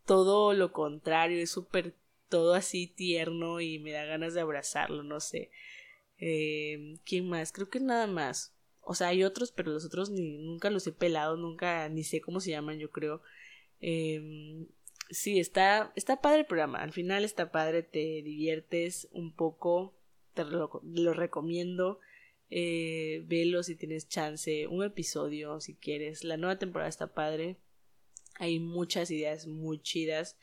todo 0.06 0.52
lo 0.54 0.72
contrario, 0.72 1.42
es 1.42 1.50
súper 1.50 1.94
todo 2.32 2.54
así 2.54 2.86
tierno 2.86 3.60
y 3.60 3.78
me 3.78 3.92
da 3.92 4.06
ganas 4.06 4.32
de 4.32 4.40
abrazarlo, 4.40 5.02
no 5.02 5.20
sé. 5.20 5.50
Eh, 6.16 6.96
¿Quién 7.04 7.28
más? 7.28 7.52
Creo 7.52 7.68
que 7.68 7.78
nada 7.78 8.06
más. 8.06 8.54
O 8.80 8.94
sea, 8.94 9.08
hay 9.08 9.22
otros, 9.22 9.52
pero 9.52 9.70
los 9.70 9.84
otros 9.84 10.08
ni, 10.08 10.38
nunca 10.38 10.70
los 10.70 10.86
he 10.86 10.92
pelado, 10.92 11.36
nunca, 11.36 11.90
ni 11.90 12.04
sé 12.04 12.22
cómo 12.22 12.40
se 12.40 12.50
llaman, 12.50 12.78
yo 12.78 12.90
creo. 12.90 13.20
Eh, 13.82 14.66
sí, 15.10 15.38
está, 15.40 15.92
está 15.94 16.22
padre 16.22 16.40
el 16.40 16.46
programa. 16.46 16.78
Al 16.78 16.92
final 16.92 17.22
está 17.22 17.52
padre, 17.52 17.82
te 17.82 18.22
diviertes 18.22 19.08
un 19.12 19.36
poco. 19.36 19.94
Te 20.32 20.44
lo, 20.46 21.12
recomiendo. 21.12 22.00
Eh, 22.48 23.24
velo 23.26 23.62
si 23.62 23.76
tienes 23.76 24.08
chance. 24.08 24.68
Un 24.68 24.84
episodio 24.84 25.60
si 25.60 25.74
quieres. 25.74 26.24
La 26.24 26.38
nueva 26.38 26.58
temporada 26.58 26.88
está 26.88 27.12
padre. 27.12 27.58
Hay 28.36 28.58
muchas 28.58 29.10
ideas 29.10 29.46
muy 29.46 29.82
chidas. 29.82 30.38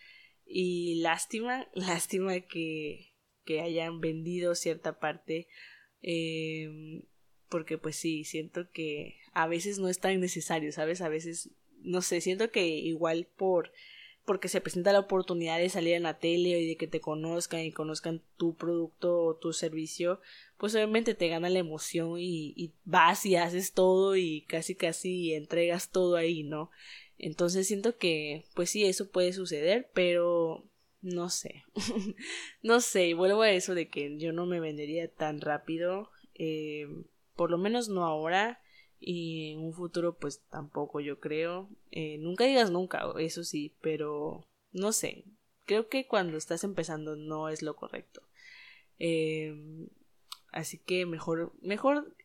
Y 0.52 0.96
lástima, 1.02 1.68
lástima 1.74 2.40
que, 2.42 3.14
que 3.46 3.62
hayan 3.62 4.02
vendido 4.02 4.56
cierta 4.56 5.00
parte. 5.00 5.48
Eh, 6.02 7.04
porque 7.50 7.78
pues 7.78 7.96
sí, 7.96 8.24
siento 8.24 8.72
que 8.72 9.18
a 9.34 9.48
veces 9.48 9.80
no 9.80 9.90
es 9.90 10.00
tan 10.00 10.20
necesario, 10.20 10.72
¿sabes? 10.72 11.02
A 11.02 11.10
veces, 11.10 11.50
no 11.82 12.02
sé, 12.02 12.22
siento 12.22 12.52
que 12.52 12.68
igual 12.68 13.28
por 13.36 13.72
porque 14.26 14.48
se 14.48 14.62
presenta 14.62 14.94
la 14.94 15.00
oportunidad 15.00 15.58
de 15.58 15.70
salir 15.70 15.96
en 15.96 16.04
la 16.04 16.20
tele 16.20 16.50
y 16.50 16.68
de 16.68 16.78
que 16.78 16.86
te 16.86 17.02
conozcan 17.02 17.62
y 17.62 17.72
conozcan 17.72 18.22
tu 18.38 18.56
producto 18.56 19.24
o 19.24 19.36
tu 19.36 19.54
servicio, 19.54 20.22
pues 20.58 20.76
obviamente 20.76 21.16
te 21.16 21.30
gana 21.30 21.50
la 21.50 21.58
emoción 21.58 22.20
y, 22.20 22.54
y 22.56 22.72
vas 22.86 23.26
y 23.26 23.38
haces 23.38 23.74
todo 23.74 24.16
y 24.16 24.42
casi 24.48 24.76
casi 24.76 25.34
entregas 25.34 25.90
todo 25.90 26.16
ahí, 26.16 26.44
¿no? 26.44 26.70
Entonces 27.20 27.68
siento 27.68 27.98
que, 27.98 28.46
pues 28.56 28.70
sí, 28.70 28.86
eso 28.86 29.12
puede 29.12 29.34
suceder, 29.34 29.92
pero 29.94 30.66
no 31.02 31.30
sé. 31.30 31.66
no 32.64 32.80
sé, 32.80 33.10
y 33.10 33.14
vuelvo 33.14 33.42
a 33.42 33.52
eso 33.52 33.76
de 33.76 33.90
que 33.90 34.18
yo 34.18 34.32
no 34.32 34.46
me 34.46 34.62
vendería 34.62 35.14
tan 35.14 35.42
rápido. 35.42 36.10
Eh, 36.34 36.88
por 37.36 37.52
lo 37.52 37.58
menos 37.58 37.90
no 37.90 38.06
ahora. 38.06 38.62
Y 39.02 39.52
en 39.52 39.60
un 39.60 39.74
futuro, 39.74 40.18
pues 40.18 40.42
tampoco, 40.50 41.02
yo 41.02 41.20
creo. 41.20 41.70
Eh, 41.92 42.18
nunca 42.20 42.46
digas 42.46 42.72
nunca, 42.72 43.06
eso 43.20 43.44
sí, 43.44 43.76
pero 43.82 44.48
no 44.72 44.94
sé. 44.94 45.26
Creo 45.66 45.90
que 45.90 46.08
cuando 46.08 46.38
estás 46.38 46.64
empezando 46.64 47.18
no 47.18 47.50
es 47.50 47.62
lo 47.62 47.76
correcto. 47.76 48.22
Eh, 48.98 49.54
así 50.52 50.78
que 50.80 51.06
mejor, 51.06 51.54
mejor 51.62 52.16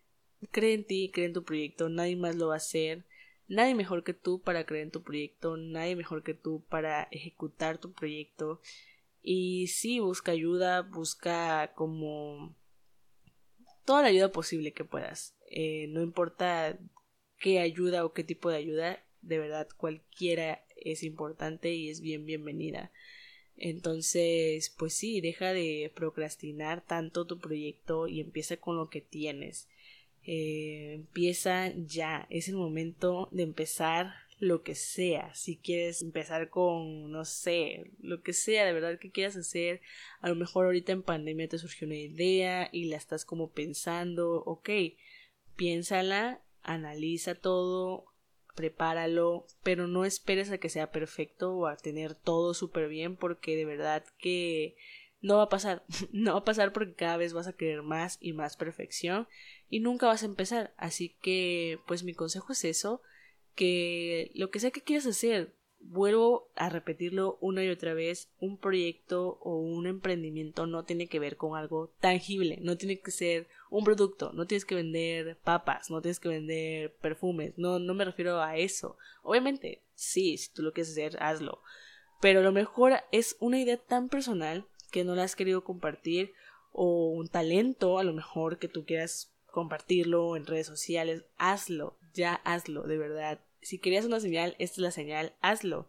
cree 0.50 0.74
en 0.74 0.84
ti, 0.86 1.10
cree 1.12 1.26
en 1.26 1.32
tu 1.32 1.44
proyecto, 1.44 1.88
nadie 1.88 2.16
más 2.16 2.36
lo 2.36 2.48
va 2.48 2.54
a 2.54 2.58
hacer. 2.58 3.04
Nadie 3.54 3.76
mejor 3.76 4.02
que 4.02 4.14
tú 4.14 4.40
para 4.40 4.66
creer 4.66 4.82
en 4.82 4.90
tu 4.90 5.04
proyecto, 5.04 5.56
nadie 5.56 5.94
mejor 5.94 6.24
que 6.24 6.34
tú 6.34 6.64
para 6.68 7.04
ejecutar 7.12 7.78
tu 7.78 7.92
proyecto. 7.92 8.60
Y 9.22 9.68
sí, 9.68 10.00
busca 10.00 10.32
ayuda, 10.32 10.82
busca 10.82 11.72
como 11.74 12.52
toda 13.84 14.02
la 14.02 14.08
ayuda 14.08 14.32
posible 14.32 14.72
que 14.72 14.84
puedas. 14.84 15.36
Eh, 15.48 15.86
no 15.90 16.02
importa 16.02 16.76
qué 17.38 17.60
ayuda 17.60 18.04
o 18.04 18.12
qué 18.12 18.24
tipo 18.24 18.50
de 18.50 18.56
ayuda, 18.56 19.04
de 19.22 19.38
verdad 19.38 19.68
cualquiera 19.76 20.64
es 20.76 21.04
importante 21.04 21.72
y 21.74 21.90
es 21.90 22.00
bien 22.00 22.26
bienvenida. 22.26 22.90
Entonces, 23.56 24.74
pues 24.76 24.94
sí, 24.94 25.20
deja 25.20 25.52
de 25.52 25.92
procrastinar 25.94 26.84
tanto 26.84 27.24
tu 27.24 27.38
proyecto 27.38 28.08
y 28.08 28.20
empieza 28.20 28.56
con 28.56 28.76
lo 28.76 28.90
que 28.90 29.00
tienes. 29.00 29.68
Eh, 30.26 30.94
empieza 30.94 31.72
ya, 31.76 32.26
es 32.30 32.48
el 32.48 32.56
momento 32.56 33.28
de 33.30 33.42
empezar 33.42 34.14
lo 34.38 34.62
que 34.62 34.74
sea, 34.74 35.34
si 35.34 35.56
quieres 35.56 36.02
empezar 36.02 36.50
con, 36.50 37.10
no 37.10 37.24
sé, 37.24 37.92
lo 38.00 38.22
que 38.22 38.32
sea, 38.32 38.64
de 38.64 38.72
verdad 38.72 38.98
que 38.98 39.10
quieras 39.10 39.36
hacer, 39.36 39.80
a 40.20 40.28
lo 40.28 40.34
mejor 40.34 40.66
ahorita 40.66 40.92
en 40.92 41.02
pandemia 41.02 41.48
te 41.48 41.58
surgió 41.58 41.86
una 41.86 41.96
idea 41.96 42.68
y 42.72 42.86
la 42.86 42.96
estás 42.96 43.24
como 43.24 43.52
pensando, 43.52 44.42
ok, 44.44 44.70
piénsala, 45.56 46.42
analiza 46.62 47.34
todo, 47.34 48.06
prepáralo, 48.54 49.46
pero 49.62 49.86
no 49.86 50.04
esperes 50.04 50.50
a 50.50 50.58
que 50.58 50.68
sea 50.68 50.90
perfecto 50.90 51.54
o 51.54 51.66
a 51.66 51.76
tener 51.76 52.14
todo 52.14 52.54
súper 52.54 52.88
bien 52.88 53.16
porque 53.16 53.56
de 53.56 53.64
verdad 53.64 54.04
que 54.18 54.76
no 55.20 55.38
va 55.38 55.44
a 55.44 55.48
pasar, 55.48 55.84
no 56.12 56.32
va 56.32 56.40
a 56.40 56.44
pasar 56.44 56.72
porque 56.72 56.94
cada 56.94 57.16
vez 57.16 57.32
vas 57.32 57.46
a 57.46 57.54
querer 57.54 57.82
más 57.82 58.18
y 58.20 58.32
más 58.32 58.56
perfección 58.56 59.28
y 59.68 59.80
nunca 59.80 60.06
vas 60.06 60.22
a 60.22 60.26
empezar. 60.26 60.74
Así 60.76 61.16
que, 61.20 61.78
pues 61.86 62.04
mi 62.04 62.14
consejo 62.14 62.52
es 62.52 62.64
eso, 62.64 63.02
que 63.54 64.30
lo 64.34 64.50
que 64.50 64.60
sea 64.60 64.70
que 64.70 64.82
quieras 64.82 65.06
hacer, 65.06 65.54
vuelvo 65.80 66.48
a 66.56 66.68
repetirlo 66.68 67.38
una 67.40 67.62
y 67.62 67.68
otra 67.68 67.94
vez, 67.94 68.30
un 68.40 68.58
proyecto 68.58 69.38
o 69.42 69.58
un 69.58 69.86
emprendimiento 69.86 70.66
no 70.66 70.84
tiene 70.84 71.08
que 71.08 71.18
ver 71.18 71.36
con 71.36 71.56
algo 71.56 71.92
tangible, 72.00 72.58
no 72.62 72.76
tiene 72.76 73.00
que 73.00 73.10
ser 73.10 73.48
un 73.70 73.84
producto, 73.84 74.32
no 74.32 74.46
tienes 74.46 74.64
que 74.64 74.74
vender 74.74 75.38
papas, 75.44 75.90
no 75.90 76.00
tienes 76.00 76.20
que 76.20 76.28
vender 76.28 76.94
perfumes, 76.96 77.54
no, 77.56 77.78
no 77.78 77.94
me 77.94 78.04
refiero 78.04 78.40
a 78.40 78.56
eso. 78.56 78.96
Obviamente, 79.22 79.82
sí, 79.94 80.36
si 80.38 80.52
tú 80.52 80.62
lo 80.62 80.72
quieres 80.72 80.92
hacer, 80.92 81.22
hazlo. 81.22 81.60
Pero 82.20 82.42
lo 82.42 82.52
mejor 82.52 82.94
es 83.12 83.36
una 83.40 83.60
idea 83.60 83.76
tan 83.76 84.08
personal 84.08 84.66
que 84.90 85.04
no 85.04 85.14
la 85.14 85.24
has 85.24 85.36
querido 85.36 85.64
compartir 85.64 86.32
o 86.72 87.10
un 87.10 87.28
talento 87.28 87.98
a 87.98 88.04
lo 88.04 88.12
mejor 88.12 88.58
que 88.58 88.68
tú 88.68 88.84
quieras 88.84 89.33
compartirlo 89.54 90.34
en 90.34 90.46
redes 90.46 90.66
sociales, 90.66 91.24
hazlo, 91.38 91.96
ya 92.12 92.34
hazlo, 92.44 92.82
de 92.82 92.98
verdad. 92.98 93.40
Si 93.62 93.78
querías 93.78 94.04
una 94.04 94.18
señal, 94.18 94.56
esta 94.58 94.74
es 94.74 94.78
la 94.78 94.90
señal, 94.90 95.36
hazlo. 95.40 95.88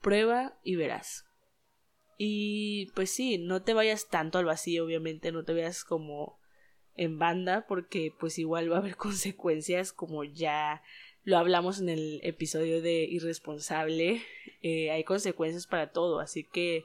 Prueba 0.00 0.58
y 0.64 0.76
verás. 0.76 1.26
Y 2.16 2.86
pues 2.94 3.10
sí, 3.10 3.36
no 3.36 3.62
te 3.62 3.74
vayas 3.74 4.08
tanto 4.08 4.38
al 4.38 4.46
vacío, 4.46 4.86
obviamente, 4.86 5.30
no 5.30 5.44
te 5.44 5.52
veas 5.52 5.84
como 5.84 6.40
en 6.94 7.18
banda, 7.18 7.66
porque 7.68 8.14
pues 8.18 8.38
igual 8.38 8.72
va 8.72 8.76
a 8.76 8.80
haber 8.80 8.96
consecuencias, 9.08 9.92
como 9.92 10.24
ya 10.24 10.82
lo 11.22 11.36
hablamos 11.36 11.80
en 11.80 11.90
el 11.90 12.18
episodio 12.22 12.80
de 12.80 13.04
irresponsable, 13.04 14.22
eh, 14.62 14.90
hay 14.90 15.04
consecuencias 15.04 15.66
para 15.66 15.92
todo, 15.92 16.18
así 16.18 16.44
que 16.44 16.84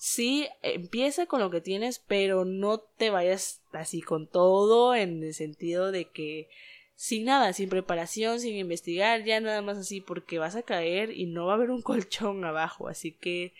sí, 0.00 0.48
empieza 0.62 1.26
con 1.26 1.40
lo 1.40 1.50
que 1.50 1.60
tienes, 1.60 1.98
pero 1.98 2.46
no 2.46 2.80
te 2.80 3.10
vayas 3.10 3.60
así 3.72 4.00
con 4.00 4.26
todo 4.26 4.94
en 4.94 5.22
el 5.22 5.34
sentido 5.34 5.92
de 5.92 6.06
que 6.06 6.48
sin 6.94 7.26
nada, 7.26 7.52
sin 7.52 7.68
preparación, 7.68 8.40
sin 8.40 8.56
investigar, 8.56 9.24
ya 9.24 9.38
nada 9.40 9.60
más 9.60 9.76
así 9.76 10.00
porque 10.00 10.38
vas 10.38 10.56
a 10.56 10.62
caer 10.62 11.10
y 11.10 11.26
no 11.26 11.44
va 11.44 11.52
a 11.52 11.56
haber 11.56 11.70
un 11.70 11.82
colchón 11.82 12.42
abajo, 12.46 12.88
así 12.88 13.12
que 13.12 13.52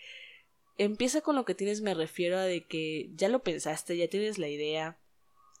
empieza 0.79 1.21
con 1.21 1.35
lo 1.35 1.45
que 1.45 1.53
tienes, 1.53 1.81
me 1.81 1.93
refiero 1.93 2.39
a 2.39 2.43
de 2.43 2.65
que 2.65 3.11
ya 3.13 3.29
lo 3.29 3.43
pensaste, 3.43 3.95
ya 3.95 4.07
tienes 4.07 4.39
la 4.39 4.47
idea, 4.47 4.97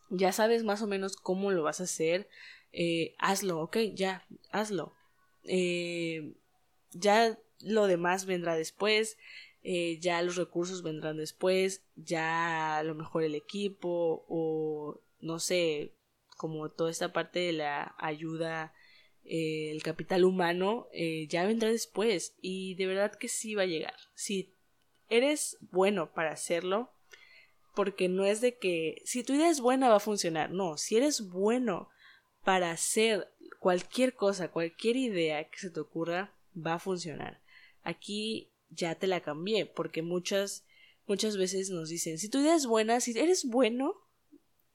ya 0.09 0.31
sabes 0.31 0.63
más 0.63 0.81
o 0.81 0.87
menos 0.87 1.15
cómo 1.15 1.51
lo 1.51 1.61
vas 1.61 1.79
a 1.79 1.83
hacer, 1.83 2.27
eh, 2.73 3.13
hazlo, 3.19 3.59
ok, 3.61 3.77
ya, 3.93 4.25
hazlo. 4.51 4.95
Eh, 5.43 6.33
ya 6.91 7.37
lo 7.59 7.85
demás 7.85 8.25
vendrá 8.25 8.55
después 8.55 9.17
eh, 9.63 9.99
ya 9.99 10.21
los 10.21 10.35
recursos 10.35 10.81
vendrán 10.81 11.17
después, 11.17 11.83
ya 11.95 12.77
a 12.77 12.83
lo 12.83 12.95
mejor 12.95 13.23
el 13.23 13.35
equipo 13.35 14.25
o 14.27 14.99
no 15.19 15.39
sé, 15.39 15.93
como 16.37 16.69
toda 16.69 16.89
esta 16.89 17.13
parte 17.13 17.39
de 17.39 17.53
la 17.53 17.95
ayuda, 17.99 18.73
eh, 19.23 19.69
el 19.71 19.83
capital 19.83 20.25
humano, 20.25 20.87
eh, 20.93 21.27
ya 21.27 21.45
vendrá 21.45 21.69
después 21.69 22.35
y 22.41 22.73
de 22.75 22.87
verdad 22.87 23.13
que 23.13 23.27
sí 23.27 23.53
va 23.53 23.63
a 23.63 23.67
llegar. 23.67 23.95
Si 24.15 24.55
eres 25.09 25.57
bueno 25.71 26.11
para 26.13 26.31
hacerlo, 26.31 26.91
porque 27.75 28.09
no 28.09 28.25
es 28.25 28.41
de 28.41 28.57
que 28.57 29.01
si 29.05 29.23
tu 29.23 29.33
idea 29.33 29.49
es 29.49 29.61
buena 29.61 29.89
va 29.89 29.97
a 29.97 29.99
funcionar, 29.99 30.51
no, 30.51 30.77
si 30.77 30.97
eres 30.97 31.29
bueno 31.29 31.89
para 32.43 32.71
hacer 32.71 33.31
cualquier 33.59 34.15
cosa, 34.15 34.51
cualquier 34.51 34.95
idea 34.95 35.47
que 35.47 35.59
se 35.59 35.69
te 35.69 35.79
ocurra, 35.79 36.33
va 36.55 36.73
a 36.73 36.79
funcionar. 36.79 37.39
Aquí 37.83 38.50
ya 38.71 38.95
te 38.95 39.07
la 39.07 39.21
cambié, 39.21 39.65
porque 39.65 40.01
muchas, 40.01 40.65
muchas 41.05 41.37
veces 41.37 41.69
nos 41.69 41.89
dicen, 41.89 42.17
si 42.17 42.29
tu 42.29 42.39
idea 42.39 42.55
es 42.55 42.65
buena, 42.65 42.99
si 42.99 43.17
eres 43.17 43.45
bueno, 43.45 43.93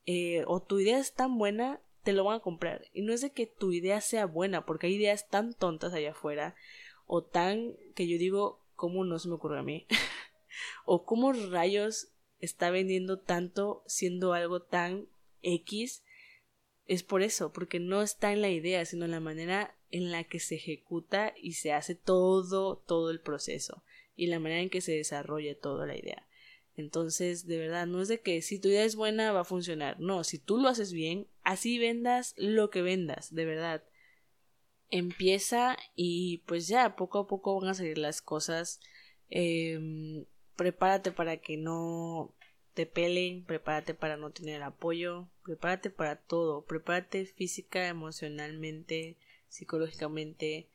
eh, 0.05 0.45
o 0.47 0.63
tu 0.63 0.79
idea 0.79 0.99
es 0.99 1.15
tan 1.15 1.39
buena, 1.39 1.81
te 2.05 2.13
lo 2.13 2.25
van 2.25 2.37
a 2.37 2.43
comprar. 2.43 2.87
Y 2.93 3.03
no 3.03 3.13
es 3.13 3.23
de 3.23 3.33
que 3.33 3.47
tu 3.47 3.73
idea 3.73 4.01
sea 4.01 4.27
buena, 4.27 4.65
porque 4.65 4.87
hay 4.87 4.95
ideas 4.95 5.29
tan 5.29 5.55
tontas 5.55 5.93
allá 5.93 6.13
afuera, 6.13 6.55
o 7.07 7.25
tan 7.25 7.75
que 7.95 8.07
yo 8.07 8.19
digo, 8.19 8.65
¿cómo 8.75 9.05
no 9.05 9.19
se 9.19 9.29
me 9.29 9.35
ocurre 9.35 9.59
a 9.59 9.65
mí? 9.65 9.87
o 10.85 11.05
cómo 11.05 11.33
rayos 11.33 12.09
está 12.39 12.71
vendiendo 12.71 13.19
tanto 13.19 13.83
siendo 13.87 14.35
algo 14.35 14.63
tan 14.63 15.09
X. 15.43 16.05
Es 16.85 17.03
por 17.03 17.23
eso, 17.23 17.53
porque 17.53 17.81
no 17.81 18.03
está 18.03 18.33
en 18.33 18.43
la 18.43 18.51
idea, 18.51 18.85
sino 18.85 19.07
en 19.07 19.11
la 19.11 19.21
manera 19.21 19.77
en 19.91 20.13
la 20.13 20.25
que 20.25 20.39
se 20.39 20.57
ejecuta 20.57 21.33
y 21.37 21.55
se 21.55 21.73
hace 21.73 21.95
todo, 21.95 22.77
todo 22.77 23.11
el 23.11 23.21
proceso 23.21 23.83
y 24.17 24.27
la 24.27 24.41
manera 24.41 24.63
en 24.63 24.71
que 24.71 24.81
se 24.81 24.93
desarrolla 24.93 25.59
toda 25.59 25.87
la 25.87 25.97
idea. 25.97 26.27
Entonces, 26.77 27.47
de 27.47 27.59
verdad, 27.59 27.87
no 27.87 28.03
es 28.03 28.09
de 28.09 28.21
que 28.21 28.43
si 28.43 28.59
tu 28.59 28.69
idea 28.69 28.85
es 28.85 28.97
buena 28.97 29.33
va 29.33 29.41
a 29.41 29.45
funcionar. 29.45 29.99
No, 29.99 30.25
si 30.25 30.39
tú 30.39 30.59
lo 30.59 30.69
haces 30.69 30.93
bien, 30.93 31.27
así 31.43 31.79
vendas 31.79 32.35
lo 32.37 32.71
que 32.71 32.83
vendas, 32.83 33.35
de 33.35 33.45
verdad. 33.47 33.85
Empieza 34.91 35.77
y 35.95 36.39
pues 36.47 36.69
ya, 36.69 36.95
poco 36.97 37.21
a 37.21 37.27
poco 37.27 37.59
van 37.61 37.71
a 37.71 37.75
salir 37.75 37.99
las 37.99 38.21
cosas. 38.21 38.81
Em, 39.31 40.27
prepárate 40.57 41.13
para 41.13 41.39
que 41.39 41.57
no 41.57 42.35
te 42.75 42.85
pelen, 42.85 43.45
prepárate 43.45 43.95
para 43.95 44.19
no 44.19 44.31
tener 44.31 44.63
apoyo, 44.63 45.29
prepárate 45.45 45.89
para 45.91 46.17
todo, 46.17 46.67
prepárate 46.67 47.25
física, 47.25 47.89
emocionalmente, 47.89 49.17
psicológicamente, 49.49 50.69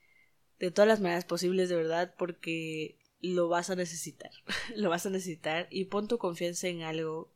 de 0.60 0.72
todas 0.72 0.88
las 0.88 1.00
maneras 1.00 1.26
posibles, 1.26 1.70
de 1.70 1.76
verdad, 1.76 2.16
porque 2.18 2.98
lo 3.22 3.48
vas 3.48 3.70
a 3.70 3.76
necesitar, 3.76 4.32
lo 4.76 4.90
vas 4.90 5.06
a 5.06 5.10
necesitar 5.10 5.68
y 5.70 5.86
pon 5.86 6.08
tu 6.08 6.18
confianza 6.18 6.68
en 6.68 6.82
algo 6.82 7.32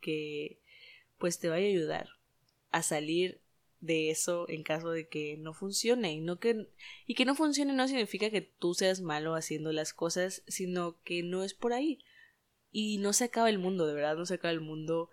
que 0.00 0.60
pues 1.18 1.38
te 1.38 1.48
vaya 1.48 1.66
a 1.66 1.70
ayudar 1.70 2.08
a 2.70 2.82
salir 2.82 3.40
de 3.80 4.10
eso 4.10 4.48
en 4.48 4.62
caso 4.62 4.90
de 4.90 5.08
que 5.08 5.36
no 5.38 5.54
funcione. 5.54 6.12
Y 6.12 6.20
no 6.20 6.38
que 6.38 6.68
y 7.06 7.14
que 7.14 7.24
no 7.24 7.34
funcione 7.34 7.72
no 7.72 7.88
significa 7.88 8.30
que 8.30 8.42
tú 8.42 8.74
seas 8.74 9.00
malo 9.00 9.34
haciendo 9.34 9.72
las 9.72 9.92
cosas 9.92 10.42
sino 10.46 11.00
que 11.02 11.22
no 11.22 11.42
es 11.42 11.54
por 11.54 11.72
ahí. 11.72 11.98
Y 12.72 12.98
no 12.98 13.12
se 13.12 13.24
acaba 13.24 13.48
el 13.48 13.58
mundo 13.58 13.86
de 13.86 13.94
verdad 13.94 14.16
no 14.16 14.26
se 14.26 14.34
acaba 14.34 14.52
el 14.52 14.60
mundo. 14.60 15.10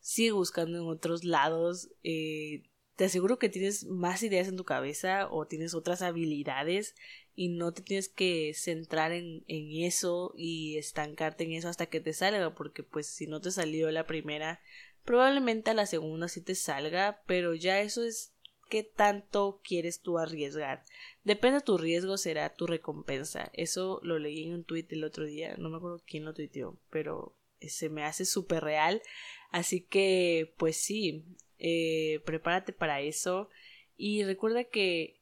Sigue 0.00 0.32
buscando 0.32 0.78
en 0.78 0.86
otros 0.86 1.24
lados. 1.24 1.90
Eh, 2.04 2.70
te 2.96 3.04
aseguro 3.04 3.38
que 3.38 3.48
tienes 3.48 3.84
más 3.84 4.22
ideas 4.22 4.48
en 4.48 4.56
tu 4.56 4.64
cabeza 4.64 5.28
o 5.30 5.46
tienes 5.46 5.74
otras 5.74 6.00
habilidades 6.00 6.94
y 7.36 7.50
no 7.50 7.72
te 7.72 7.82
tienes 7.82 8.08
que 8.08 8.52
centrar 8.54 9.12
en, 9.12 9.44
en 9.46 9.84
eso 9.84 10.32
y 10.36 10.78
estancarte 10.78 11.44
en 11.44 11.52
eso 11.52 11.68
hasta 11.68 11.86
que 11.86 12.00
te 12.00 12.14
salga, 12.14 12.54
porque 12.54 12.82
pues 12.82 13.06
si 13.06 13.26
no 13.26 13.40
te 13.40 13.50
salió 13.50 13.90
la 13.90 14.06
primera, 14.06 14.60
probablemente 15.04 15.70
a 15.70 15.74
la 15.74 15.86
segunda 15.86 16.28
sí 16.28 16.40
te 16.40 16.54
salga, 16.54 17.22
pero 17.26 17.54
ya 17.54 17.80
eso 17.80 18.02
es 18.02 18.32
qué 18.70 18.82
tanto 18.82 19.60
quieres 19.62 20.00
tú 20.00 20.18
arriesgar. 20.18 20.82
Depende 21.24 21.58
de 21.58 21.64
tu 21.64 21.78
riesgo, 21.78 22.16
será 22.16 22.54
tu 22.54 22.66
recompensa. 22.66 23.50
Eso 23.52 24.00
lo 24.02 24.18
leí 24.18 24.44
en 24.44 24.54
un 24.54 24.64
tweet 24.64 24.86
el 24.90 25.04
otro 25.04 25.24
día, 25.24 25.56
no 25.58 25.68
me 25.68 25.76
acuerdo 25.76 26.02
quién 26.06 26.24
lo 26.24 26.34
tuiteó, 26.34 26.78
pero 26.90 27.36
se 27.60 27.90
me 27.90 28.04
hace 28.04 28.24
súper 28.24 28.64
real. 28.64 29.02
Así 29.50 29.82
que, 29.82 30.54
pues 30.56 30.76
sí, 30.76 31.24
eh, 31.58 32.20
prepárate 32.24 32.72
para 32.72 33.00
eso 33.00 33.50
y 33.96 34.24
recuerda 34.24 34.64
que 34.64 35.15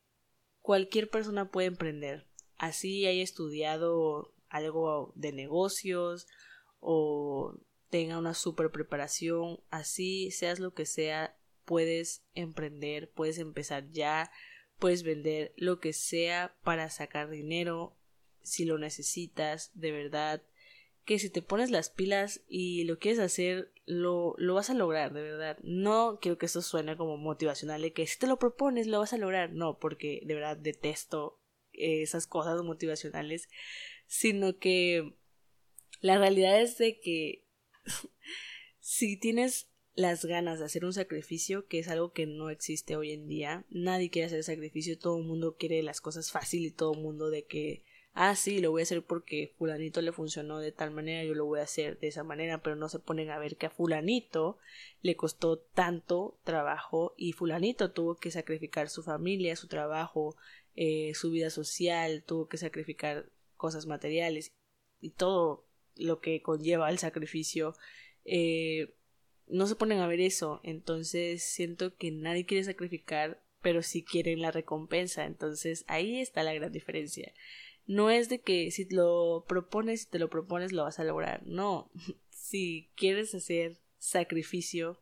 cualquier 0.65 1.11
persona 1.11 1.51
puede 1.51 1.67
emprender. 1.67 2.27
Así 2.57 3.07
haya 3.07 3.23
estudiado 3.23 4.33
algo 4.49 5.13
de 5.15 5.31
negocios 5.31 6.27
o 6.81 7.61
tenga 7.91 8.17
una 8.17 8.33
super 8.33 8.71
preparación, 8.71 9.61
así 9.69 10.31
seas 10.31 10.61
lo 10.61 10.73
que 10.73 10.87
sea, 10.87 11.37
puedes 11.67 12.25
emprender, 12.35 13.11
puedes 13.11 13.37
empezar 13.37 13.91
ya, 13.91 14.33
puedes 14.79 15.03
vender 15.03 15.53
lo 15.59 15.81
que 15.81 15.93
sea 15.93 16.57
para 16.65 16.89
sacar 16.89 17.29
dinero 17.29 17.95
si 18.41 18.65
lo 18.65 18.79
necesitas, 18.79 19.71
de 19.75 19.93
verdad 19.93 20.43
que 21.05 21.19
si 21.19 21.29
te 21.29 21.43
pones 21.43 21.71
las 21.71 21.91
pilas 21.91 22.41
y 22.49 22.85
lo 22.85 22.99
quieres 22.99 23.21
hacer, 23.21 23.71
lo, 23.87 24.35
lo 24.39 24.55
vas 24.55 24.71
a 24.71 24.75
lograr, 24.75 25.13
de 25.13 25.23
verdad. 25.23 25.59
No 25.63 26.19
quiero 26.21 26.39
que 26.39 26.47
esto 26.47 26.63
suene 26.63 26.97
como 26.97 27.17
motivacional 27.17 27.83
de 27.83 27.93
que 27.93 28.07
si 28.07 28.19
te 28.19 28.27
lo 28.27 28.39
propones, 28.39 28.87
lo 28.87 29.01
vas 29.01 29.13
a 29.13 29.19
lograr. 29.19 29.53
No, 29.53 29.79
porque 29.79 30.23
de 30.25 30.35
verdad 30.35 30.57
detesto 30.57 31.41
esas 31.73 32.27
cosas 32.27 32.63
motivacionales, 32.63 33.49
sino 34.07 34.59
que 34.59 35.17
la 36.01 36.19
realidad 36.19 36.61
es 36.61 36.79
de 36.79 37.01
que 37.01 37.47
si 38.79 39.19
tienes 39.19 39.71
las 39.95 40.25
ganas 40.25 40.59
de 40.59 40.65
hacer 40.65 40.85
un 40.85 40.93
sacrificio, 40.93 41.67
que 41.67 41.79
es 41.79 41.89
algo 41.89 42.13
que 42.13 42.27
no 42.27 42.51
existe 42.51 42.97
hoy 42.97 43.13
en 43.13 43.29
día, 43.29 43.65
nadie 43.71 44.11
quiere 44.11 44.27
hacer 44.27 44.43
sacrificio, 44.43 44.99
todo 44.99 45.19
el 45.19 45.25
mundo 45.25 45.57
quiere 45.57 45.83
las 45.83 46.01
cosas 46.01 46.33
fácil 46.33 46.65
y 46.67 46.73
todo 46.73 46.95
el 46.95 47.01
mundo 47.01 47.31
de 47.31 47.47
que 47.47 47.85
ah, 48.15 48.37
sí, 48.37 48.61
lo 48.61 48.71
voy 48.71 48.83
a 48.83 48.85
hacer 48.85 49.03
porque 49.03 49.53
fulanito 49.59 50.01
le 50.01 50.13
funcionó 50.13 50.61
de 50.61 50.73
tal 50.73 50.93
manera, 50.93 51.25
yo 51.25 51.35
lo 51.35 51.45
voy 51.45 51.61
a 51.61 51.65
hacer 51.65 51.99
de 51.99 52.09
esa 52.09 52.25
manera, 52.25 52.63
pero 52.63 52.77
no 52.77 52.89
se 52.89 53.01
ponen 53.01 53.31
a 53.31 53.39
ver 53.39 53.57
que 53.57 53.67
a 53.67 53.71
fulanito 53.71 54.59
le 55.03 55.17
costó 55.17 55.59
tanto 55.59 56.39
trabajo 56.45 57.15
y 57.17 57.33
fulanito 57.33 57.91
tuvo 57.91 58.17
que 58.17 58.31
sacrificar 58.31 58.89
su 58.89 59.03
familia, 59.03 59.57
su 59.57 59.67
trabajo, 59.69 60.37
eh, 60.77 61.13
su 61.15 61.31
vida 61.31 61.51
social, 61.51 62.23
tuvo 62.25 62.49
que 62.49 62.57
sacrificar 62.57 63.31
cosas 63.57 63.87
materiales 63.87 64.53
y 65.01 65.11
todo 65.11 65.67
lo 65.97 66.21
que 66.21 66.41
conlleva 66.41 66.91
el 66.91 66.99
sacrificio. 66.99 67.75
Eh, 68.25 68.95
no 69.47 69.67
se 69.67 69.77
ponen 69.77 69.99
a 69.99 70.07
ver 70.07 70.21
eso, 70.21 70.61
entonces 70.63 71.43
siento 71.43 71.97
que 71.97 72.11
nadie 72.11 72.47
quiere 72.47 72.65
sacrificar, 72.65 73.43
pero 73.61 73.83
sí 73.83 74.03
quieren 74.05 74.41
la 74.41 74.51
recompensa, 74.51 75.25
entonces 75.25 75.85
ahí 75.89 76.21
está 76.21 76.43
la 76.43 76.55
gran 76.55 76.73
diferencia. 76.73 77.33
No 77.87 78.11
es 78.11 78.29
de 78.29 78.41
que 78.41 78.71
si 78.71 78.89
lo 78.89 79.45
propones, 79.47 80.03
si 80.03 80.11
te 80.11 80.19
lo 80.19 80.31
propones, 80.31 80.73
lo 80.73 80.85
vas 80.85 80.99
a 80.99 81.05
lograr. 81.05 81.43
No. 81.47 81.91
Si 82.31 82.91
quieres 82.95 83.35
hacer 83.35 83.79
sacrificio, 83.97 85.01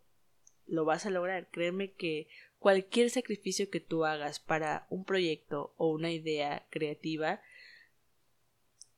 lo 0.67 0.85
vas 0.85 1.07
a 1.07 1.11
lograr. 1.11 1.51
Créeme 1.51 1.93
que 1.93 2.29
cualquier 2.61 3.11
sacrificio 3.11 3.69
que 3.69 3.81
tú 3.81 4.05
hagas 4.05 4.39
para 4.39 4.87
un 4.91 5.05
proyecto 5.05 5.75
o 5.77 5.89
una 5.89 6.13
idea 6.13 6.67
creativa, 6.71 7.43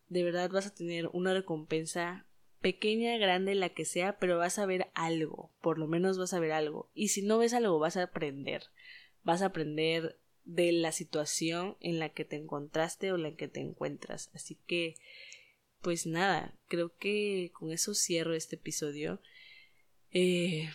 de 0.08 0.22
verdad 0.22 0.50
vas 0.50 0.66
a 0.66 0.74
tener 0.74 1.08
una 1.14 1.32
recompensa 1.32 2.26
pequeña, 2.60 3.16
grande, 3.16 3.54
la 3.54 3.70
que 3.70 3.84
sea, 3.84 4.18
pero 4.18 4.38
vas 4.38 4.58
a 4.58 4.66
ver 4.66 4.88
algo, 4.94 5.50
por 5.60 5.78
lo 5.78 5.86
menos 5.86 6.18
vas 6.18 6.34
a 6.34 6.40
ver 6.40 6.52
algo. 6.52 6.90
Y 6.94 7.08
si 7.08 7.22
no 7.22 7.38
ves 7.38 7.54
algo, 7.54 7.78
vas 7.78 7.96
a 7.96 8.04
aprender. 8.04 8.64
Vas 9.22 9.42
a 9.42 9.46
aprender 9.46 10.18
de 10.44 10.72
la 10.72 10.92
situación 10.92 11.76
en 11.80 11.98
la 11.98 12.10
que 12.10 12.24
te 12.24 12.36
encontraste 12.36 13.12
o 13.12 13.16
en 13.16 13.22
la 13.22 13.34
que 13.34 13.48
te 13.48 13.60
encuentras. 13.60 14.30
Así 14.34 14.58
que, 14.66 14.96
pues 15.80 16.06
nada, 16.06 16.54
creo 16.68 16.96
que 16.96 17.50
con 17.52 17.72
eso 17.72 17.94
cierro 17.94 18.34
este 18.34 18.56
episodio. 18.56 19.20
Eh, 20.10 20.70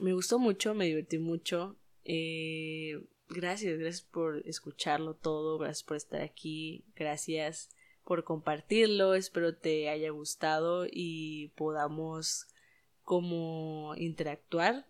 me 0.00 0.12
gustó 0.12 0.38
mucho, 0.38 0.74
me 0.74 0.86
divertí 0.86 1.18
mucho. 1.18 1.76
Eh, 2.04 3.00
gracias, 3.28 3.78
gracias 3.78 4.02
por 4.02 4.46
escucharlo 4.46 5.14
todo, 5.14 5.58
gracias 5.58 5.84
por 5.84 5.96
estar 5.96 6.20
aquí, 6.20 6.84
gracias 6.96 7.70
por 8.04 8.24
compartirlo, 8.24 9.14
espero 9.14 9.54
te 9.54 9.88
haya 9.88 10.10
gustado 10.10 10.86
y 10.90 11.52
podamos 11.56 12.48
como 13.02 13.94
interactuar 13.96 14.86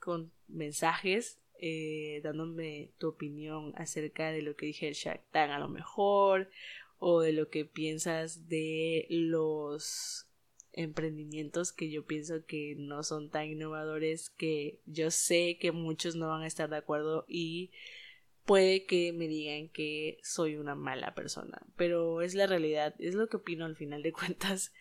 con 0.00 0.32
mensajes 0.48 1.38
eh, 1.66 2.20
dándome 2.22 2.90
tu 2.98 3.08
opinión 3.08 3.72
acerca 3.76 4.30
de 4.30 4.42
lo 4.42 4.54
que 4.54 4.66
dije 4.66 4.86
el 4.86 4.92
Shark 4.92 5.22
Tank 5.30 5.50
a 5.50 5.58
lo 5.58 5.70
mejor 5.70 6.50
o 6.98 7.22
de 7.22 7.32
lo 7.32 7.48
que 7.48 7.64
piensas 7.64 8.50
de 8.50 9.06
los 9.08 10.28
emprendimientos 10.72 11.72
que 11.72 11.90
yo 11.90 12.04
pienso 12.04 12.44
que 12.44 12.74
no 12.76 13.02
son 13.02 13.30
tan 13.30 13.46
innovadores 13.46 14.28
que 14.28 14.82
yo 14.84 15.10
sé 15.10 15.56
que 15.58 15.72
muchos 15.72 16.16
no 16.16 16.28
van 16.28 16.42
a 16.42 16.46
estar 16.46 16.68
de 16.68 16.76
acuerdo 16.76 17.24
y 17.28 17.70
puede 18.44 18.84
que 18.84 19.14
me 19.14 19.26
digan 19.26 19.70
que 19.70 20.18
soy 20.22 20.56
una 20.56 20.74
mala 20.74 21.14
persona. 21.14 21.62
Pero 21.78 22.20
es 22.20 22.34
la 22.34 22.46
realidad 22.46 22.94
es 22.98 23.14
lo 23.14 23.30
que 23.30 23.38
opino 23.38 23.64
al 23.64 23.76
final 23.76 24.02
de 24.02 24.12
cuentas 24.20 24.74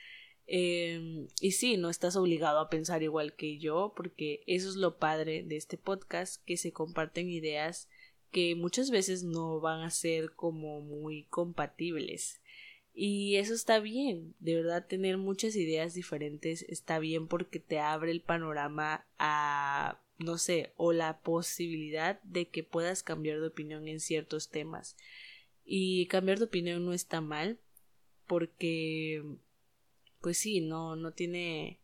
Em, 0.46 1.28
y 1.40 1.52
sí, 1.52 1.78
no 1.78 1.90
estás 1.90 2.16
obligado 2.16 2.60
a 2.60 2.70
pensar 2.70 3.04
igual 3.04 3.36
que 3.36 3.58
yo, 3.58 3.94
porque 3.96 4.44
eso 4.48 4.70
es 4.70 4.76
lo 4.76 4.98
padre 4.98 5.44
de 5.44 5.56
este 5.56 5.78
podcast, 5.78 6.44
que 6.46 6.58
se 6.58 6.74
comparten 6.74 7.30
ideas 7.30 7.88
que 8.32 8.56
muchas 8.56 8.90
veces 8.90 9.24
no 9.24 9.62
van 9.62 9.82
a 9.82 9.92
ser 9.92 10.34
como 10.34 10.82
muy 10.82 11.24
compatibles. 11.26 12.42
Y 12.94 13.38
eso 13.38 13.54
está 13.54 13.80
bien, 13.80 14.36
de 14.40 14.56
verdad 14.56 14.86
tener 14.88 15.18
muchas 15.18 15.56
ideas 15.56 15.94
diferentes 15.94 16.64
está 16.64 17.00
bien 17.00 17.28
porque 17.28 17.60
te 17.60 17.80
abre 17.80 18.12
el 18.12 18.22
panorama 18.22 19.06
a, 19.18 20.00
no 20.20 20.38
sé, 20.38 20.74
o 20.78 20.94
la 20.94 21.20
posibilidad 21.22 22.22
de 22.24 22.50
que 22.50 22.64
puedas 22.64 23.02
cambiar 23.02 23.40
de 23.40 23.48
opinión 23.48 23.88
en 23.88 24.00
ciertos 24.00 24.50
temas. 24.50 24.96
Y 25.66 26.08
cambiar 26.08 26.38
de 26.40 26.46
opinión 26.46 26.86
no 26.86 26.94
está 26.94 27.20
mal 27.22 27.58
porque, 28.28 29.24
pues 30.24 30.40
sí, 30.40 30.62
no, 30.62 30.96
no 30.96 31.12
tiene... 31.12 31.82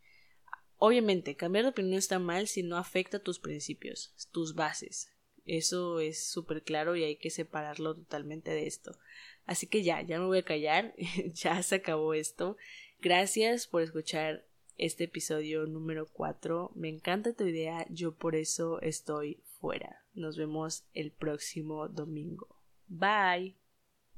Obviamente, 0.77 1.35
cambiar 1.35 1.65
de 1.65 1.71
opinión 1.71 1.99
está 1.99 2.19
mal 2.19 2.47
si 2.47 2.63
no 2.63 2.77
afecta 2.77 3.19
tus 3.19 3.37
principios, 3.37 4.15
tus 4.31 4.55
bases. 4.55 5.11
Eso 5.45 5.99
es 5.99 6.25
súper 6.25 6.63
claro 6.63 6.95
y 6.95 7.03
hay 7.03 7.17
que 7.17 7.31
separarlo 7.31 7.95
totalmente 7.95 8.51
de 8.51 8.65
esto. 8.65 8.97
Así 9.45 9.67
que 9.67 9.83
ya, 9.83 10.01
ya 10.01 10.19
me 10.19 10.25
voy 10.25 10.37
a 10.37 10.45
callar, 10.45 10.95
ya 11.33 11.61
se 11.63 11.75
acabó 11.75 12.13
esto. 12.13 12.55
Gracias 13.01 13.67
por 13.67 13.81
escuchar 13.81 14.45
este 14.77 15.03
episodio 15.03 15.65
número 15.65 16.07
4. 16.07 16.71
Me 16.75 16.87
encanta 16.87 17.33
tu 17.33 17.43
idea, 17.43 17.85
yo 17.89 18.15
por 18.15 18.37
eso 18.37 18.79
estoy 18.81 19.43
fuera. 19.59 20.05
Nos 20.13 20.37
vemos 20.37 20.85
el 20.93 21.11
próximo 21.11 21.89
domingo. 21.89 22.47
Bye. 22.87 23.58